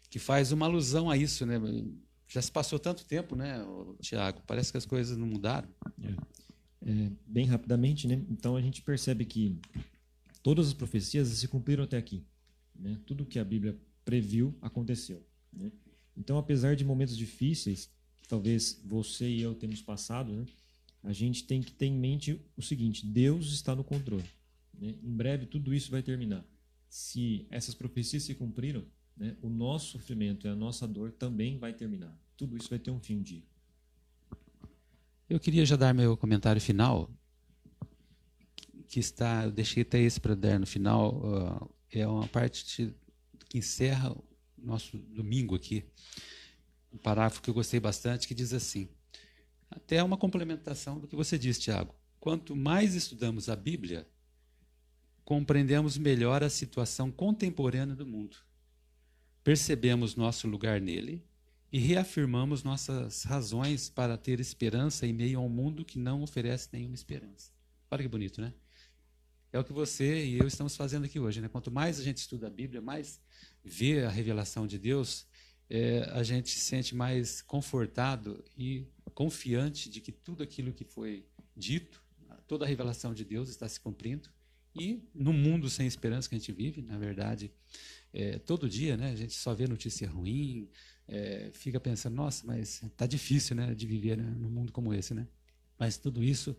que 0.09 0.19
faz 0.19 0.51
uma 0.51 0.65
alusão 0.65 1.09
a 1.09 1.17
isso. 1.17 1.45
Né? 1.45 1.59
Já 2.27 2.41
se 2.41 2.51
passou 2.51 2.77
tanto 2.77 3.05
tempo, 3.05 3.35
né, 3.35 3.65
Tiago? 3.99 4.41
Parece 4.45 4.71
que 4.71 4.77
as 4.77 4.85
coisas 4.85 5.17
não 5.17 5.27
mudaram. 5.27 5.67
É. 6.01 6.45
É, 6.87 7.11
bem 7.25 7.47
rapidamente, 7.47 8.07
né? 8.07 8.21
então 8.29 8.55
a 8.55 8.61
gente 8.61 8.83
percebe 8.83 9.25
que 9.25 9.59
todas 10.43 10.67
as 10.67 10.73
profecias 10.73 11.29
se 11.29 11.47
cumpriram 11.47 11.83
até 11.83 11.97
aqui. 11.97 12.23
Né? 12.77 12.99
Tudo 13.05 13.25
que 13.25 13.39
a 13.39 13.43
Bíblia 13.43 13.77
previu 14.03 14.55
aconteceu. 14.61 15.25
Né? 15.51 15.71
Então, 16.15 16.37
apesar 16.37 16.75
de 16.75 16.83
momentos 16.83 17.17
difíceis, 17.17 17.89
que 18.17 18.27
talvez 18.27 18.81
você 18.85 19.27
e 19.27 19.41
eu 19.41 19.55
temos 19.55 19.81
passado, 19.81 20.31
né? 20.31 20.45
a 21.03 21.13
gente 21.13 21.43
tem 21.43 21.61
que 21.61 21.71
ter 21.71 21.87
em 21.87 21.97
mente 21.97 22.41
o 22.57 22.61
seguinte: 22.61 23.05
Deus 23.05 23.53
está 23.53 23.75
no 23.75 23.83
controle. 23.83 24.29
Né? 24.79 24.95
Em 25.03 25.15
breve 25.15 25.45
tudo 25.45 25.73
isso 25.73 25.91
vai 25.91 26.01
terminar. 26.01 26.45
Se 26.89 27.45
essas 27.49 27.75
profecias 27.75 28.23
se 28.23 28.33
cumpriram, 28.33 28.83
né, 29.15 29.35
o 29.41 29.49
nosso 29.49 29.91
sofrimento 29.91 30.47
e 30.47 30.49
a 30.49 30.55
nossa 30.55 30.87
dor 30.87 31.11
também 31.11 31.57
vai 31.57 31.73
terminar. 31.73 32.15
Tudo 32.35 32.57
isso 32.57 32.69
vai 32.69 32.79
ter 32.79 32.91
um 32.91 32.99
fim 32.99 33.15
um 33.15 33.21
dia. 33.21 33.43
Eu 35.29 35.39
queria 35.39 35.65
já 35.65 35.75
dar 35.75 35.93
meu 35.93 36.15
comentário 36.15 36.61
final, 36.61 37.09
que 38.87 38.99
está, 38.99 39.45
eu 39.45 39.51
deixei 39.51 39.81
até 39.81 39.99
esse 39.99 40.19
para 40.19 40.35
dar 40.35 40.59
no 40.59 40.67
final, 40.67 41.17
uh, 41.17 41.69
é 41.99 42.07
uma 42.07 42.27
parte 42.27 42.93
que 43.49 43.57
encerra 43.57 44.11
o 44.11 44.23
nosso 44.57 44.97
domingo 44.97 45.55
aqui, 45.55 45.85
um 46.91 46.97
parágrafo 46.97 47.41
que 47.41 47.49
eu 47.49 47.53
gostei 47.53 47.79
bastante, 47.79 48.27
que 48.27 48.33
diz 48.33 48.53
assim: 48.53 48.89
até 49.69 50.01
uma 50.03 50.17
complementação 50.17 50.99
do 50.99 51.07
que 51.07 51.15
você 51.15 51.37
disse, 51.37 51.61
Tiago. 51.61 51.93
Quanto 52.19 52.55
mais 52.55 52.95
estudamos 52.95 53.49
a 53.49 53.55
Bíblia, 53.55 54.07
compreendemos 55.23 55.97
melhor 55.97 56.43
a 56.43 56.49
situação 56.49 57.11
contemporânea 57.11 57.95
do 57.95 58.05
mundo. 58.05 58.37
Percebemos 59.43 60.15
nosso 60.15 60.47
lugar 60.47 60.81
nele 60.81 61.23
e 61.71 61.77
reafirmamos 61.77 62.63
nossas 62.63 63.23
razões 63.23 63.89
para 63.89 64.17
ter 64.17 64.39
esperança 64.39 65.05
em 65.05 65.13
meio 65.13 65.39
a 65.39 65.41
um 65.41 65.49
mundo 65.49 65.85
que 65.85 65.99
não 65.99 66.23
oferece 66.23 66.69
nenhuma 66.71 66.95
esperança. 66.95 67.51
Olha 67.91 68.01
que 68.01 68.09
bonito, 68.09 68.41
né? 68.41 68.53
É 69.55 69.59
o 69.59 69.63
que 69.63 69.71
você 69.71 70.25
e 70.25 70.37
eu 70.37 70.45
estamos 70.47 70.75
fazendo 70.75 71.05
aqui 71.05 71.17
hoje. 71.17 71.39
Né? 71.39 71.47
Quanto 71.47 71.71
mais 71.71 71.97
a 71.97 72.03
gente 72.03 72.17
estuda 72.17 72.47
a 72.47 72.49
Bíblia, 72.49 72.81
mais 72.81 73.21
vê 73.63 74.03
a 74.03 74.09
revelação 74.09 74.67
de 74.67 74.77
Deus, 74.77 75.25
é, 75.69 76.09
a 76.11 76.23
gente 76.23 76.49
se 76.49 76.59
sente 76.59 76.93
mais 76.93 77.41
confortado 77.41 78.43
e 78.57 78.85
confiante 79.13 79.89
de 79.89 80.01
que 80.01 80.11
tudo 80.11 80.43
aquilo 80.43 80.73
que 80.73 80.83
foi 80.83 81.25
dito, 81.55 82.03
toda 82.45 82.65
a 82.65 82.67
revelação 82.67 83.13
de 83.13 83.23
Deus 83.23 83.47
está 83.47 83.65
se 83.69 83.79
cumprindo. 83.79 84.27
E 84.75 85.07
no 85.15 85.31
mundo 85.31 85.69
sem 85.69 85.87
esperança 85.87 86.27
que 86.27 86.35
a 86.35 86.37
gente 86.37 86.51
vive, 86.51 86.81
na 86.81 86.97
verdade, 86.97 87.49
é, 88.11 88.37
todo 88.37 88.67
dia 88.67 88.97
né, 88.97 89.11
a 89.11 89.15
gente 89.15 89.35
só 89.35 89.53
vê 89.53 89.69
notícia 89.69 90.09
ruim, 90.09 90.69
é, 91.07 91.49
fica 91.53 91.79
pensando, 91.79 92.13
nossa, 92.13 92.45
mas 92.45 92.83
está 92.83 93.05
difícil 93.05 93.55
né, 93.55 93.73
de 93.73 93.87
viver 93.87 94.17
né, 94.17 94.35
num 94.37 94.49
mundo 94.49 94.73
como 94.73 94.93
esse. 94.93 95.13
Né? 95.13 95.25
Mas 95.79 95.97
tudo 95.97 96.21
isso, 96.21 96.57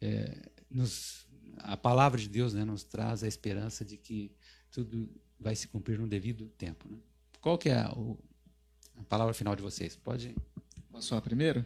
é, 0.00 0.48
nos, 0.70 1.28
a 1.64 1.76
palavra 1.76 2.20
de 2.20 2.28
Deus 2.28 2.54
né, 2.54 2.64
nos 2.64 2.82
traz 2.84 3.22
a 3.22 3.28
esperança 3.28 3.84
de 3.84 3.96
que 3.96 4.32
tudo 4.70 5.08
vai 5.38 5.56
se 5.56 5.68
cumprir 5.68 5.98
no 5.98 6.06
devido 6.06 6.46
tempo. 6.58 6.88
Né? 6.88 6.98
Qual 7.40 7.56
que 7.56 7.68
é 7.68 7.78
a, 7.78 7.88
a 8.96 9.02
palavra 9.08 9.34
final 9.34 9.56
de 9.56 9.62
vocês? 9.62 9.96
Pode. 9.96 10.34
Posso 10.90 11.08
falar 11.08 11.22
primeiro? 11.22 11.64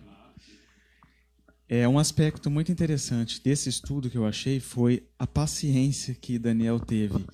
É 1.68 1.88
um 1.88 1.98
aspecto 1.98 2.50
muito 2.50 2.70
interessante 2.70 3.42
desse 3.42 3.68
estudo 3.68 4.10
que 4.10 4.18
eu 4.18 4.26
achei 4.26 4.60
foi 4.60 5.08
a 5.18 5.26
paciência 5.26 6.14
que 6.14 6.38
Daniel 6.38 6.78
teve, 6.78 7.24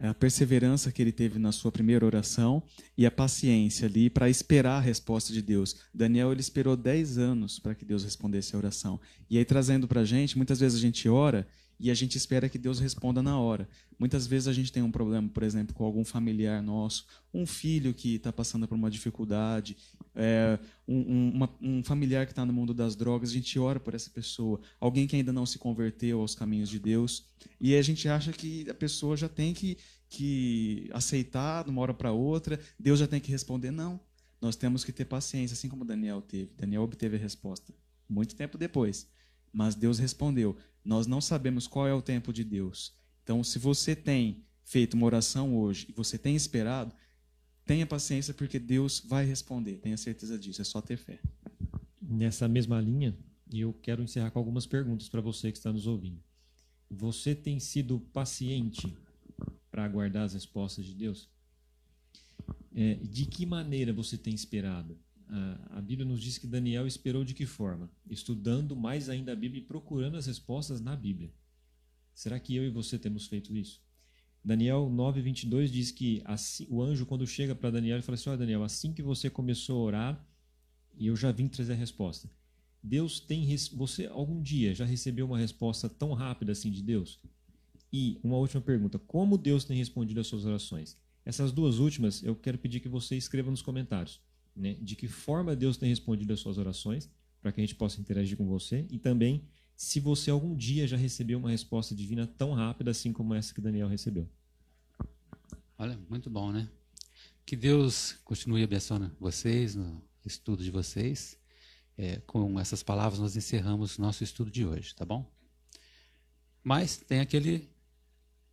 a 0.00 0.12
perseverança 0.12 0.90
que 0.90 1.00
ele 1.00 1.12
teve 1.12 1.38
na 1.38 1.52
sua 1.52 1.70
primeira 1.70 2.04
oração 2.04 2.62
e 2.98 3.06
a 3.06 3.10
paciência 3.10 3.86
ali 3.86 4.10
para 4.10 4.28
esperar 4.28 4.78
a 4.78 4.80
resposta 4.80 5.32
de 5.32 5.40
Deus. 5.40 5.76
Daniel 5.94 6.32
ele 6.32 6.40
esperou 6.40 6.76
10 6.76 7.16
anos 7.16 7.60
para 7.60 7.76
que 7.76 7.84
Deus 7.84 8.02
respondesse 8.02 8.54
a 8.54 8.58
oração. 8.58 9.00
E 9.30 9.38
aí 9.38 9.44
trazendo 9.44 9.86
para 9.86 10.00
a 10.00 10.04
gente, 10.04 10.36
muitas 10.36 10.58
vezes 10.58 10.78
a 10.78 10.82
gente 10.82 11.08
ora 11.08 11.46
e 11.78 11.90
a 11.90 11.94
gente 11.94 12.16
espera 12.16 12.48
que 12.48 12.58
Deus 12.58 12.78
responda 12.78 13.22
na 13.22 13.38
hora. 13.38 13.68
Muitas 13.98 14.26
vezes 14.26 14.48
a 14.48 14.52
gente 14.52 14.72
tem 14.72 14.82
um 14.82 14.90
problema, 14.90 15.28
por 15.28 15.42
exemplo, 15.42 15.74
com 15.74 15.84
algum 15.84 16.04
familiar 16.04 16.62
nosso, 16.62 17.06
um 17.32 17.46
filho 17.46 17.92
que 17.92 18.16
está 18.16 18.32
passando 18.32 18.66
por 18.66 18.74
uma 18.74 18.90
dificuldade, 18.90 19.76
é, 20.14 20.58
um, 20.88 20.98
um, 20.98 21.30
uma, 21.34 21.50
um, 21.60 21.82
familiar 21.82 22.26
que 22.26 22.32
está 22.32 22.44
no 22.44 22.52
mundo 22.52 22.72
das 22.72 22.96
drogas, 22.96 23.30
a 23.30 23.32
gente 23.32 23.58
ora 23.58 23.78
por 23.78 23.94
essa 23.94 24.10
pessoa, 24.10 24.60
alguém 24.80 25.06
que 25.06 25.16
ainda 25.16 25.32
não 25.32 25.44
se 25.44 25.58
converteu 25.58 26.20
aos 26.20 26.34
caminhos 26.34 26.68
de 26.68 26.78
Deus, 26.78 27.26
e 27.60 27.74
a 27.74 27.82
gente 27.82 28.08
acha 28.08 28.32
que 28.32 28.68
a 28.70 28.74
pessoa 28.74 29.16
já 29.16 29.28
tem 29.28 29.52
que, 29.52 29.76
que 30.08 30.88
aceitar 30.92 31.64
de 31.64 31.70
uma 31.70 31.82
hora 31.82 31.94
para 31.94 32.12
outra, 32.12 32.58
Deus 32.78 32.98
já 32.98 33.06
tem 33.06 33.20
que 33.20 33.30
responder. 33.30 33.70
Não, 33.70 34.00
nós 34.40 34.56
temos 34.56 34.84
que 34.84 34.92
ter 34.92 35.04
paciência, 35.04 35.54
assim 35.54 35.68
como 35.68 35.84
Daniel 35.84 36.22
teve. 36.22 36.50
Daniel 36.56 36.82
obteve 36.82 37.16
a 37.16 37.20
resposta 37.20 37.72
muito 38.08 38.34
tempo 38.36 38.56
depois, 38.56 39.08
mas 39.52 39.74
Deus 39.74 39.98
respondeu. 39.98 40.56
Nós 40.86 41.06
não 41.06 41.20
sabemos 41.20 41.66
qual 41.66 41.88
é 41.88 41.92
o 41.92 42.00
tempo 42.00 42.32
de 42.32 42.44
Deus. 42.44 42.94
Então, 43.24 43.42
se 43.42 43.58
você 43.58 43.96
tem 43.96 44.44
feito 44.64 44.94
uma 44.94 45.06
oração 45.06 45.56
hoje 45.58 45.86
e 45.88 45.92
você 45.92 46.16
tem 46.16 46.36
esperado, 46.36 46.94
tenha 47.64 47.84
paciência 47.84 48.32
porque 48.32 48.58
Deus 48.58 49.02
vai 49.04 49.24
responder. 49.26 49.78
Tenha 49.78 49.96
certeza 49.96 50.38
disso. 50.38 50.62
É 50.62 50.64
só 50.64 50.80
ter 50.80 50.96
fé. 50.96 51.20
Nessa 52.00 52.46
mesma 52.46 52.80
linha, 52.80 53.18
eu 53.52 53.72
quero 53.72 54.00
encerrar 54.00 54.30
com 54.30 54.38
algumas 54.38 54.64
perguntas 54.64 55.08
para 55.08 55.20
você 55.20 55.50
que 55.50 55.58
está 55.58 55.72
nos 55.72 55.88
ouvindo. 55.88 56.22
Você 56.88 57.34
tem 57.34 57.58
sido 57.58 57.98
paciente 57.98 58.96
para 59.70 59.84
aguardar 59.84 60.22
as 60.22 60.34
respostas 60.34 60.84
de 60.84 60.94
Deus? 60.94 61.28
É, 62.72 62.94
de 62.94 63.26
que 63.26 63.44
maneira 63.44 63.92
você 63.92 64.16
tem 64.16 64.32
esperado? 64.32 64.96
A, 65.28 65.80
Bíblia 65.80 66.08
nos 66.08 66.20
diz 66.20 66.38
que 66.38 66.46
Daniel 66.46 66.86
esperou 66.86 67.24
de 67.24 67.34
que 67.34 67.46
forma? 67.46 67.90
Estudando 68.08 68.76
mais 68.76 69.08
ainda 69.08 69.32
a 69.32 69.36
Bíblia 69.36 69.60
e 69.60 69.64
procurando 69.64 70.16
as 70.16 70.26
respostas 70.26 70.80
na 70.80 70.94
Bíblia. 70.94 71.32
Será 72.14 72.38
que 72.38 72.54
eu 72.54 72.64
e 72.64 72.70
você 72.70 72.98
temos 72.98 73.26
feito 73.26 73.56
isso? 73.56 73.82
Daniel 74.44 74.88
9:22 74.88 75.70
diz 75.70 75.90
que 75.90 76.22
assim, 76.24 76.66
o 76.70 76.80
anjo 76.80 77.04
quando 77.04 77.26
chega 77.26 77.54
para 77.54 77.70
Daniel 77.70 77.96
ele 77.96 78.02
fala 78.02 78.14
assim: 78.14 78.30
"Olha 78.30 78.38
Daniel, 78.38 78.62
assim 78.62 78.92
que 78.92 79.02
você 79.02 79.28
começou 79.28 79.80
a 79.80 79.84
orar, 79.84 80.28
eu 80.98 81.16
já 81.16 81.32
vim 81.32 81.48
trazer 81.48 81.72
a 81.72 81.76
resposta. 81.76 82.30
Deus 82.82 83.18
tem 83.18 83.44
você 83.74 84.06
algum 84.06 84.40
dia 84.40 84.74
já 84.74 84.84
recebeu 84.84 85.26
uma 85.26 85.38
resposta 85.38 85.88
tão 85.88 86.12
rápida 86.12 86.52
assim 86.52 86.70
de 86.70 86.82
Deus? 86.82 87.20
E 87.92 88.20
uma 88.22 88.36
última 88.36 88.62
pergunta: 88.62 88.98
como 88.98 89.36
Deus 89.36 89.64
tem 89.64 89.76
respondido 89.76 90.20
às 90.20 90.28
suas 90.28 90.44
orações? 90.44 90.96
Essas 91.24 91.50
duas 91.50 91.80
últimas 91.80 92.22
eu 92.22 92.36
quero 92.36 92.58
pedir 92.58 92.78
que 92.78 92.88
você 92.88 93.16
escreva 93.16 93.50
nos 93.50 93.62
comentários 93.62 94.20
né, 94.56 94.74
de 94.80 94.96
que 94.96 95.06
forma 95.06 95.54
Deus 95.54 95.76
tem 95.76 95.88
respondido 95.88 96.32
às 96.32 96.40
suas 96.40 96.58
orações, 96.58 97.10
para 97.40 97.52
que 97.52 97.60
a 97.60 97.64
gente 97.64 97.74
possa 97.74 98.00
interagir 98.00 98.36
com 98.36 98.46
você, 98.46 98.86
e 98.90 98.98
também 98.98 99.44
se 99.76 100.00
você 100.00 100.30
algum 100.30 100.56
dia 100.56 100.88
já 100.88 100.96
recebeu 100.96 101.38
uma 101.38 101.50
resposta 101.50 101.94
divina 101.94 102.26
tão 102.26 102.54
rápida 102.54 102.90
assim 102.90 103.12
como 103.12 103.34
essa 103.34 103.52
que 103.52 103.60
Daniel 103.60 103.88
recebeu. 103.88 104.28
Olha, 105.78 105.98
muito 106.08 106.30
bom, 106.30 106.50
né? 106.50 106.68
Que 107.44 107.54
Deus 107.54 108.12
continue 108.24 108.62
abençoando 108.62 109.14
vocês 109.20 109.74
no 109.74 110.02
estudo 110.24 110.64
de 110.64 110.70
vocês. 110.70 111.38
É, 111.98 112.16
com 112.26 112.58
essas 112.58 112.82
palavras 112.82 113.20
nós 113.20 113.36
encerramos 113.36 113.96
nosso 113.96 114.24
estudo 114.24 114.50
de 114.50 114.66
hoje, 114.66 114.94
tá 114.94 115.04
bom? 115.04 115.30
Mas 116.62 116.96
tem 116.96 117.20
aquele 117.20 117.70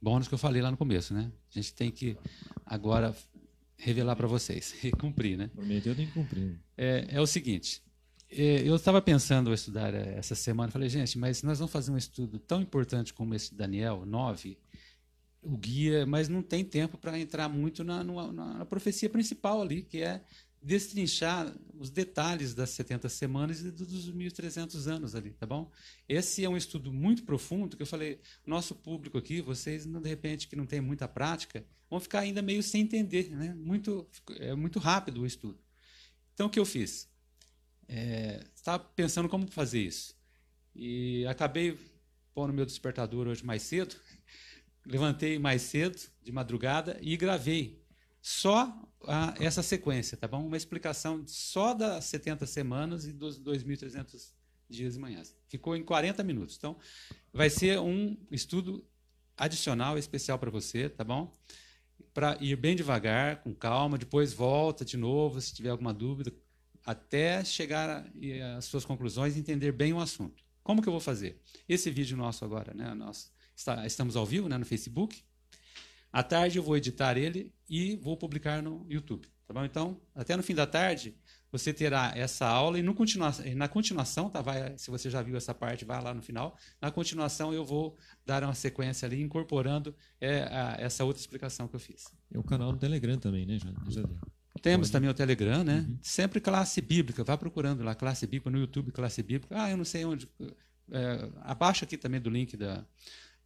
bônus 0.01 0.27
que 0.27 0.33
eu 0.33 0.37
falei 0.37 0.61
lá 0.61 0.69
no 0.69 0.77
começo, 0.77 1.13
né? 1.13 1.31
A 1.49 1.53
gente 1.59 1.73
tem 1.73 1.89
que 1.89 2.17
agora 2.65 3.15
revelar 3.77 4.15
para 4.15 4.27
vocês 4.27 4.75
e 4.83 4.91
cumprir, 4.91 5.37
né? 5.37 5.49
Prometeu, 5.53 5.95
tem 5.95 6.07
que 6.07 6.13
cumprir. 6.13 6.59
É, 6.77 7.07
é 7.09 7.21
o 7.21 7.27
seguinte: 7.27 7.81
é, 8.29 8.67
eu 8.67 8.75
estava 8.75 9.01
pensando 9.01 9.51
em 9.51 9.53
estudar 9.53 9.93
é, 9.93 10.15
essa 10.17 10.35
semana, 10.35 10.71
falei, 10.71 10.89
gente, 10.89 11.17
mas 11.17 11.43
nós 11.43 11.59
vamos 11.59 11.71
fazer 11.71 11.91
um 11.91 11.97
estudo 11.97 12.39
tão 12.39 12.61
importante 12.61 13.13
como 13.13 13.35
esse 13.35 13.51
de 13.51 13.57
Daniel 13.57 14.05
9, 14.05 14.57
o 15.41 15.57
guia, 15.57 16.05
mas 16.05 16.27
não 16.29 16.41
tem 16.41 16.63
tempo 16.63 16.97
para 16.97 17.19
entrar 17.19 17.47
muito 17.47 17.83
na, 17.83 18.03
na, 18.03 18.31
na, 18.31 18.65
profecia 18.65 19.09
principal 19.09 19.61
ali, 19.61 19.83
que 19.83 20.01
é 20.01 20.23
destrinchar 20.63 21.53
os 21.77 21.89
detalhes 21.89 22.53
das 22.53 22.69
70 22.69 23.09
semanas 23.09 23.59
e 23.59 23.69
dos 23.69 24.09
1.300 24.09 24.87
anos 24.87 25.15
ali, 25.15 25.31
tá 25.31 25.45
bom? 25.45 25.69
Esse 26.07 26.45
é 26.45 26.49
um 26.49 26.55
estudo 26.55 26.93
muito 26.93 27.23
profundo, 27.23 27.75
que 27.75 27.83
eu 27.83 27.87
falei, 27.87 28.21
nosso 28.45 28.73
público 28.73 29.17
aqui, 29.17 29.41
vocês, 29.41 29.85
de 29.85 30.09
repente, 30.09 30.47
que 30.47 30.55
não 30.55 30.65
tem 30.65 30.79
muita 30.79 31.07
prática, 31.07 31.65
vão 31.89 31.99
ficar 31.99 32.19
ainda 32.19 32.41
meio 32.41 32.63
sem 32.63 32.81
entender, 32.81 33.29
né? 33.31 33.53
Muito, 33.53 34.09
é 34.39 34.55
muito 34.55 34.79
rápido 34.79 35.21
o 35.21 35.25
estudo. 35.25 35.59
Então, 36.33 36.47
o 36.47 36.49
que 36.49 36.59
eu 36.59 36.65
fiz? 36.65 37.09
É, 37.87 38.43
estava 38.55 38.81
pensando 38.81 39.27
como 39.27 39.45
fazer 39.51 39.81
isso. 39.81 40.15
E 40.73 41.25
acabei 41.27 41.77
pondo 42.33 42.53
meu 42.53 42.65
despertador 42.65 43.27
hoje 43.27 43.45
mais 43.45 43.61
cedo, 43.61 43.95
levantei 44.85 45.37
mais 45.37 45.61
cedo, 45.61 45.99
de 46.21 46.31
madrugada, 46.31 46.97
e 47.01 47.15
gravei 47.17 47.82
só 48.23 48.73
a, 49.05 49.35
essa 49.37 49.61
sequência, 49.61 50.15
tá 50.15 50.29
bom? 50.29 50.47
Uma 50.47 50.55
explicação 50.55 51.27
só 51.27 51.73
das 51.73 52.05
70 52.05 52.45
semanas 52.45 53.05
e 53.05 53.11
dos 53.11 53.37
2.300 53.37 54.31
dias 54.69 54.95
e 54.95 54.99
manhãs. 54.99 55.35
Ficou 55.49 55.75
em 55.75 55.83
40 55.83 56.23
minutos. 56.23 56.55
Então, 56.57 56.77
vai 57.33 57.49
ser 57.49 57.81
um 57.81 58.17
estudo 58.31 58.87
adicional, 59.35 59.97
especial 59.97 60.39
para 60.39 60.49
você, 60.49 60.87
tá 60.87 61.03
bom? 61.03 61.33
Para 62.13 62.37
ir 62.39 62.55
bem 62.55 62.77
devagar, 62.77 63.43
com 63.43 63.53
calma, 63.53 63.97
depois 63.97 64.31
volta 64.31 64.85
de 64.85 64.95
novo, 64.95 65.41
se 65.41 65.53
tiver 65.53 65.71
alguma 65.71 65.93
dúvida, 65.93 66.33
até 66.85 67.43
chegar 67.43 68.09
às 68.57 68.63
suas 68.63 68.85
conclusões 68.85 69.35
e 69.35 69.39
entender 69.39 69.73
bem 69.73 69.91
o 69.91 69.99
assunto. 69.99 70.41
Como 70.63 70.81
que 70.81 70.87
eu 70.87 70.93
vou 70.93 71.01
fazer? 71.01 71.41
Esse 71.67 71.91
vídeo 71.91 72.15
nosso 72.15 72.45
agora, 72.45 72.73
né? 72.73 72.93
Nós 72.93 73.33
está, 73.53 73.85
estamos 73.85 74.15
ao 74.15 74.25
vivo 74.25 74.47
né, 74.47 74.57
no 74.57 74.65
Facebook. 74.65 75.21
À 76.13 76.21
tarde 76.23 76.59
eu 76.59 76.63
vou 76.63 76.77
editar 76.77 77.17
ele 77.17 77.51
e 77.67 77.97
vou 77.97 78.15
publicar 78.15 78.61
no 78.61 78.85
YouTube. 78.87 79.27
Tá 79.47 79.53
bom? 79.53 79.65
Então, 79.65 79.99
até 80.15 80.37
no 80.37 80.43
fim 80.43 80.55
da 80.55 80.65
tarde, 80.65 81.17
você 81.51 81.73
terá 81.73 82.13
essa 82.15 82.47
aula 82.47 82.79
e 82.79 82.93
continua, 82.93 83.31
na 83.55 83.67
continuação, 83.67 84.29
tá? 84.29 84.41
vai, 84.41 84.77
se 84.77 84.89
você 84.89 85.09
já 85.09 85.21
viu 85.21 85.35
essa 85.35 85.53
parte, 85.53 85.83
vai 85.83 86.01
lá 86.01 86.13
no 86.13 86.21
final. 86.21 86.57
Na 86.81 86.89
continuação, 86.89 87.53
eu 87.53 87.65
vou 87.65 87.97
dar 88.25 88.43
uma 88.43 88.53
sequência 88.53 89.05
ali, 89.05 89.21
incorporando 89.21 89.95
é, 90.21 90.43
a, 90.43 90.77
essa 90.79 91.03
outra 91.03 91.19
explicação 91.19 91.67
que 91.67 91.75
eu 91.75 91.79
fiz. 91.79 92.05
É 92.33 92.39
o 92.39 92.43
canal 92.43 92.71
no 92.71 92.77
Telegram 92.77 93.17
também, 93.17 93.45
né? 93.45 93.57
Deu. 93.93 94.09
Temos 94.61 94.89
também 94.89 95.09
o 95.09 95.13
Telegram, 95.13 95.63
né? 95.63 95.85
Uhum. 95.87 95.97
Sempre 96.01 96.39
classe 96.39 96.79
bíblica. 96.79 97.23
Vá 97.23 97.37
procurando 97.37 97.83
lá, 97.83 97.93
classe 97.93 98.25
bíblica, 98.25 98.49
no 98.49 98.59
YouTube, 98.59 98.91
classe 98.91 99.21
bíblica. 99.21 99.55
Ah, 99.61 99.69
eu 99.69 99.75
não 99.75 99.83
sei 99.83 100.05
onde. 100.05 100.29
É, 100.91 101.29
abaixo 101.41 101.83
aqui 101.83 101.97
também 101.97 102.21
do 102.21 102.29
link 102.29 102.55
da. 102.55 102.85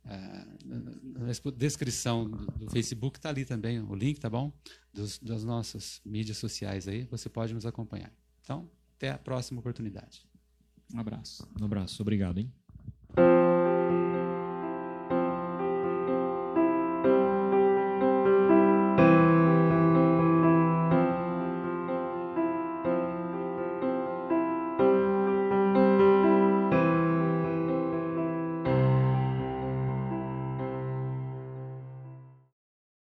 É, 0.09 0.45
na 0.65 1.33
descrição 1.55 2.29
do, 2.29 2.69
Facebook 2.69 3.17
está 3.19 3.29
ali 3.29 3.43
também 3.43 3.79
o 3.79 3.93
link, 3.93 4.19
tá 4.19 4.29
bom? 4.29 4.53
Dos, 4.93 5.19
das 5.19 5.43
nossas 5.43 6.01
mídias 6.05 6.37
sociais 6.37 6.87
aí. 6.87 7.03
Você 7.05 7.29
pode 7.29 7.53
nos 7.53 7.65
acompanhar. 7.65 8.11
Então, 8.41 8.69
até 8.95 9.11
a 9.11 9.17
próxima 9.17 9.59
oportunidade. 9.59 10.25
Um 10.93 10.99
abraço. 10.99 11.47
Um 11.59 11.65
abraço. 11.65 12.01
Obrigado, 12.01 12.39
hein? 12.39 12.51